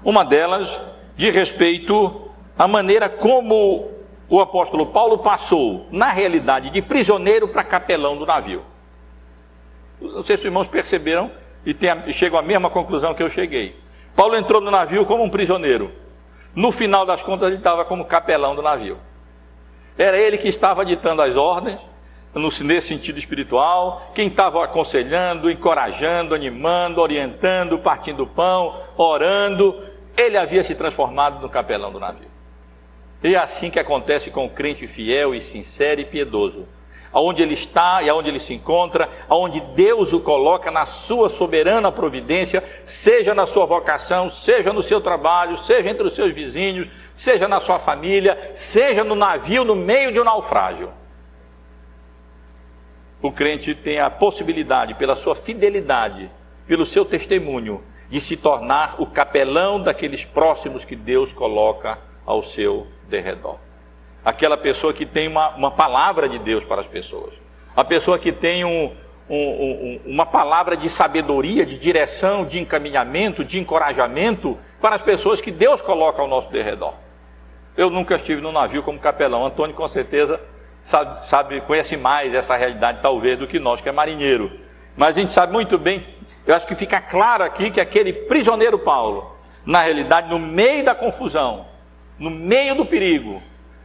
Uma 0.04 0.24
delas 0.24 0.80
de 1.16 1.30
respeito 1.30 2.30
à 2.58 2.68
maneira 2.68 3.10
como 3.10 3.92
o 4.30 4.40
apóstolo 4.40 4.88
Paulo 4.88 5.20
passou, 5.20 5.88
na 5.92 6.10
realidade, 6.10 6.70
de 6.70 6.82
prisioneiro 6.82 7.48
para 7.48 7.64
capelão 7.64 8.18
do 8.18 8.26
navio. 8.26 8.64
Não 10.02 10.24
sei 10.24 10.36
se 10.38 10.42
os 10.42 10.46
irmãos 10.46 10.68
perceberam 10.68 11.32
e, 11.66 11.74
tem, 11.74 11.92
e 12.08 12.14
chegam 12.14 12.38
à 12.38 12.42
mesma 12.42 12.70
conclusão 12.70 13.14
que 13.14 13.24
eu 13.24 13.30
cheguei. 13.30 13.76
Paulo 14.16 14.36
entrou 14.36 14.62
no 14.62 14.70
navio 14.70 15.06
como 15.06 15.24
um 15.24 15.30
prisioneiro. 15.30 15.92
No 16.56 16.72
final 16.72 17.06
das 17.06 17.24
contas, 17.24 17.48
ele 17.48 17.58
estava 17.58 17.84
como 17.84 18.06
capelão 18.06 18.56
do 18.56 18.62
navio. 18.62 18.98
Era 19.98 20.18
ele 20.18 20.38
que 20.38 20.48
estava 20.48 20.86
ditando 20.86 21.22
as 21.22 21.36
ordens, 21.36 21.80
nesse 22.64 22.88
sentido 22.88 23.18
espiritual, 23.18 24.12
quem 24.14 24.28
estava 24.28 24.64
aconselhando, 24.64 25.50
encorajando, 25.50 26.34
animando, 26.34 27.02
orientando, 27.02 27.78
partindo 27.80 28.26
pão, 28.26 28.76
orando. 28.98 29.84
Ele 30.18 30.38
havia 30.38 30.64
se 30.64 30.76
transformado 30.76 31.42
no 31.42 31.50
capelão 31.50 31.92
do 31.92 32.00
navio. 32.00 32.32
E 33.24 33.36
é 33.36 33.38
assim 33.38 33.70
que 33.70 33.80
acontece 33.80 34.30
com 34.30 34.46
o 34.46 34.50
crente 34.50 34.86
fiel 34.86 35.34
e 35.34 35.42
sincero 35.42 36.02
e 36.02 36.06
piedoso 36.06 36.68
aonde 37.14 37.44
ele 37.44 37.54
está 37.54 38.02
e 38.02 38.10
aonde 38.10 38.30
ele 38.30 38.40
se 38.40 38.54
encontra, 38.54 39.08
aonde 39.30 39.62
Deus 39.62 40.12
o 40.12 40.20
coloca 40.20 40.72
na 40.72 40.86
sua 40.86 41.30
soberana 41.30 41.92
providência, 41.92 42.64
seja 42.84 43.36
na 43.36 43.46
sua 43.46 43.66
vocação, 43.66 44.30
seja 44.30 44.74
no 44.74 44.82
seu 44.82 45.00
trabalho, 45.00 45.58
seja 45.58 45.90
entre 45.90 46.08
os 46.08 46.16
seus 46.16 46.34
vizinhos, 46.34 46.90
seja 47.16 47.48
na 47.48 47.60
sua 47.60 47.78
família, 47.78 48.52
seja 48.56 49.04
no 49.04 49.14
navio 49.14 49.64
no 49.64 49.76
meio 49.76 50.12
de 50.12 50.20
um 50.20 50.24
naufrágio. 50.24 50.92
O 53.22 53.32
crente 53.32 53.74
tem 53.74 54.00
a 54.00 54.10
possibilidade, 54.10 54.96
pela 54.96 55.16
sua 55.16 55.36
fidelidade, 55.36 56.30
pelo 56.68 56.86
seu 56.86 57.06
testemunho, 57.06 57.84
de 58.10 58.20
se 58.20 58.36
tornar 58.36 58.96
o 59.00 59.06
capelão 59.06 59.82
daqueles 59.82 60.26
próximos 60.26 60.84
que 60.84 60.96
Deus 60.96 61.32
coloca 61.32 62.00
ao 62.26 62.44
seu 62.44 62.88
derredor 63.08 63.63
aquela 64.24 64.58
pessoa 64.58 64.94
que 64.94 65.06
tem 65.06 65.28
uma, 65.28 65.50
uma 65.50 65.72
palavra 65.72 66.28
de 66.30 66.40
Deus 66.40 66.64
para 66.64 66.82
as 66.82 66.88
pessoas, 66.88 67.34
a 67.76 67.84
pessoa 67.84 68.20
que 68.20 68.32
tem 68.32 68.64
um, 68.64 68.96
um, 69.30 69.38
um, 69.38 70.00
uma 70.06 70.26
palavra 70.26 70.78
de 70.78 70.90
sabedoria, 70.90 71.66
de 71.66 71.78
direção, 71.78 72.46
de 72.46 72.60
encaminhamento, 72.60 73.44
de 73.44 73.60
encorajamento 73.60 74.58
para 74.82 74.96
as 74.96 75.02
pessoas 75.02 75.42
que 75.42 75.52
Deus 75.52 75.82
coloca 75.82 76.22
ao 76.22 76.28
nosso 76.28 76.50
derredor. 76.52 76.94
Eu 77.76 77.90
nunca 77.90 78.16
estive 78.16 78.42
no 78.42 78.52
navio 78.52 78.84
como 78.84 79.00
capelão, 79.00 79.46
Antônio 79.46 79.76
com 79.76 79.88
certeza 79.88 80.40
sabe, 80.84 81.26
sabe, 81.26 81.62
conhece 81.62 81.96
mais 81.98 82.34
essa 82.34 82.56
realidade 82.56 83.00
talvez 83.02 83.40
do 83.40 83.48
que 83.48 83.60
nós 83.60 83.82
que 83.82 83.90
é 83.90 83.92
marinheiro. 83.92 84.52
Mas 84.96 85.18
a 85.18 85.22
gente 85.22 85.34
sabe 85.34 85.54
muito 85.54 85.78
bem, 85.78 86.06
eu 86.46 86.54
acho 86.54 86.68
que 86.68 86.76
fica 86.76 87.02
claro 87.02 87.44
aqui 87.44 87.72
que 87.72 87.82
aquele 87.82 88.12
prisioneiro 88.14 88.78
Paulo, 88.78 89.36
na 89.66 89.82
realidade, 89.82 90.30
no 90.30 90.38
meio 90.38 90.84
da 90.84 90.94
confusão, 90.94 91.66
no 92.20 92.30
meio 92.30 92.76
do 92.76 92.86
perigo, 92.86 93.42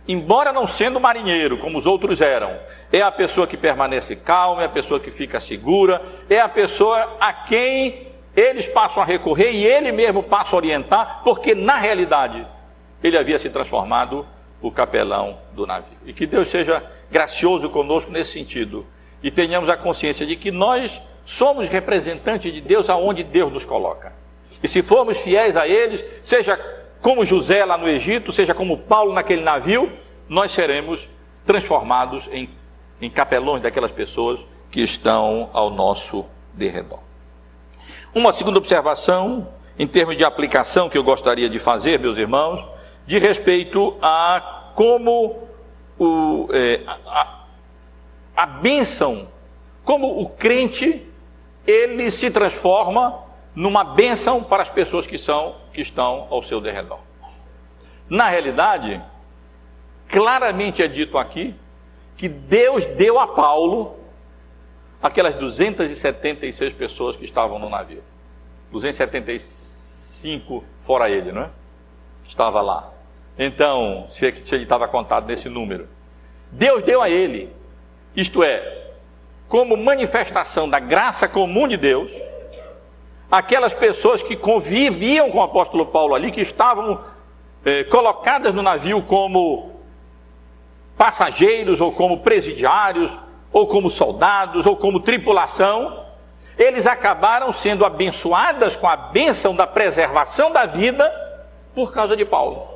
embora 0.09 0.53
não 0.53 0.67
sendo 0.67 0.99
marinheiro, 0.99 1.59
como 1.59 1.77
os 1.77 1.87
outros 1.87 2.21
eram, 2.21 2.59
é 2.91 3.03
a 3.03 3.13
pessoa 3.13 3.47
que 3.47 3.57
permanece 3.57 4.17
calma, 4.17 4.63
é 4.63 4.65
a 4.65 4.71
pessoa 4.71 4.99
que 4.99 5.11
fica 5.11 5.39
segura, 5.39 6.03
é 6.31 6.41
a 6.41 6.49
pessoa 6.49 7.17
a 7.21 7.33
quem 7.33 8.09
eles 8.35 8.67
passam 8.67 9.03
a 9.03 9.07
recorrer 9.07 9.51
e 9.51 9.65
ele 9.65 9.93
mesmo 9.93 10.23
passa 10.23 10.57
a 10.57 10.59
orientar, 10.59 11.21
porque 11.23 11.55
na 11.55 11.77
realidade 11.77 12.47
ele 13.03 13.19
havia 13.19 13.39
se 13.39 13.51
transformado 13.51 14.27
o 14.61 14.71
capelão 14.71 15.39
do 15.53 15.67
navio. 15.67 15.99
E 16.07 16.13
que 16.13 16.27
Deus 16.27 16.49
seja 16.49 16.83
gracioso 17.11 17.69
conosco 17.71 18.11
nesse 18.11 18.33
sentido. 18.33 18.87
E 19.23 19.31
tenhamos 19.31 19.69
a 19.69 19.77
consciência 19.77 20.27
de 20.27 20.37
que 20.37 20.51
nós 20.51 21.01
somos 21.25 21.69
representantes 21.69 22.53
de 22.53 22.61
Deus 22.61 22.89
aonde 22.89 23.23
Deus 23.23 23.53
nos 23.53 23.65
coloca. 23.65 24.13
E 24.63 24.69
se 24.69 24.83
formos 24.83 25.21
fiéis 25.21 25.57
a 25.57 25.69
eles, 25.69 26.05
seja 26.23 26.59
como 27.01 27.25
José 27.25 27.65
lá 27.65 27.79
no 27.79 27.89
Egito, 27.89 28.33
seja 28.33 28.55
como 28.55 28.77
Paulo 28.77 29.13
naquele 29.13 29.43
navio, 29.43 29.93
nós 30.29 30.53
seremos 30.53 31.09
transformados 31.47 32.29
em, 32.33 32.51
em 33.01 33.09
capelões 33.09 33.63
daquelas 33.63 33.91
pessoas 33.91 34.41
que 34.71 34.81
estão 34.81 35.49
ao 35.53 35.71
nosso 35.71 36.27
derredor. 36.53 36.99
Uma 38.15 38.33
segunda 38.33 38.59
observação, 38.59 39.49
em 39.79 39.87
termos 39.87 40.17
de 40.17 40.25
aplicação, 40.25 40.89
que 40.89 40.99
eu 40.99 41.05
gostaria 41.05 41.49
de 41.49 41.59
fazer, 41.59 41.99
meus 41.99 42.19
irmãos, 42.19 42.65
de 43.07 43.19
respeito 43.19 43.97
a 44.03 44.73
como 44.75 45.49
o, 45.99 46.49
é, 46.53 46.81
a, 46.87 47.45
a 48.37 48.47
bênção, 48.47 49.29
como 49.85 50.21
o 50.21 50.29
crente, 50.29 51.07
ele 51.67 52.11
se 52.11 52.31
transforma 52.31 53.21
numa 53.55 53.83
bênção 53.83 54.43
para 54.43 54.63
as 54.63 54.71
pessoas 54.71 55.07
que, 55.07 55.19
são, 55.19 55.57
que 55.79 55.83
estão 55.83 56.27
ao 56.29 56.43
seu 56.43 56.61
derredor. 56.61 56.99
Na 58.11 58.29
realidade, 58.29 59.01
claramente 60.09 60.83
é 60.83 60.89
dito 60.89 61.17
aqui 61.17 61.55
que 62.17 62.29
Deus 62.29 62.85
deu 62.85 63.21
a 63.21 63.29
Paulo 63.29 63.97
aquelas 65.01 65.37
276 65.37 66.73
pessoas 66.73 67.15
que 67.17 67.25
estavam 67.25 67.61
no 67.61 67.71
navio. 67.71 68.03
275 68.73 70.65
fora 70.81 71.09
ele, 71.09 71.31
não 71.31 71.43
é? 71.43 71.51
Estava 72.27 72.61
lá. 72.61 72.93
Então, 73.39 74.07
se 74.09 74.27
ele 74.27 74.65
estava 74.65 74.89
contado 74.89 75.29
nesse 75.29 75.49
número. 75.49 75.87
Deus 76.51 76.83
deu 76.83 77.01
a 77.01 77.09
ele, 77.09 77.55
isto 78.17 78.43
é, 78.43 78.95
como 79.47 79.77
manifestação 79.77 80.69
da 80.69 80.81
graça 80.81 81.29
comum 81.29 81.69
de 81.69 81.77
Deus, 81.77 82.11
aquelas 83.31 83.75
pessoas 83.75 84.23
que 84.23 84.37
conviviam 84.37 85.31
com 85.31 85.39
o 85.39 85.43
apóstolo 85.43 85.87
Paulo 85.87 86.15
ali, 86.15 86.31
que 86.31 86.41
estavam 86.41 87.01
eh, 87.65 87.85
colocadas 87.85 88.55
no 88.55 88.63
navio 88.63 89.03
como 89.03 89.73
passageiros, 90.97 91.81
ou 91.81 91.93
como 91.93 92.21
presidiários, 92.21 93.11
ou 93.53 93.67
como 93.67 93.89
soldados, 93.89 94.67
ou 94.67 94.77
como 94.77 95.01
tripulação, 95.01 96.05
eles 96.59 96.87
acabaram 96.87 97.53
sendo 97.53 97.85
abençoadas 97.85 98.75
com 98.75 98.89
a 98.89 98.97
bênção 98.97 99.55
da 99.55 99.67
preservação 99.67 100.51
da 100.51 100.67
vida 100.67 101.11
por 101.75 101.93
causa 101.93 102.17
de 102.17 102.25
Paulo. 102.25 102.67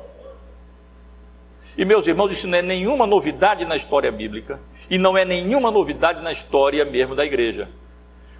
E 1.77 1.83
meus 1.83 2.07
irmãos, 2.07 2.31
isso 2.31 2.47
não 2.47 2.57
é 2.57 2.61
nenhuma 2.61 3.05
novidade 3.05 3.65
na 3.65 3.75
história 3.75 4.11
bíblica, 4.11 4.59
e 4.89 4.97
não 4.97 5.17
é 5.17 5.25
nenhuma 5.25 5.71
novidade 5.71 6.21
na 6.21 6.31
história 6.31 6.85
mesmo 6.85 7.15
da 7.15 7.25
igreja. 7.25 7.69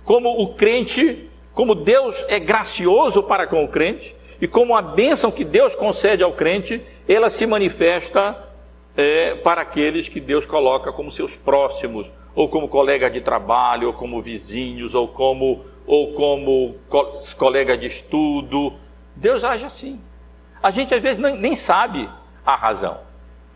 Como 0.05 0.41
o 0.41 0.53
crente, 0.53 1.29
como 1.53 1.75
Deus 1.75 2.25
é 2.27 2.39
gracioso 2.39 3.23
para 3.23 3.47
com 3.47 3.63
o 3.63 3.67
crente, 3.67 4.15
e 4.41 4.47
como 4.47 4.75
a 4.75 4.81
bênção 4.81 5.31
que 5.31 5.45
Deus 5.45 5.75
concede 5.75 6.23
ao 6.23 6.33
crente, 6.33 6.81
ela 7.07 7.29
se 7.29 7.45
manifesta 7.45 8.37
é, 8.97 9.35
para 9.35 9.61
aqueles 9.61 10.09
que 10.09 10.19
Deus 10.19 10.45
coloca 10.45 10.91
como 10.91 11.11
seus 11.11 11.35
próximos, 11.35 12.07
ou 12.35 12.49
como 12.49 12.67
colegas 12.67 13.13
de 13.13 13.21
trabalho, 13.21 13.87
ou 13.87 13.93
como 13.93 14.21
vizinhos, 14.21 14.93
ou 14.93 15.07
como, 15.07 15.65
ou 15.85 16.13
como 16.13 16.75
co 16.89 17.19
colegas 17.37 17.79
de 17.79 17.87
estudo. 17.87 18.73
Deus 19.15 19.43
age 19.43 19.65
assim. 19.65 20.01
A 20.61 20.71
gente 20.71 20.93
às 20.93 21.01
vezes 21.01 21.17
nem, 21.17 21.37
nem 21.37 21.55
sabe 21.55 22.09
a 22.45 22.55
razão. 22.55 22.99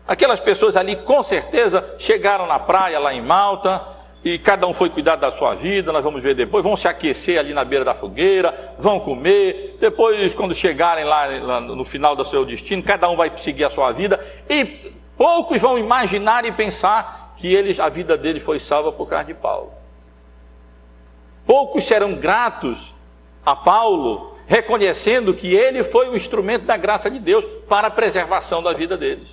Aquelas 0.06 0.40
pessoas 0.40 0.76
ali 0.76 0.96
com 0.96 1.22
certeza 1.22 1.96
chegaram 1.98 2.46
na 2.46 2.58
praia 2.58 2.98
lá 2.98 3.12
em 3.12 3.20
Malta, 3.20 3.84
e 4.24 4.38
cada 4.38 4.66
um 4.66 4.74
foi 4.74 4.90
cuidar 4.90 5.16
da 5.16 5.30
sua 5.30 5.54
vida, 5.54 5.92
nós 5.92 6.02
vamos 6.02 6.22
ver 6.22 6.34
depois, 6.34 6.64
vão 6.64 6.76
se 6.76 6.88
aquecer 6.88 7.38
ali 7.38 7.54
na 7.54 7.64
beira 7.64 7.84
da 7.84 7.94
fogueira, 7.94 8.74
vão 8.78 8.98
comer, 8.98 9.76
depois, 9.80 10.34
quando 10.34 10.52
chegarem 10.54 11.04
lá, 11.04 11.60
no 11.60 11.84
final 11.84 12.16
do 12.16 12.24
seu 12.24 12.44
destino, 12.44 12.82
cada 12.82 13.08
um 13.08 13.16
vai 13.16 13.32
seguir 13.36 13.64
a 13.64 13.70
sua 13.70 13.92
vida, 13.92 14.18
e 14.50 14.92
poucos 15.16 15.60
vão 15.60 15.78
imaginar 15.78 16.44
e 16.44 16.52
pensar 16.52 17.34
que 17.36 17.54
eles, 17.54 17.78
a 17.78 17.88
vida 17.88 18.16
dele 18.16 18.40
foi 18.40 18.58
salva 18.58 18.90
por 18.90 19.08
causa 19.08 19.26
de 19.26 19.34
Paulo. 19.34 19.72
Poucos 21.46 21.84
serão 21.84 22.14
gratos 22.14 22.92
a 23.46 23.54
Paulo, 23.54 24.34
reconhecendo 24.46 25.32
que 25.32 25.54
ele 25.54 25.84
foi 25.84 26.08
o 26.08 26.16
instrumento 26.16 26.64
da 26.64 26.76
graça 26.76 27.10
de 27.10 27.18
Deus 27.18 27.44
para 27.68 27.86
a 27.86 27.90
preservação 27.90 28.62
da 28.62 28.72
vida 28.72 28.96
deles. 28.96 29.28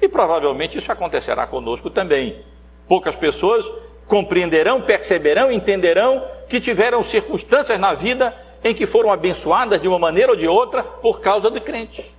E 0.00 0.08
provavelmente 0.08 0.78
isso 0.78 0.90
acontecerá 0.90 1.46
conosco 1.46 1.88
também. 1.90 2.42
Poucas 2.88 3.14
pessoas 3.14 3.70
compreenderão, 4.12 4.82
perceberão, 4.82 5.50
entenderão 5.50 6.22
que 6.46 6.60
tiveram 6.60 7.02
circunstâncias 7.02 7.80
na 7.80 7.94
vida 7.94 8.36
em 8.62 8.74
que 8.74 8.84
foram 8.84 9.10
abençoadas 9.10 9.80
de 9.80 9.88
uma 9.88 9.98
maneira 9.98 10.32
ou 10.32 10.36
de 10.36 10.46
outra 10.46 10.82
por 10.82 11.18
causa 11.22 11.50
de 11.50 11.58
crentes 11.58 12.12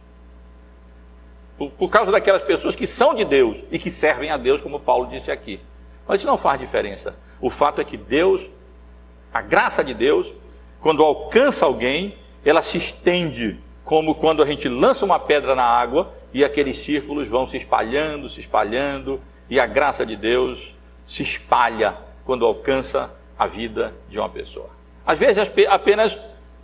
por, 1.55 1.69
por 1.69 1.89
causa 1.91 2.11
daquelas 2.11 2.41
pessoas 2.41 2.73
que 2.73 2.87
são 2.87 3.13
de 3.13 3.23
Deus 3.23 3.59
e 3.71 3.77
que 3.77 3.91
servem 3.91 4.31
a 4.31 4.37
Deus, 4.37 4.59
como 4.59 4.79
Paulo 4.79 5.05
disse 5.05 5.31
aqui. 5.31 5.59
Mas 6.07 6.19
isso 6.19 6.25
não 6.25 6.35
faz 6.35 6.59
diferença. 6.59 7.15
O 7.39 7.51
fato 7.51 7.79
é 7.79 7.83
que 7.83 7.95
Deus, 7.95 8.49
a 9.31 9.43
graça 9.43 9.83
de 9.83 9.93
Deus, 9.93 10.33
quando 10.81 11.03
alcança 11.03 11.63
alguém, 11.63 12.17
ela 12.43 12.63
se 12.63 12.79
estende, 12.79 13.59
como 13.85 14.15
quando 14.15 14.41
a 14.41 14.47
gente 14.47 14.67
lança 14.67 15.05
uma 15.05 15.19
pedra 15.19 15.53
na 15.53 15.63
água 15.63 16.11
e 16.33 16.43
aqueles 16.43 16.77
círculos 16.77 17.27
vão 17.27 17.45
se 17.45 17.55
espalhando, 17.55 18.27
se 18.29 18.39
espalhando, 18.39 19.21
e 19.47 19.59
a 19.59 19.67
graça 19.67 20.03
de 20.03 20.15
Deus 20.15 20.72
se 21.07 21.23
espalha 21.23 21.95
quando 22.25 22.45
alcança 22.45 23.11
a 23.37 23.47
vida 23.47 23.93
de 24.09 24.19
uma 24.19 24.29
pessoa. 24.29 24.69
Às 25.05 25.19
vezes 25.19 25.49
apenas 25.69 26.17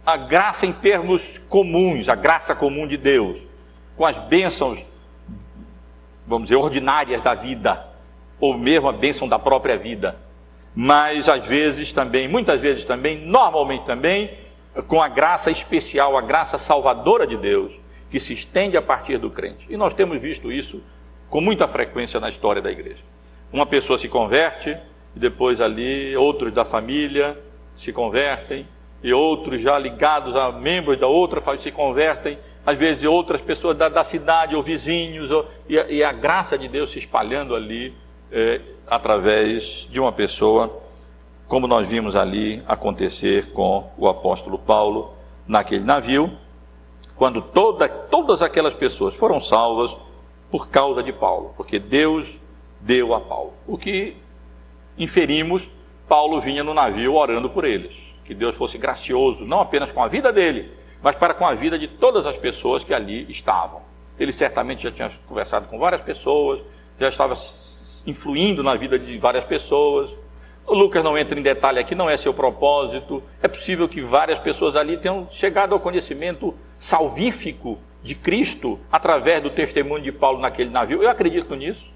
a 0.06 0.18
graça 0.18 0.66
em 0.66 0.72
termos 0.72 1.40
comuns, 1.50 2.10
a 2.10 2.16
graça 2.16 2.56
comum 2.56 2.88
de 2.88 2.98
Deus 2.98 3.50
com 4.00 4.06
as 4.06 4.18
bênçãos, 4.18 4.80
vamos 6.26 6.48
dizer, 6.48 6.56
ordinárias 6.56 7.22
da 7.22 7.34
vida, 7.36 7.86
ou 8.40 8.58
mesmo 8.58 8.88
a 8.88 8.94
bênção 8.94 9.28
da 9.28 9.38
própria 9.38 9.78
vida. 9.78 10.16
Mas 10.74 11.28
às 11.28 11.46
vezes 11.46 11.92
também, 11.92 12.26
muitas 12.26 12.62
vezes 12.62 12.86
também, 12.86 13.18
normalmente 13.18 13.84
também, 13.84 14.38
com 14.88 15.02
a 15.02 15.10
graça 15.10 15.52
especial, 15.52 16.18
a 16.18 16.22
graça 16.22 16.58
salvadora 16.58 17.28
de 17.28 17.36
Deus, 17.36 17.74
que 18.10 18.22
se 18.22 18.32
estende 18.32 18.78
a 18.78 18.82
partir 18.82 19.18
do 19.18 19.30
crente. 19.30 19.68
E 19.70 19.76
nós 19.76 19.94
temos 19.94 20.18
visto 20.22 20.50
isso 20.50 20.82
com 21.30 21.42
muita 21.42 21.68
frequência 21.68 22.22
na 22.22 22.30
história 22.30 22.62
da 22.62 22.72
igreja. 22.72 23.04
Uma 23.52 23.66
pessoa 23.66 23.98
se 23.98 24.08
converte, 24.08 24.78
e 25.16 25.20
depois 25.20 25.60
ali 25.60 26.16
outros 26.16 26.54
da 26.54 26.64
família 26.64 27.38
se 27.76 27.92
convertem, 27.92 28.68
e 29.02 29.14
outros 29.14 29.62
já 29.62 29.78
ligados 29.78 30.36
a 30.36 30.52
membros 30.52 31.00
da 31.00 31.08
outra 31.08 31.42
família 31.42 31.64
se 31.64 31.72
convertem, 31.72 32.38
às 32.66 32.78
vezes 32.78 33.04
outras 33.04 33.42
pessoas 33.42 33.78
da, 33.78 33.90
da 33.90 34.04
cidade 34.04 34.56
ou 34.56 34.62
vizinhos, 34.62 35.32
ou, 35.32 35.48
e, 35.68 35.80
a, 35.80 35.90
e, 35.90 36.04
a, 36.04 36.12
graça 36.12 36.58
de 36.58 36.68
Deus 36.68 36.92
se 36.92 37.00
espalhando 37.00 37.56
ali 37.56 37.96
é, 38.32 38.62
através 38.86 39.88
de 39.90 40.00
uma 40.00 40.12
pessoa, 40.12 40.82
como 41.48 41.66
nós 41.66 41.88
vimos 41.88 42.16
ali 42.16 42.62
acontecer 42.68 43.52
com 43.52 43.90
o 43.98 44.08
apóstolo 44.08 44.60
Paulo 44.60 45.14
naquele 45.48 45.84
navio, 45.84 46.32
quando 47.16 47.42
toda, 47.42 47.90
todas 47.90 48.42
aquelas 48.42 48.74
pessoas 48.74 49.16
foram 49.16 49.42
salvas 49.42 49.96
por 50.52 50.70
causa 50.70 51.02
de 51.02 51.12
Paulo, 51.12 51.54
porque 51.58 51.80
Deus 51.80 52.39
deu 52.80 53.14
a 53.14 53.22
Paulo. 53.22 53.54
O 53.68 53.78
que 53.78 54.18
inferimos, 54.98 55.68
Paulo 56.08 56.40
vinha 56.40 56.64
no 56.64 56.74
navio 56.74 57.16
orando 57.16 57.50
por 57.50 57.66
eles, 57.66 57.96
que 58.26 58.34
Deus 58.34 58.56
fosse 58.56 58.78
gracioso, 58.78 59.46
não 59.46 59.60
apenas 59.60 59.92
com 59.92 60.04
a 60.04 60.08
vida 60.08 60.32
dele, 60.32 60.72
mas 61.02 61.16
para 61.16 61.34
com 61.34 61.46
a 61.46 61.54
vida 61.54 61.78
de 61.78 61.88
todas 61.88 62.26
as 62.26 62.38
pessoas 62.38 62.84
que 62.84 62.94
ali 62.94 63.26
estavam. 63.30 63.82
Ele 64.20 64.34
certamente 64.34 64.84
já 64.84 64.92
tinha 64.92 65.10
conversado 65.28 65.68
com 65.68 65.80
várias 65.80 66.02
pessoas, 66.02 66.60
já 67.00 67.08
estava 67.08 67.34
influindo 68.06 68.62
na 68.62 68.76
vida 68.76 69.00
de 69.00 69.18
várias 69.18 69.46
pessoas. 69.46 70.10
O 70.68 70.74
Lucas 70.74 71.04
não 71.04 71.18
entra 71.18 71.40
em 71.40 71.42
detalhe 71.42 71.80
aqui, 71.80 71.96
não 71.96 72.10
é 72.10 72.18
seu 72.18 72.34
propósito. 72.34 73.24
É 73.42 73.48
possível 73.48 73.88
que 73.88 74.02
várias 74.02 74.38
pessoas 74.38 74.76
ali 74.76 74.98
tenham 74.98 75.28
chegado 75.32 75.74
ao 75.74 75.80
conhecimento 75.80 76.54
salvífico 76.78 77.80
de 78.04 78.14
Cristo 78.14 78.80
através 78.92 79.42
do 79.42 79.50
testemunho 79.50 80.04
de 80.04 80.12
Paulo 80.12 80.40
naquele 80.40 80.70
navio. 80.70 81.02
Eu 81.02 81.10
acredito 81.10 81.56
nisso. 81.56 81.90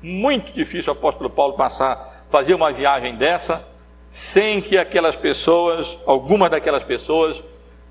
Muito 0.00 0.52
difícil 0.52 0.92
o 0.92 0.96
apóstolo 0.96 1.28
Paulo 1.28 1.54
passar, 1.54 2.24
fazer 2.30 2.54
uma 2.54 2.72
viagem 2.72 3.16
dessa, 3.16 3.66
sem 4.10 4.60
que 4.60 4.78
aquelas 4.78 5.16
pessoas, 5.16 5.98
algumas 6.06 6.50
daquelas 6.50 6.84
pessoas, 6.84 7.42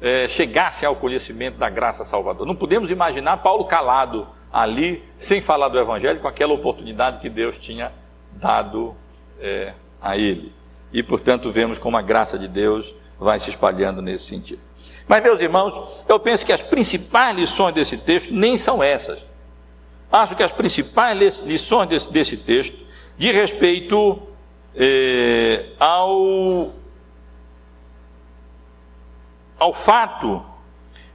é, 0.02 0.28
chegassem 0.28 0.88
ao 0.88 0.96
conhecimento 0.96 1.58
da 1.58 1.70
graça 1.70 2.04
salvadora. 2.04 2.48
Não 2.48 2.56
podemos 2.56 2.90
imaginar 2.90 3.38
Paulo 3.38 3.66
calado 3.66 4.28
ali, 4.52 5.04
sem 5.18 5.42
falar 5.42 5.68
do 5.68 5.80
Evangelho, 5.80 6.20
com 6.20 6.28
aquela 6.28 6.54
oportunidade 6.54 7.20
que 7.20 7.30
Deus 7.30 7.58
tinha 7.58 7.92
dado 8.32 8.96
é, 9.40 9.74
a 10.02 10.18
ele. 10.18 10.54
E, 10.94 11.04
portanto, 11.04 11.52
vemos 11.52 11.78
como 11.78 11.98
a 11.98 12.02
graça 12.02 12.40
de 12.40 12.48
Deus 12.48 12.94
vai 13.20 13.40
se 13.40 13.50
espalhando 13.50 14.02
nesse 14.02 14.26
sentido. 14.26 14.62
Mas, 15.08 15.24
meus 15.24 15.42
irmãos, 15.42 16.06
eu 16.08 16.20
penso 16.20 16.46
que 16.46 16.54
as 16.54 16.62
principais 16.62 17.36
lições 17.36 17.74
desse 17.74 17.98
texto 17.98 18.34
nem 18.34 18.58
são 18.58 18.82
essas. 18.82 19.26
Acho 20.12 20.36
que 20.36 20.44
as 20.44 20.52
principais 20.52 21.40
lições 21.42 21.88
desse, 21.90 22.12
desse 22.12 22.38
texto 22.38 22.78
de 23.18 23.32
respeito 23.32 24.22
eh, 24.76 25.66
ao, 25.80 26.72
ao 29.60 29.74
fato 29.74 30.46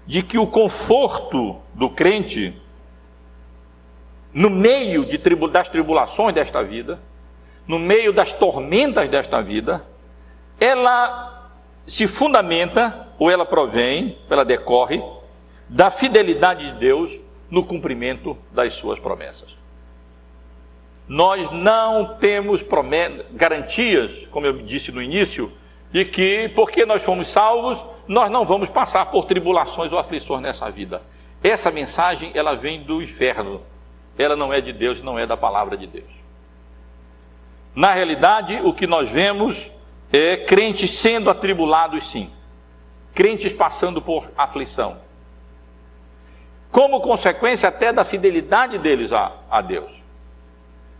de 0.06 0.22
que 0.22 0.36
o 0.36 0.46
conforto 0.46 1.56
do 1.72 1.88
crente, 1.88 2.60
no 4.32 4.50
meio 4.50 5.04
de, 5.04 5.16
das 5.50 5.68
tribulações 5.68 6.34
desta 6.34 6.62
vida, 6.62 7.00
no 7.66 7.78
meio 7.78 8.12
das 8.12 8.32
tormentas 8.32 9.08
desta 9.08 9.40
vida, 9.40 9.86
ela 10.58 11.50
se 11.86 12.06
fundamenta, 12.06 13.08
ou 13.18 13.30
ela 13.30 13.46
provém, 13.46 14.18
ela 14.28 14.44
decorre, 14.44 15.02
da 15.68 15.90
fidelidade 15.90 16.72
de 16.72 16.78
Deus 16.78 17.18
no 17.52 17.62
cumprimento 17.62 18.34
das 18.50 18.72
suas 18.72 18.98
promessas. 18.98 19.50
Nós 21.06 21.50
não 21.52 22.14
temos 22.14 22.64
garantias, 23.32 24.26
como 24.30 24.46
eu 24.46 24.62
disse 24.62 24.90
no 24.90 25.02
início, 25.02 25.52
de 25.90 26.02
que, 26.06 26.48
porque 26.54 26.86
nós 26.86 27.02
fomos 27.02 27.28
salvos, 27.28 27.78
nós 28.08 28.30
não 28.30 28.46
vamos 28.46 28.70
passar 28.70 29.10
por 29.10 29.26
tribulações 29.26 29.92
ou 29.92 29.98
aflições 29.98 30.40
nessa 30.40 30.70
vida. 30.70 31.02
Essa 31.44 31.70
mensagem, 31.70 32.32
ela 32.34 32.54
vem 32.54 32.84
do 32.84 33.02
inferno. 33.02 33.60
Ela 34.16 34.34
não 34.34 34.50
é 34.50 34.62
de 34.62 34.72
Deus, 34.72 35.02
não 35.02 35.18
é 35.18 35.26
da 35.26 35.36
palavra 35.36 35.76
de 35.76 35.86
Deus. 35.86 36.10
Na 37.74 37.92
realidade, 37.92 38.62
o 38.64 38.72
que 38.72 38.86
nós 38.86 39.10
vemos 39.10 39.70
é 40.10 40.38
crentes 40.38 40.98
sendo 40.98 41.28
atribulados, 41.28 42.10
sim. 42.10 42.30
Crentes 43.12 43.52
passando 43.52 44.00
por 44.00 44.32
aflição. 44.38 45.11
Como 46.72 47.00
consequência 47.00 47.68
até 47.68 47.92
da 47.92 48.02
fidelidade 48.02 48.78
deles 48.78 49.12
a, 49.12 49.30
a 49.50 49.60
Deus. 49.60 49.90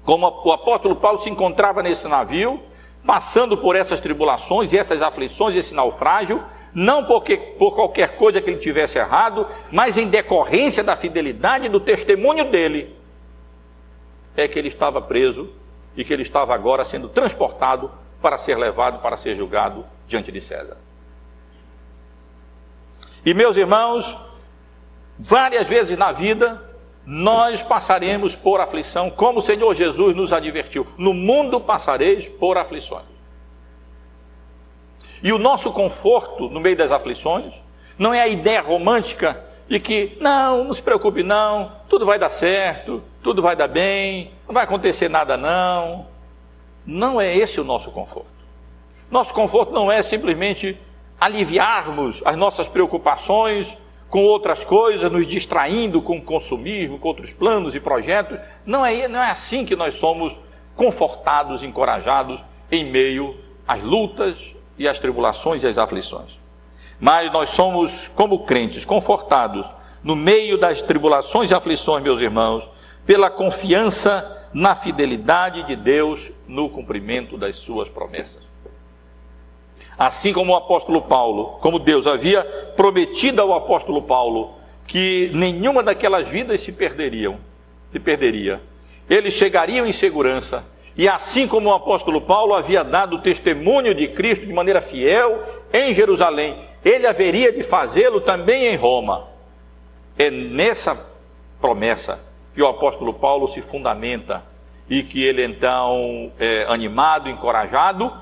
Como 0.05 0.43
o 0.45 0.53
apóstolo 0.53 0.95
Paulo 0.97 1.19
se 1.19 1.31
encontrava 1.31 1.83
nesse 1.83 2.07
navio, 2.07 2.63
passando 3.07 3.57
por 3.57 3.75
essas 3.75 3.99
tribulações 3.99 4.73
e 4.73 4.79
essas 4.79 5.01
aflições, 5.01 5.57
esse 5.57 5.75
naufrágio, 5.75 6.45
não 6.75 7.05
porque, 7.05 7.37
por 7.37 7.75
qualquer 7.75 8.17
coisa 8.17 8.41
que 8.41 8.51
ele 8.51 8.59
tivesse 8.59 8.99
errado, 8.99 9.47
mas 9.71 9.97
em 9.97 10.09
decorrência 10.09 10.85
da 10.85 10.95
fidelidade 10.95 11.69
do 11.69 11.81
testemunho 11.81 12.51
dele, 12.51 12.95
é 14.37 14.47
que 14.47 14.59
ele 14.59 14.69
estava 14.69 15.01
preso 15.01 15.51
e 15.97 16.05
que 16.05 16.13
ele 16.13 16.23
estava 16.23 16.55
agora 16.55 16.85
sendo 16.85 17.09
transportado 17.09 17.91
para 18.21 18.39
ser 18.39 18.57
levado 18.57 19.01
para 19.01 19.17
ser 19.17 19.35
julgado 19.35 19.85
diante 20.07 20.31
de 20.31 20.41
César. 20.41 20.77
E 23.25 23.35
meus 23.35 23.57
irmãos, 23.57 24.17
várias 25.23 25.69
vezes 25.69 25.97
na 25.97 26.11
vida 26.11 26.61
nós 27.07 27.63
passaremos 27.63 28.37
por 28.37 28.61
aflição, 28.61 29.11
como 29.11 29.39
o 29.39 29.43
Senhor 29.43 29.73
Jesus 29.75 30.15
nos 30.15 30.33
advertiu: 30.33 30.87
no 30.99 31.15
mundo 31.15 31.61
passareis 31.61 32.27
por 32.27 32.59
aflições. 32.59 33.05
E 35.23 35.33
o 35.33 35.39
nosso 35.39 35.73
conforto 35.73 36.49
no 36.49 36.61
meio 36.61 36.77
das 36.77 36.91
aflições 36.91 37.55
não 37.97 38.13
é 38.13 38.21
a 38.21 38.29
ideia 38.29 38.61
romântica 38.61 39.45
de 39.69 39.79
que, 39.79 40.17
não, 40.21 40.65
não 40.65 40.73
se 40.73 40.83
preocupe, 40.83 41.23
não, 41.23 41.73
tudo 41.89 42.05
vai 42.05 42.19
dar 42.19 42.29
certo, 42.29 43.03
tudo 43.23 43.41
vai 43.41 43.55
dar 43.55 43.69
bem, 43.69 44.33
não 44.47 44.53
vai 44.53 44.65
acontecer 44.65 45.09
nada, 45.09 45.37
não. 45.37 46.07
Não 46.85 47.21
é 47.21 47.35
esse 47.35 47.61
o 47.61 47.65
nosso 47.65 47.93
conforto. 47.93 48.27
Nosso 49.09 49.33
conforto 49.33 49.73
não 49.73 49.91
é 49.91 50.03
simplesmente 50.03 50.77
aliviarmos 51.21 52.21
as 52.25 52.35
nossas 52.35 52.67
preocupações 52.67 53.79
com 54.13 54.25
outras 54.25 54.63
coisas, 54.63 55.11
nos 55.11 55.27
distraindo 55.27 56.03
com 56.03 56.21
consumismo, 56.21 56.99
com 56.99 57.09
outros 57.09 57.33
planos 57.33 57.75
e 57.75 57.81
projetos. 57.81 58.39
Não 58.67 58.85
é, 58.85 59.09
não 59.09 59.19
é 59.19 59.31
assim 59.31 59.65
que 59.65 59.75
nós 59.75 59.95
somos 59.95 60.35
confortados, 60.77 61.63
encorajados 61.63 62.39
em 62.71 62.85
meio 62.85 63.35
às 63.67 63.83
lutas 63.83 64.39
e 64.77 64.87
às 64.87 64.99
tribulações 64.99 65.63
e 65.63 65.67
às 65.67 65.79
aflições. 65.79 66.39
Mas 67.01 67.33
nós 67.33 67.49
somos, 67.49 68.11
como 68.15 68.41
crentes, 68.41 68.85
confortados 68.85 69.67
no 70.05 70.15
meio 70.15 70.59
das 70.59 70.83
tribulações 70.83 71.51
e 71.51 71.55
aflições, 71.55 72.05
meus 72.05 72.21
irmãos, 72.21 72.69
pela 73.07 73.31
confiança 73.31 74.47
na 74.53 74.75
fidelidade 74.75 75.63
de 75.63 75.75
Deus 75.75 76.31
no 76.47 76.69
cumprimento 76.69 77.39
das 77.39 77.57
suas 77.57 77.89
promessas. 77.89 78.52
Assim 79.99 80.33
como 80.33 80.53
o 80.53 80.57
apóstolo 80.57 81.03
Paulo, 81.03 81.59
como 81.61 81.79
Deus 81.79 82.07
havia 82.07 82.43
prometido 82.77 83.43
ao 83.43 83.55
apóstolo 83.55 84.03
Paulo 84.03 84.55
que 84.87 85.31
nenhuma 85.35 85.83
daquelas 85.83 86.29
vidas 86.29 86.61
se 86.61 86.73
perderiam, 86.73 87.39
se 87.91 88.01
perderia. 88.01 88.61
Eles 89.09 89.35
chegariam 89.35 89.87
em 89.87 89.93
segurança. 89.93 90.65
E 90.97 91.09
assim 91.09 91.47
como 91.47 91.71
o 91.71 91.75
apóstolo 91.75 92.21
Paulo 92.21 92.55
havia 92.55 92.83
dado 92.83 93.23
testemunho 93.23 93.95
de 93.95 94.09
Cristo 94.09 94.45
de 94.45 94.53
maneira 94.53 94.81
fiel 94.81 95.43
em 95.73 95.95
Jerusalém, 95.95 96.59
ele 96.85 97.07
haveria 97.07 97.53
de 97.53 97.63
fazê-lo 97.63 98.21
também 98.21 98.67
em 98.67 98.77
Roma. 98.77 99.29
É 100.19 100.31
nessa 100.31 101.07
promessa 101.61 102.21
que 102.55 102.63
o 102.63 102.67
apóstolo 102.67 103.15
Paulo 103.15 103.49
se 103.49 103.63
fundamenta 103.63 104.43
e 104.89 105.03
que 105.03 105.25
ele 105.25 105.43
então 105.43 106.31
é 106.39 106.67
animado, 106.69 107.31
encorajado, 107.31 108.13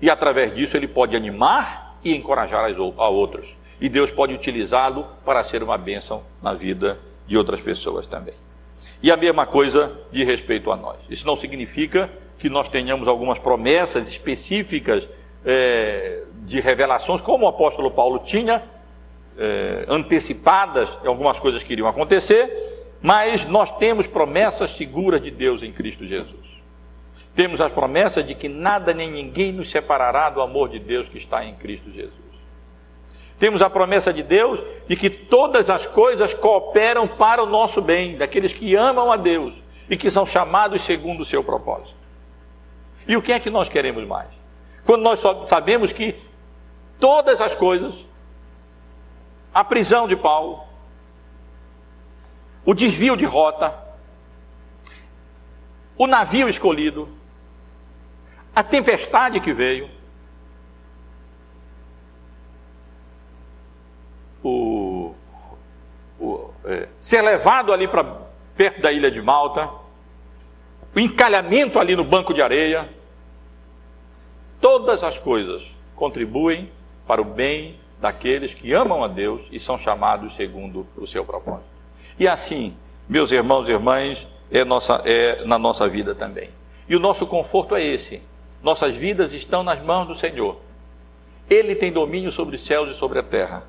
e 0.00 0.10
através 0.10 0.54
disso 0.54 0.76
ele 0.76 0.88
pode 0.88 1.16
animar 1.16 1.98
e 2.02 2.14
encorajar 2.14 2.64
a 2.96 3.08
outros. 3.08 3.48
E 3.80 3.88
Deus 3.88 4.10
pode 4.10 4.34
utilizá-lo 4.34 5.06
para 5.24 5.42
ser 5.42 5.62
uma 5.62 5.76
bênção 5.76 6.22
na 6.42 6.54
vida 6.54 6.98
de 7.26 7.36
outras 7.36 7.60
pessoas 7.60 8.06
também. 8.06 8.34
E 9.02 9.10
a 9.10 9.16
mesma 9.16 9.46
coisa 9.46 9.92
de 10.10 10.24
respeito 10.24 10.70
a 10.70 10.76
nós. 10.76 10.98
Isso 11.10 11.26
não 11.26 11.36
significa 11.36 12.10
que 12.38 12.48
nós 12.48 12.68
tenhamos 12.68 13.08
algumas 13.08 13.38
promessas 13.38 14.08
específicas 14.08 15.08
é, 15.44 16.24
de 16.44 16.60
revelações, 16.60 17.20
como 17.20 17.46
o 17.46 17.48
apóstolo 17.48 17.90
Paulo 17.90 18.18
tinha, 18.20 18.62
é, 19.38 19.84
antecipadas 19.88 20.90
algumas 21.04 21.38
coisas 21.38 21.62
que 21.62 21.72
iriam 21.72 21.88
acontecer, 21.88 22.84
mas 23.02 23.44
nós 23.44 23.70
temos 23.76 24.06
promessas 24.06 24.70
seguras 24.70 25.22
de 25.22 25.30
Deus 25.30 25.62
em 25.62 25.72
Cristo 25.72 26.06
Jesus. 26.06 26.55
Temos 27.36 27.60
as 27.60 27.70
promessas 27.70 28.26
de 28.26 28.34
que 28.34 28.48
nada 28.48 28.94
nem 28.94 29.10
ninguém 29.10 29.52
nos 29.52 29.70
separará 29.70 30.30
do 30.30 30.40
amor 30.40 30.70
de 30.70 30.78
Deus 30.78 31.06
que 31.06 31.18
está 31.18 31.44
em 31.44 31.54
Cristo 31.54 31.92
Jesus. 31.92 32.14
Temos 33.38 33.60
a 33.60 33.68
promessa 33.68 34.10
de 34.10 34.22
Deus 34.22 34.58
de 34.88 34.96
que 34.96 35.10
todas 35.10 35.68
as 35.68 35.86
coisas 35.86 36.32
cooperam 36.32 37.06
para 37.06 37.42
o 37.42 37.46
nosso 37.46 37.82
bem, 37.82 38.16
daqueles 38.16 38.54
que 38.54 38.74
amam 38.74 39.12
a 39.12 39.18
Deus 39.18 39.52
e 39.90 39.98
que 39.98 40.10
são 40.10 40.24
chamados 40.24 40.80
segundo 40.80 41.20
o 41.20 41.24
seu 41.26 41.44
propósito. 41.44 41.98
E 43.06 43.14
o 43.18 43.20
que 43.20 43.34
é 43.34 43.38
que 43.38 43.50
nós 43.50 43.68
queremos 43.68 44.06
mais? 44.06 44.30
Quando 44.86 45.02
nós 45.02 45.22
sabemos 45.46 45.92
que 45.92 46.14
todas 46.98 47.42
as 47.42 47.54
coisas, 47.54 47.94
a 49.52 49.62
prisão 49.62 50.08
de 50.08 50.16
Paulo, 50.16 50.64
o 52.64 52.72
desvio 52.72 53.14
de 53.14 53.26
rota, 53.26 53.78
o 55.98 56.06
navio 56.06 56.48
escolhido, 56.48 57.08
a 58.56 58.62
tempestade 58.62 59.38
que 59.38 59.52
veio, 59.52 59.90
o, 64.42 65.14
o 66.18 66.50
é, 66.64 66.88
ser 66.98 67.20
levado 67.20 67.70
ali 67.70 67.86
para 67.86 68.22
perto 68.56 68.80
da 68.80 68.90
ilha 68.90 69.10
de 69.10 69.20
Malta, 69.20 69.68
o 70.94 70.98
encalhamento 70.98 71.78
ali 71.78 71.94
no 71.94 72.02
banco 72.02 72.32
de 72.32 72.40
areia, 72.40 72.88
todas 74.58 75.04
as 75.04 75.18
coisas 75.18 75.62
contribuem 75.94 76.72
para 77.06 77.20
o 77.20 77.24
bem 77.26 77.78
daqueles 78.00 78.54
que 78.54 78.72
amam 78.72 79.04
a 79.04 79.08
Deus 79.08 79.42
e 79.52 79.60
são 79.60 79.76
chamados 79.76 80.34
segundo 80.34 80.86
o 80.96 81.06
seu 81.06 81.26
propósito. 81.26 81.68
E 82.18 82.26
assim, 82.26 82.74
meus 83.06 83.30
irmãos 83.30 83.68
e 83.68 83.72
irmãs, 83.72 84.26
é, 84.50 84.64
nossa, 84.64 85.02
é 85.04 85.44
na 85.44 85.58
nossa 85.58 85.86
vida 85.86 86.14
também. 86.14 86.48
E 86.88 86.96
o 86.96 87.00
nosso 87.00 87.26
conforto 87.26 87.76
é 87.76 87.84
esse. 87.84 88.22
Nossas 88.66 88.96
vidas 88.96 89.32
estão 89.32 89.62
nas 89.62 89.80
mãos 89.80 90.08
do 90.08 90.14
Senhor. 90.16 90.56
Ele 91.48 91.76
tem 91.76 91.92
domínio 91.92 92.32
sobre 92.32 92.56
os 92.56 92.66
céus 92.66 92.90
e 92.90 92.98
sobre 92.98 93.20
a 93.20 93.22
terra. 93.22 93.62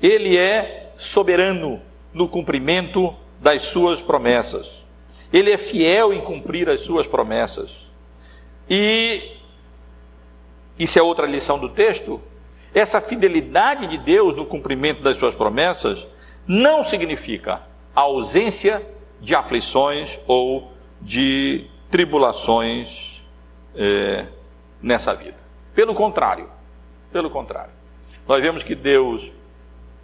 Ele 0.00 0.38
é 0.38 0.92
soberano 0.96 1.82
no 2.14 2.28
cumprimento 2.28 3.12
das 3.40 3.62
suas 3.62 4.00
promessas. 4.00 4.84
Ele 5.32 5.50
é 5.50 5.56
fiel 5.56 6.12
em 6.12 6.20
cumprir 6.20 6.68
as 6.70 6.82
suas 6.82 7.04
promessas. 7.04 7.90
E 8.70 9.38
isso 10.78 10.96
é 11.00 11.02
outra 11.02 11.26
lição 11.26 11.58
do 11.58 11.70
texto. 11.70 12.22
Essa 12.72 13.00
fidelidade 13.00 13.88
de 13.88 13.98
Deus 13.98 14.36
no 14.36 14.46
cumprimento 14.46 15.02
das 15.02 15.16
suas 15.16 15.34
promessas 15.34 16.06
não 16.46 16.84
significa 16.84 17.62
a 17.92 18.02
ausência 18.02 18.86
de 19.20 19.34
aflições 19.34 20.16
ou 20.28 20.70
de 21.02 21.66
tribulações 21.90 23.07
é, 23.78 24.26
nessa 24.82 25.14
vida. 25.14 25.38
Pelo 25.74 25.94
contrário, 25.94 26.50
pelo 27.12 27.30
contrário, 27.30 27.70
nós 28.26 28.42
vemos 28.42 28.62
que 28.62 28.74
Deus 28.74 29.30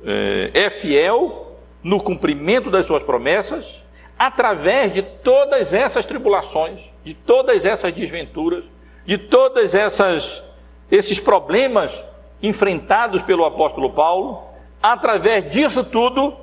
é, 0.04 0.50
é 0.54 0.70
fiel 0.70 1.58
no 1.82 2.00
cumprimento 2.00 2.70
das 2.70 2.86
suas 2.86 3.02
promessas, 3.02 3.82
através 4.18 4.94
de 4.94 5.02
todas 5.02 5.74
essas 5.74 6.06
tribulações, 6.06 6.80
de 7.04 7.12
todas 7.12 7.66
essas 7.66 7.92
desventuras, 7.92 8.64
de 9.04 9.18
todas 9.18 9.74
essas 9.74 10.42
esses 10.90 11.18
problemas 11.18 12.04
enfrentados 12.42 13.22
pelo 13.22 13.44
apóstolo 13.44 13.90
Paulo, 13.90 14.42
através 14.82 15.50
disso 15.50 15.82
tudo, 15.82 16.36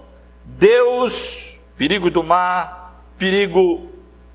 Deus, 0.43 1.59
perigo 1.77 2.09
do 2.09 2.23
mar, 2.23 3.03
perigo 3.17 3.87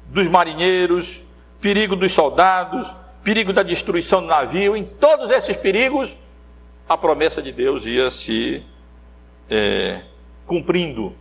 dos 0.07 0.29
marinheiros, 0.29 1.21
perigo 1.61 1.97
dos 1.97 2.13
soldados, 2.13 2.89
perigo 3.23 3.53
da 3.53 3.63
destruição 3.63 4.21
do 4.21 4.29
navio, 4.29 4.77
em 4.77 4.85
todos 4.85 5.31
esses 5.31 5.57
perigos, 5.57 6.15
a 6.89 6.97
promessa 6.97 7.43
de 7.43 7.51
Deus 7.51 7.85
ia 7.85 8.11
se 8.11 8.63
é, 9.51 10.03
cumprindo, 10.47 11.15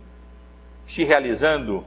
se 0.86 1.02
realizando, 1.04 1.84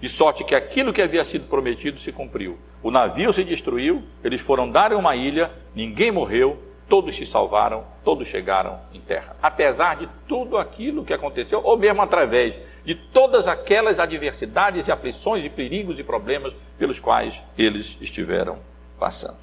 de 0.00 0.08
sorte 0.08 0.44
que 0.44 0.54
aquilo 0.54 0.92
que 0.92 1.00
havia 1.00 1.24
sido 1.24 1.46
prometido 1.46 2.00
se 2.00 2.10
cumpriu. 2.12 2.58
O 2.82 2.90
navio 2.90 3.32
se 3.32 3.44
destruiu, 3.44 4.02
eles 4.22 4.40
foram 4.40 4.68
dar 4.68 4.92
uma 4.92 5.14
ilha, 5.14 5.50
ninguém 5.74 6.10
morreu, 6.10 6.58
todos 6.92 7.16
se 7.16 7.24
salvaram, 7.24 7.86
todos 8.04 8.28
chegaram 8.28 8.78
em 8.92 9.00
terra. 9.00 9.34
Apesar 9.42 9.96
de 9.96 10.06
tudo 10.28 10.58
aquilo 10.58 11.06
que 11.06 11.14
aconteceu, 11.14 11.62
ou 11.64 11.74
mesmo 11.74 12.02
através 12.02 12.58
de 12.84 12.94
todas 12.94 13.48
aquelas 13.48 13.98
adversidades 13.98 14.86
e 14.86 14.92
aflições 14.92 15.42
e 15.42 15.48
perigos 15.48 15.98
e 15.98 16.04
problemas 16.04 16.52
pelos 16.78 17.00
quais 17.00 17.40
eles 17.56 17.96
estiveram 17.98 18.58
passando. 19.00 19.38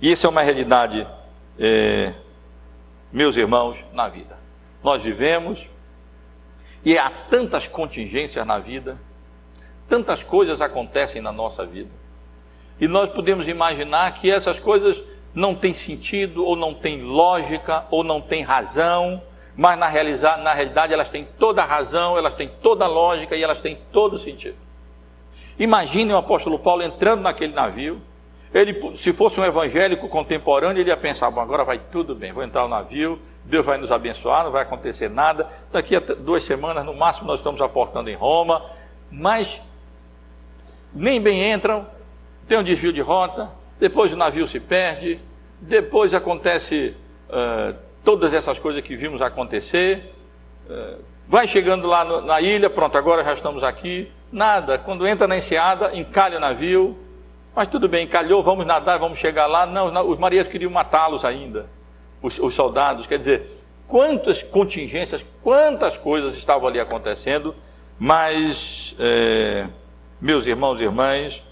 E 0.00 0.10
isso 0.10 0.26
é 0.26 0.30
uma 0.30 0.42
realidade, 0.42 1.06
é, 1.56 2.14
meus 3.12 3.36
irmãos, 3.36 3.78
na 3.92 4.08
vida. 4.08 4.36
Nós 4.82 5.04
vivemos 5.04 5.68
e 6.84 6.98
há 6.98 7.08
tantas 7.08 7.68
contingências 7.68 8.44
na 8.44 8.58
vida, 8.58 8.98
tantas 9.88 10.24
coisas 10.24 10.60
acontecem 10.60 11.22
na 11.22 11.30
nossa 11.30 11.64
vida. 11.64 11.92
E 12.80 12.88
nós 12.88 13.08
podemos 13.08 13.46
imaginar 13.46 14.12
que 14.14 14.28
essas 14.28 14.58
coisas 14.58 15.00
não 15.34 15.54
têm 15.54 15.72
sentido, 15.72 16.44
ou 16.44 16.54
não 16.56 16.74
têm 16.74 17.02
lógica, 17.02 17.84
ou 17.90 18.04
não 18.04 18.20
têm 18.20 18.42
razão, 18.42 19.22
mas 19.56 19.78
na, 19.78 19.86
realizar, 19.86 20.38
na 20.38 20.52
realidade 20.52 20.92
elas 20.92 21.08
têm 21.08 21.26
toda 21.38 21.62
a 21.62 21.66
razão, 21.66 22.16
elas 22.16 22.34
têm 22.34 22.50
toda 22.62 22.84
a 22.84 22.88
lógica 22.88 23.36
e 23.36 23.42
elas 23.42 23.60
têm 23.60 23.78
todo 23.92 24.14
o 24.14 24.18
sentido. 24.18 24.56
Imagine 25.58 26.12
o 26.12 26.16
apóstolo 26.16 26.58
Paulo 26.58 26.82
entrando 26.82 27.22
naquele 27.22 27.52
navio. 27.52 28.00
Ele, 28.52 28.96
se 28.96 29.12
fosse 29.12 29.40
um 29.40 29.44
evangélico 29.44 30.08
contemporâneo, 30.08 30.80
ele 30.80 30.90
ia 30.90 30.96
pensar: 30.96 31.30
bom, 31.30 31.40
agora 31.40 31.64
vai 31.64 31.78
tudo 31.78 32.14
bem, 32.14 32.32
vou 32.32 32.42
entrar 32.42 32.62
no 32.62 32.68
navio, 32.68 33.18
Deus 33.44 33.64
vai 33.64 33.78
nos 33.78 33.90
abençoar, 33.90 34.44
não 34.44 34.50
vai 34.50 34.62
acontecer 34.62 35.08
nada. 35.08 35.46
Daqui 35.70 35.96
a 35.96 36.00
duas 36.00 36.42
semanas, 36.42 36.84
no 36.84 36.94
máximo, 36.94 37.26
nós 37.26 37.40
estamos 37.40 37.60
aportando 37.60 38.10
em 38.10 38.14
Roma. 38.14 38.62
Mas 39.10 39.60
nem 40.94 41.20
bem 41.20 41.52
entram, 41.52 41.86
tem 42.46 42.58
um 42.58 42.64
desvio 42.64 42.92
de 42.92 43.00
rota, 43.00 43.50
depois 43.82 44.12
o 44.12 44.16
navio 44.16 44.46
se 44.46 44.60
perde, 44.60 45.18
depois 45.60 46.14
acontece 46.14 46.94
uh, 47.28 47.74
todas 48.04 48.32
essas 48.32 48.56
coisas 48.56 48.80
que 48.80 48.94
vimos 48.94 49.20
acontecer. 49.20 50.14
Uh, 50.70 51.02
vai 51.26 51.48
chegando 51.48 51.88
lá 51.88 52.04
no, 52.04 52.20
na 52.20 52.40
ilha, 52.40 52.70
pronto, 52.70 52.96
agora 52.96 53.24
já 53.24 53.34
estamos 53.34 53.64
aqui. 53.64 54.08
Nada, 54.30 54.78
quando 54.78 55.04
entra 55.04 55.26
na 55.26 55.36
enseada, 55.36 55.96
encalha 55.96 56.38
o 56.38 56.40
navio, 56.40 56.96
mas 57.56 57.66
tudo 57.66 57.88
bem, 57.88 58.04
encalhou, 58.04 58.40
vamos 58.40 58.64
nadar, 58.64 59.00
vamos 59.00 59.18
chegar 59.18 59.48
lá. 59.48 59.66
Não, 59.66 60.08
os 60.08 60.16
marinheiros 60.16 60.52
queriam 60.52 60.70
matá-los 60.70 61.24
ainda 61.24 61.66
os, 62.22 62.38
os 62.38 62.54
soldados, 62.54 63.08
quer 63.08 63.18
dizer, 63.18 63.50
quantas 63.88 64.44
contingências, 64.44 65.26
quantas 65.42 65.98
coisas 65.98 66.36
estavam 66.36 66.68
ali 66.68 66.78
acontecendo, 66.78 67.52
mas, 67.98 68.94
é, 69.00 69.66
meus 70.20 70.46
irmãos 70.46 70.78
e 70.78 70.84
irmãs, 70.84 71.42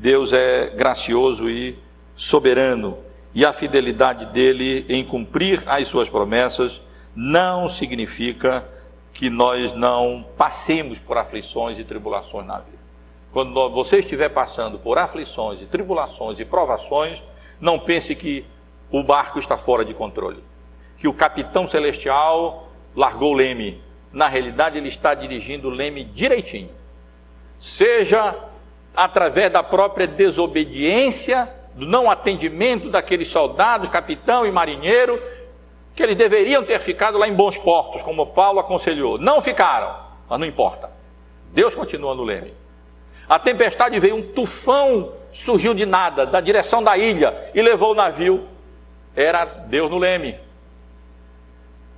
Deus 0.00 0.32
é 0.32 0.70
gracioso 0.70 1.50
e 1.50 1.78
soberano, 2.16 2.96
e 3.34 3.44
a 3.44 3.52
fidelidade 3.52 4.24
dele 4.32 4.86
em 4.88 5.04
cumprir 5.04 5.62
as 5.66 5.88
suas 5.88 6.08
promessas 6.08 6.80
não 7.14 7.68
significa 7.68 8.66
que 9.12 9.28
nós 9.28 9.74
não 9.74 10.26
passemos 10.38 10.98
por 10.98 11.18
aflições 11.18 11.78
e 11.78 11.84
tribulações 11.84 12.46
na 12.46 12.60
vida. 12.60 12.78
Quando 13.30 13.68
você 13.68 13.98
estiver 13.98 14.30
passando 14.30 14.78
por 14.78 14.96
aflições 14.96 15.60
e 15.60 15.66
tribulações 15.66 16.40
e 16.40 16.46
provações, 16.46 17.22
não 17.60 17.78
pense 17.78 18.14
que 18.14 18.46
o 18.90 19.02
barco 19.02 19.38
está 19.38 19.58
fora 19.58 19.84
de 19.84 19.92
controle. 19.92 20.42
Que 20.96 21.08
o 21.08 21.12
capitão 21.12 21.66
celestial 21.66 22.70
largou 22.96 23.34
o 23.34 23.36
leme. 23.36 23.82
Na 24.10 24.28
realidade, 24.28 24.78
ele 24.78 24.88
está 24.88 25.12
dirigindo 25.12 25.68
o 25.68 25.70
leme 25.70 26.04
direitinho. 26.04 26.70
Seja 27.58 28.49
através 28.94 29.50
da 29.50 29.62
própria 29.62 30.06
desobediência, 30.06 31.48
do 31.74 31.86
não 31.86 32.10
atendimento 32.10 32.90
daqueles 32.90 33.28
soldados, 33.28 33.88
capitão 33.88 34.46
e 34.46 34.52
marinheiro, 34.52 35.22
que 35.94 36.02
eles 36.02 36.16
deveriam 36.16 36.64
ter 36.64 36.78
ficado 36.78 37.18
lá 37.18 37.28
em 37.28 37.34
bons 37.34 37.56
portos, 37.56 38.02
como 38.02 38.26
Paulo 38.26 38.60
aconselhou. 38.60 39.18
Não 39.18 39.40
ficaram, 39.40 39.94
mas 40.28 40.38
não 40.38 40.46
importa. 40.46 40.90
Deus 41.52 41.74
continua 41.74 42.14
no 42.14 42.22
leme. 42.22 42.54
A 43.28 43.38
tempestade 43.38 43.98
veio, 43.98 44.16
um 44.16 44.22
tufão 44.22 45.12
surgiu 45.32 45.72
de 45.74 45.86
nada, 45.86 46.26
da 46.26 46.40
direção 46.40 46.82
da 46.82 46.96
ilha, 46.96 47.50
e 47.54 47.62
levou 47.62 47.92
o 47.92 47.94
navio 47.94 48.46
era 49.14 49.44
Deus 49.44 49.90
no 49.90 49.98
leme. 49.98 50.38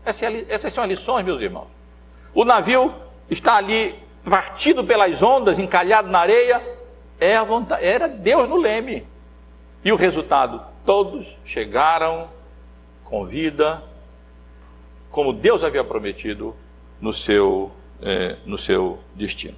Essas 0.05 0.73
são 0.73 0.85
as 0.85 0.91
lições, 0.91 1.25
meus 1.25 1.41
irmãos. 1.41 1.69
O 2.35 2.45
navio 2.45 2.93
está 3.31 3.57
ali 3.57 3.95
partido 4.25 4.83
pelas 4.83 5.23
ondas, 5.23 5.59
encalhado 5.59 6.09
na 6.09 6.21
areia, 6.21 6.61
é 7.23 7.39
era 7.81 8.09
Deus 8.09 8.49
no 8.49 8.57
leme. 8.57 9.07
E 9.85 9.93
o 9.93 9.97
resultado? 9.97 10.61
Todos 10.85 11.27
chegaram 11.45 12.29
com 13.05 13.25
vida, 13.25 13.83
como 15.11 15.33
Deus 15.33 15.63
havia 15.63 15.85
prometido 15.85 16.55
no 17.01 17.13
seu, 17.13 17.71
é, 18.01 18.37
no 18.45 18.59
seu 18.59 18.99
destino. 19.15 19.55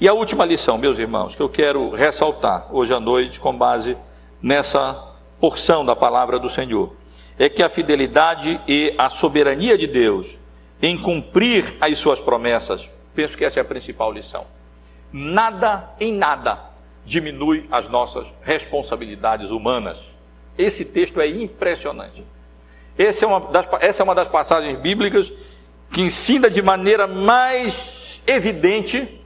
E 0.00 0.08
a 0.08 0.12
última 0.12 0.44
lição, 0.44 0.78
meus 0.78 0.98
irmãos, 0.98 1.34
que 1.34 1.42
eu 1.42 1.48
quero 1.48 1.90
ressaltar 1.90 2.68
hoje 2.74 2.92
à 2.92 3.00
noite, 3.00 3.38
com 3.38 3.56
base 3.56 3.96
nessa 4.42 5.12
porção 5.40 5.84
da 5.84 5.94
palavra 5.94 6.38
do 6.38 6.48
Senhor 6.48 6.94
é 7.38 7.48
que 7.48 7.62
a 7.62 7.68
fidelidade 7.68 8.60
e 8.66 8.94
a 8.96 9.10
soberania 9.10 9.76
de 9.76 9.86
Deus 9.86 10.26
em 10.80 10.96
cumprir 10.96 11.76
as 11.80 11.98
suas 11.98 12.20
promessas, 12.20 12.88
penso 13.14 13.36
que 13.36 13.44
essa 13.44 13.58
é 13.58 13.62
a 13.62 13.64
principal 13.64 14.12
lição. 14.12 14.44
Nada 15.12 15.90
em 15.98 16.12
nada 16.12 16.73
diminui 17.04 17.66
as 17.70 17.88
nossas 17.88 18.26
responsabilidades 18.42 19.50
humanas. 19.50 19.98
Esse 20.56 20.84
texto 20.84 21.20
é 21.20 21.26
impressionante. 21.26 22.24
Essa 22.96 23.24
é 23.24 23.28
uma 23.28 23.40
das, 23.40 23.68
essa 23.80 24.02
é 24.02 24.04
uma 24.04 24.14
das 24.14 24.28
passagens 24.28 24.78
bíblicas 24.78 25.32
que 25.90 26.02
ensina 26.02 26.48
de 26.48 26.62
maneira 26.62 27.06
mais 27.06 28.22
evidente 28.26 29.20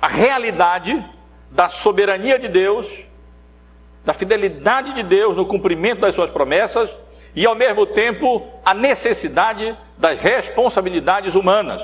a 0.00 0.08
realidade 0.08 1.04
da 1.50 1.68
soberania 1.68 2.38
de 2.38 2.48
Deus 2.48 2.88
da 4.04 4.14
fidelidade 4.14 4.94
de 4.94 5.02
Deus 5.02 5.36
no 5.36 5.46
cumprimento 5.46 6.00
das 6.00 6.14
suas 6.14 6.30
promessas 6.30 6.90
e, 7.34 7.46
ao 7.46 7.54
mesmo 7.54 7.86
tempo, 7.86 8.46
a 8.64 8.74
necessidade 8.74 9.76
das 9.96 10.20
responsabilidades 10.20 11.34
humanas. 11.34 11.82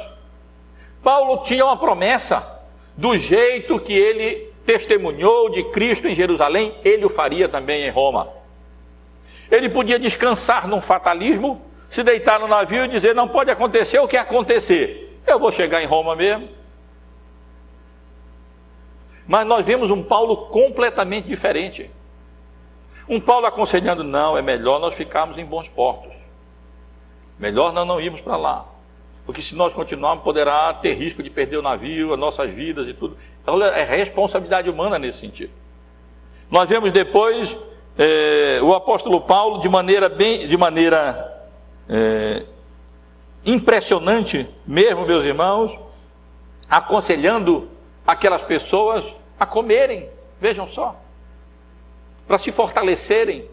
Paulo 1.03 1.43
tinha 1.43 1.65
uma 1.65 1.77
promessa, 1.77 2.56
do 2.97 3.17
jeito 3.19 3.79
que 3.79 3.93
ele 3.93 4.53
testemunhou 4.65 5.51
de 5.51 5.63
Cristo 5.65 6.09
em 6.09 6.15
Jerusalém, 6.15 6.75
ele 6.85 7.05
o 7.05 7.11
faria 7.11 7.49
também 7.49 7.85
em 7.85 7.91
Roma. 7.91 8.29
Ele 9.51 9.69
podia 9.69 9.99
descansar 9.99 10.67
num 10.67 10.81
fatalismo, 10.81 11.63
se 11.89 12.03
deitar 12.03 12.41
no 12.41 12.49
navio 12.49 12.85
e 12.85 12.89
dizer: 12.89 13.15
não 13.15 13.29
pode 13.29 13.51
acontecer 13.51 13.99
o 14.01 14.09
que 14.09 14.17
acontecer, 14.17 15.21
eu 15.27 15.39
vou 15.39 15.53
chegar 15.53 15.83
em 15.83 15.87
Roma 15.87 16.17
mesmo. 16.17 16.49
Mas 19.27 19.47
nós 19.47 19.65
vemos 19.65 19.91
um 19.91 20.03
Paulo 20.03 20.49
completamente 20.49 21.27
diferente. 21.27 21.91
Um 23.09 23.21
Paulo 23.21 23.47
aconselhando, 23.47 24.03
não, 24.03 24.39
é 24.39 24.43
melhor 24.43 24.81
nós 24.81 24.95
ficarmos 24.97 25.37
em 25.37 25.45
bons 25.45 25.69
portos. 25.69 26.13
Melhor 27.39 27.73
nós 27.73 27.87
não 27.87 28.01
irmos 28.01 28.21
para 28.21 28.37
lá. 28.37 28.76
Porque 29.27 29.43
se 29.43 29.55
nós 29.57 29.74
continuarmos, 29.74 30.22
poderá 30.22 30.72
ter 30.72 30.95
risco 30.95 31.22
de 31.22 31.29
perder 31.29 31.57
o 31.57 31.62
navio, 31.62 32.14
as 32.14 32.18
nossas 32.18 32.49
vidas 32.49 32.89
e 32.89 32.95
tudo. 32.95 33.18
Então 33.43 33.61
é 33.62 33.83
responsabilidade 33.83 34.70
humana 34.70 34.99
nesse 34.99 35.18
sentido. 35.18 35.53
Nós 36.49 36.68
vemos 36.68 36.93
depois 36.93 37.59
é, 37.99 38.61
o 38.62 38.72
apóstolo 38.72 39.20
Paulo 39.20 39.61
de 39.61 39.68
maneira 39.68 40.09
bem, 40.09 40.47
de 40.47 40.57
maneira 40.57 41.45
é, 41.89 42.45
impressionante 43.45 44.49
mesmo, 44.64 45.05
meus 45.05 45.24
irmãos, 45.24 45.77
aconselhando 46.70 47.68
aquelas 48.07 48.43
pessoas 48.43 49.05
a 49.39 49.45
comerem. 49.45 50.09
Vejam 50.41 50.68
só 50.68 50.97
para 52.27 52.39
se 52.39 52.51
fortalecerem, 52.51 53.49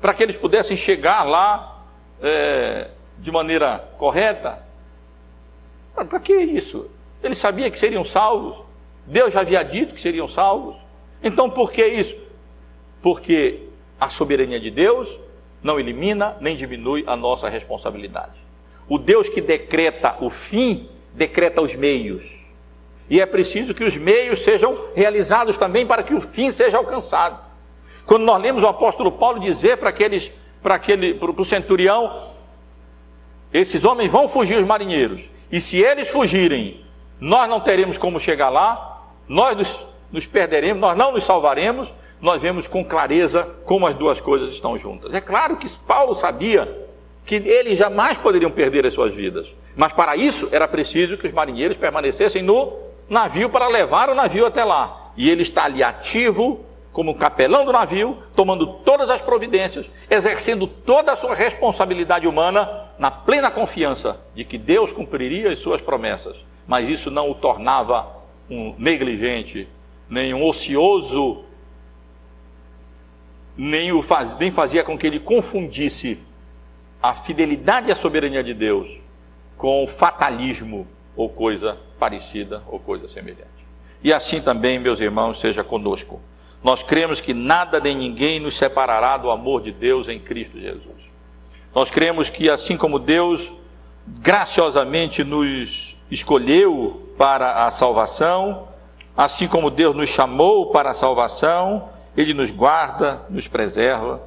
para 0.00 0.12
que 0.12 0.22
eles 0.22 0.36
pudessem 0.36 0.76
chegar 0.76 1.24
lá 1.24 1.82
é, 2.20 2.88
de 3.18 3.30
maneira 3.30 3.78
correta. 3.98 4.62
Para 6.04 6.20
que 6.20 6.34
isso? 6.34 6.90
Ele 7.22 7.34
sabia 7.34 7.70
que 7.70 7.78
seriam 7.78 8.04
salvos. 8.04 8.58
Deus 9.06 9.32
já 9.32 9.40
havia 9.40 9.62
dito 9.62 9.94
que 9.94 10.00
seriam 10.00 10.28
salvos. 10.28 10.76
Então 11.22 11.50
por 11.50 11.72
que 11.72 11.84
isso? 11.84 12.14
Porque 13.02 13.62
a 14.00 14.06
soberania 14.08 14.60
de 14.60 14.70
Deus 14.70 15.18
não 15.62 15.78
elimina 15.78 16.36
nem 16.40 16.54
diminui 16.56 17.04
a 17.06 17.16
nossa 17.16 17.48
responsabilidade. 17.48 18.34
O 18.88 18.98
Deus 18.98 19.28
que 19.28 19.40
decreta 19.40 20.16
o 20.20 20.30
fim, 20.30 20.88
decreta 21.14 21.60
os 21.60 21.74
meios. 21.74 22.38
E 23.10 23.20
é 23.20 23.26
preciso 23.26 23.74
que 23.74 23.84
os 23.84 23.96
meios 23.96 24.40
sejam 24.40 24.76
realizados 24.94 25.56
também 25.56 25.86
para 25.86 26.02
que 26.02 26.14
o 26.14 26.20
fim 26.20 26.50
seja 26.50 26.78
alcançado. 26.78 27.38
Quando 28.06 28.24
nós 28.24 28.40
lemos 28.40 28.62
o 28.62 28.66
apóstolo 28.66 29.12
Paulo 29.12 29.40
dizer 29.40 29.78
para 29.78 29.90
aqueles, 29.90 30.32
para 30.62 30.74
aquele, 30.74 31.14
para 31.14 31.30
o 31.30 31.44
centurião, 31.44 32.22
esses 33.52 33.84
homens 33.84 34.10
vão 34.10 34.28
fugir 34.28 34.58
os 34.58 34.66
marinheiros. 34.66 35.22
E 35.50 35.60
se 35.60 35.82
eles 35.82 36.08
fugirem, 36.08 36.84
nós 37.20 37.48
não 37.48 37.60
teremos 37.60 37.96
como 37.96 38.20
chegar 38.20 38.48
lá, 38.48 39.02
nós 39.28 39.56
nos, 39.56 39.80
nos 40.12 40.26
perderemos, 40.26 40.80
nós 40.80 40.96
não 40.96 41.12
nos 41.12 41.24
salvaremos. 41.24 41.90
Nós 42.20 42.42
vemos 42.42 42.66
com 42.66 42.84
clareza 42.84 43.48
como 43.64 43.86
as 43.86 43.94
duas 43.94 44.20
coisas 44.20 44.52
estão 44.52 44.76
juntas. 44.76 45.14
É 45.14 45.20
claro 45.20 45.56
que 45.56 45.70
Paulo 45.78 46.14
sabia 46.14 46.86
que 47.24 47.36
eles 47.36 47.78
jamais 47.78 48.16
poderiam 48.18 48.50
perder 48.50 48.84
as 48.84 48.92
suas 48.92 49.14
vidas. 49.14 49.46
Mas 49.76 49.92
para 49.92 50.16
isso 50.16 50.48
era 50.50 50.66
preciso 50.66 51.16
que 51.16 51.26
os 51.26 51.32
marinheiros 51.32 51.76
permanecessem 51.76 52.42
no 52.42 52.72
navio 53.08 53.48
para 53.48 53.68
levar 53.68 54.10
o 54.10 54.14
navio 54.14 54.46
até 54.46 54.64
lá. 54.64 55.12
E 55.16 55.30
ele 55.30 55.42
está 55.42 55.64
ali 55.64 55.82
ativo, 55.82 56.64
como 56.92 57.14
capelão 57.14 57.64
do 57.64 57.72
navio, 57.72 58.18
tomando 58.34 58.66
todas 58.66 59.10
as 59.10 59.20
providências, 59.20 59.88
exercendo 60.10 60.66
toda 60.66 61.12
a 61.12 61.16
sua 61.16 61.34
responsabilidade 61.34 62.26
humana, 62.26 62.87
na 62.98 63.10
plena 63.10 63.50
confiança 63.50 64.20
de 64.34 64.44
que 64.44 64.58
Deus 64.58 64.92
cumpriria 64.92 65.50
as 65.50 65.58
suas 65.58 65.80
promessas. 65.80 66.36
Mas 66.66 66.88
isso 66.88 67.10
não 67.10 67.30
o 67.30 67.34
tornava 67.34 68.06
um 68.50 68.74
negligente, 68.78 69.68
nem 70.08 70.34
um 70.34 70.44
ocioso, 70.44 71.44
nem, 73.56 73.92
o 73.92 74.02
faz, 74.02 74.36
nem 74.38 74.50
fazia 74.50 74.82
com 74.82 74.96
que 74.96 75.06
ele 75.06 75.20
confundisse 75.20 76.20
a 77.02 77.14
fidelidade 77.14 77.88
e 77.88 77.92
a 77.92 77.96
soberania 77.96 78.42
de 78.42 78.54
Deus 78.54 78.88
com 79.56 79.86
fatalismo 79.86 80.86
ou 81.16 81.28
coisa 81.28 81.76
parecida 81.98 82.62
ou 82.68 82.78
coisa 82.78 83.08
semelhante. 83.08 83.48
E 84.02 84.12
assim 84.12 84.40
também, 84.40 84.78
meus 84.78 85.00
irmãos, 85.00 85.40
seja 85.40 85.64
conosco. 85.64 86.20
Nós 86.62 86.82
cremos 86.82 87.20
que 87.20 87.34
nada 87.34 87.80
nem 87.80 87.96
ninguém 87.96 88.38
nos 88.38 88.56
separará 88.56 89.16
do 89.16 89.30
amor 89.30 89.62
de 89.62 89.72
Deus 89.72 90.08
em 90.08 90.18
Cristo 90.18 90.58
Jesus. 90.60 90.97
Nós 91.74 91.90
cremos 91.90 92.30
que 92.30 92.48
assim 92.48 92.76
como 92.76 92.98
Deus 92.98 93.50
graciosamente 94.06 95.22
nos 95.22 95.96
escolheu 96.10 97.12
para 97.18 97.66
a 97.66 97.70
salvação, 97.70 98.68
assim 99.16 99.46
como 99.46 99.70
Deus 99.70 99.94
nos 99.94 100.08
chamou 100.08 100.70
para 100.70 100.90
a 100.90 100.94
salvação, 100.94 101.88
Ele 102.16 102.32
nos 102.32 102.50
guarda, 102.50 103.22
nos 103.28 103.46
preserva. 103.46 104.22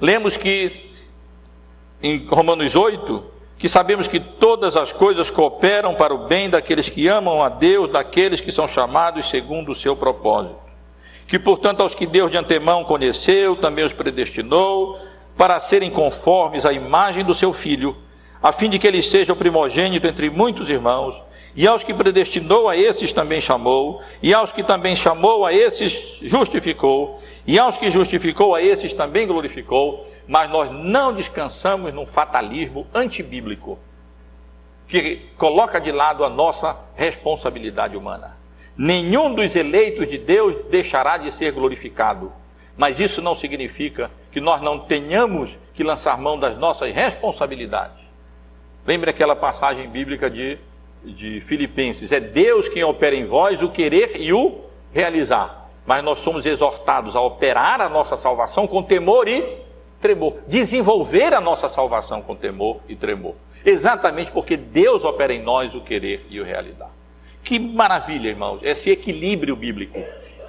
Lemos 0.00 0.36
que 0.36 0.90
em 2.02 2.26
Romanos 2.26 2.74
8, 2.74 3.24
que 3.56 3.68
sabemos 3.68 4.08
que 4.08 4.18
todas 4.18 4.76
as 4.76 4.92
coisas 4.92 5.30
cooperam 5.30 5.94
para 5.94 6.12
o 6.12 6.26
bem 6.26 6.50
daqueles 6.50 6.88
que 6.88 7.06
amam 7.06 7.42
a 7.42 7.48
Deus, 7.48 7.92
daqueles 7.92 8.40
que 8.40 8.50
são 8.50 8.66
chamados 8.66 9.30
segundo 9.30 9.70
o 9.70 9.74
seu 9.74 9.94
propósito. 9.94 10.56
Que, 11.28 11.38
portanto, 11.38 11.80
aos 11.80 11.94
que 11.94 12.04
Deus 12.04 12.30
de 12.30 12.36
antemão 12.36 12.82
conheceu, 12.82 13.54
também 13.54 13.84
os 13.84 13.92
predestinou 13.92 14.98
para 15.36 15.58
serem 15.58 15.90
conformes 15.90 16.64
à 16.64 16.72
imagem 16.72 17.24
do 17.24 17.34
seu 17.34 17.52
filho, 17.52 17.96
a 18.42 18.52
fim 18.52 18.68
de 18.68 18.78
que 18.78 18.86
ele 18.86 19.02
seja 19.02 19.32
o 19.32 19.36
primogênito 19.36 20.06
entre 20.06 20.28
muitos 20.28 20.68
irmãos. 20.68 21.14
E 21.54 21.66
aos 21.66 21.84
que 21.84 21.92
predestinou, 21.92 22.68
a 22.68 22.76
esses 22.76 23.12
também 23.12 23.40
chamou, 23.40 24.00
e 24.22 24.32
aos 24.32 24.50
que 24.50 24.62
também 24.62 24.96
chamou, 24.96 25.44
a 25.44 25.52
esses 25.52 26.20
justificou, 26.22 27.20
e 27.46 27.58
aos 27.58 27.76
que 27.76 27.90
justificou, 27.90 28.54
a 28.54 28.62
esses 28.62 28.92
também 28.94 29.26
glorificou. 29.26 30.06
Mas 30.26 30.50
nós 30.50 30.70
não 30.70 31.12
descansamos 31.12 31.92
num 31.92 32.06
fatalismo 32.06 32.86
antibíblico, 32.94 33.78
que 34.88 35.28
coloca 35.36 35.78
de 35.78 35.92
lado 35.92 36.24
a 36.24 36.30
nossa 36.30 36.76
responsabilidade 36.96 37.96
humana. 37.96 38.36
Nenhum 38.76 39.34
dos 39.34 39.54
eleitos 39.54 40.08
de 40.08 40.16
Deus 40.16 40.56
deixará 40.70 41.18
de 41.18 41.30
ser 41.30 41.52
glorificado, 41.52 42.32
mas 42.76 42.98
isso 42.98 43.20
não 43.20 43.36
significa 43.36 44.10
que 44.32 44.40
nós 44.40 44.60
não 44.60 44.78
tenhamos 44.78 45.56
que 45.74 45.84
lançar 45.84 46.18
mão 46.18 46.38
das 46.38 46.58
nossas 46.58 46.92
responsabilidades. 46.92 48.02
Lembre 48.84 49.10
aquela 49.10 49.36
passagem 49.36 49.88
bíblica 49.88 50.28
de 50.28 50.58
de 51.04 51.40
Filipenses, 51.40 52.12
é 52.12 52.20
Deus 52.20 52.68
quem 52.68 52.84
opera 52.84 53.14
em 53.14 53.24
vós 53.24 53.62
o 53.62 53.68
querer 53.68 54.20
e 54.20 54.32
o 54.32 54.60
realizar. 54.92 55.70
Mas 55.84 56.04
nós 56.04 56.20
somos 56.20 56.46
exortados 56.46 57.16
a 57.16 57.20
operar 57.20 57.80
a 57.80 57.88
nossa 57.88 58.16
salvação 58.16 58.66
com 58.66 58.82
temor 58.82 59.26
e 59.26 59.58
tremor, 60.00 60.36
desenvolver 60.46 61.34
a 61.34 61.40
nossa 61.40 61.68
salvação 61.68 62.22
com 62.22 62.36
temor 62.36 62.80
e 62.88 62.94
tremor. 62.94 63.34
Exatamente 63.64 64.30
porque 64.30 64.56
Deus 64.56 65.04
opera 65.04 65.32
em 65.32 65.42
nós 65.42 65.74
o 65.74 65.80
querer 65.80 66.26
e 66.30 66.40
o 66.40 66.44
realizar. 66.44 66.90
Que 67.42 67.58
maravilha, 67.58 68.28
irmãos, 68.28 68.60
esse 68.62 68.90
equilíbrio 68.90 69.56
bíblico 69.56 70.00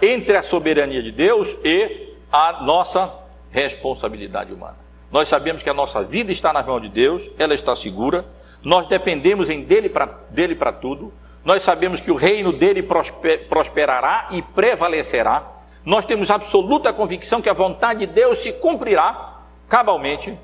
entre 0.02 0.38
a 0.38 0.44
soberania 0.44 1.02
de 1.02 1.12
Deus 1.12 1.56
e 1.64 2.14
a 2.32 2.64
nossa 2.64 3.12
responsabilidade 3.54 4.52
humana. 4.52 4.76
Nós 5.12 5.30
sabemos 5.30 5.62
que 5.62 5.70
a 5.70 5.74
nossa 5.74 6.04
vida 6.04 6.32
está 6.32 6.52
nas 6.52 6.66
mãos 6.66 6.82
de 6.82 6.90
Deus, 6.90 7.22
ela 7.38 7.54
está 7.54 7.76
segura, 7.76 8.26
nós 8.64 8.88
dependemos 8.88 9.48
em 9.50 9.64
dele 9.64 9.88
para 9.88 10.06
dele 10.32 10.58
tudo. 10.82 11.14
Nós 11.46 11.62
sabemos 11.62 12.00
que 12.00 12.10
o 12.10 12.16
reino 12.16 12.52
dele 12.52 12.82
prosperará 13.48 14.30
e 14.32 14.42
prevalecerá. 14.42 15.52
Nós 15.86 16.06
temos 16.06 16.32
absoluta 16.32 16.94
convicção 16.94 17.42
que 17.42 17.50
a 17.50 17.54
vontade 17.54 18.06
de 18.06 18.08
Deus 18.08 18.40
se 18.40 18.54
cumprirá 18.54 19.42
cabalmente. 19.68 20.38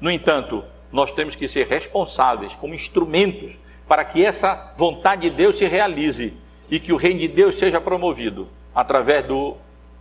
No 0.00 0.10
entanto, 0.10 0.64
nós 0.92 1.10
temos 1.10 1.34
que 1.34 1.48
ser 1.48 1.66
responsáveis 1.66 2.54
como 2.54 2.74
instrumentos 2.74 3.56
para 3.88 4.04
que 4.04 4.24
essa 4.24 4.72
vontade 4.76 5.28
de 5.28 5.30
Deus 5.30 5.58
se 5.58 5.66
realize 5.66 6.32
e 6.70 6.78
que 6.78 6.92
o 6.92 6.96
reino 6.96 7.18
de 7.18 7.28
Deus 7.28 7.56
seja 7.56 7.80
promovido 7.80 8.48
através 8.72 9.26
do 9.26 9.56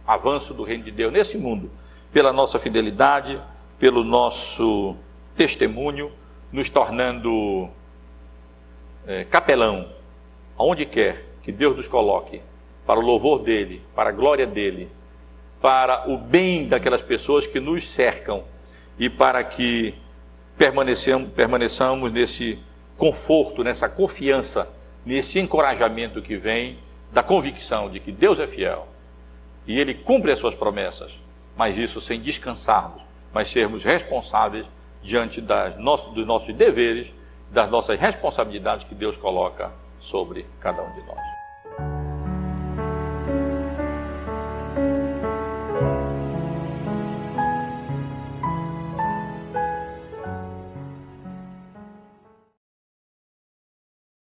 avanço 0.05 0.53
do 0.53 0.64
reino 0.64 0.84
de 0.84 0.91
Deus 0.91 1.11
nesse 1.11 1.38
mundo, 1.38 1.72
pela 2.14 2.32
nossa 2.32 2.59
fidelidade, 2.59 3.41
pelo 3.80 4.03
nosso 4.03 4.95
testemunho 5.36 6.11
nos 6.51 6.70
tornando 6.70 7.68
é, 9.07 9.24
capelão, 9.24 9.89
aonde 10.57 10.86
quer 10.86 11.26
que 11.41 11.51
Deus 11.51 11.76
nos 11.76 11.88
coloque, 11.88 12.41
para 12.86 12.99
o 12.99 13.03
louvor 13.03 13.39
dele, 13.39 13.82
para 13.95 14.09
a 14.09 14.14
glória 14.14 14.45
dele, 14.45 14.89
para 15.59 16.09
o 16.09 16.18
bem 16.18 16.68
daquelas 16.68 17.01
pessoas 17.01 17.47
que 17.47 17.59
nos 17.59 17.88
cercam 17.89 18.43
e 18.99 19.09
para 19.09 19.43
que 19.43 19.95
permaneçamos, 20.57 21.30
permaneçamos 21.32 22.11
nesse 22.11 22.59
conforto, 22.97 23.64
nessa 23.64 23.89
confiança, 23.89 24.72
nesse 25.05 25.39
encorajamento 25.39 26.22
que 26.22 26.38
vem 26.38 26.78
da 27.11 27.24
convicção 27.24 27.89
de 27.89 27.99
que 27.99 28.11
Deus 28.11 28.39
é 28.39 28.45
fiel 28.45 28.88
e 29.66 29.80
Ele 29.80 29.93
cumpre 29.93 30.32
as 30.32 30.39
suas 30.39 30.53
promessas, 30.53 31.11
mas 31.56 31.78
isso 31.78 32.01
sem 32.01 32.20
descansarmos, 32.20 33.01
mas 33.34 33.47
sermos 33.47 33.84
responsáveis 33.84 34.66
diante 35.01 35.41
das 35.41 35.76
dos 36.14 36.26
nossos 36.26 36.54
deveres, 36.56 37.12
das 37.51 37.70
nossas 37.70 37.99
responsabilidades 37.99 38.86
que 38.86 38.95
Deus 38.95 39.18
coloca 39.18 39.72
sobre 39.99 40.45
cada 40.60 40.82
um 40.82 40.93
de 40.93 41.06
nós. 41.06 41.32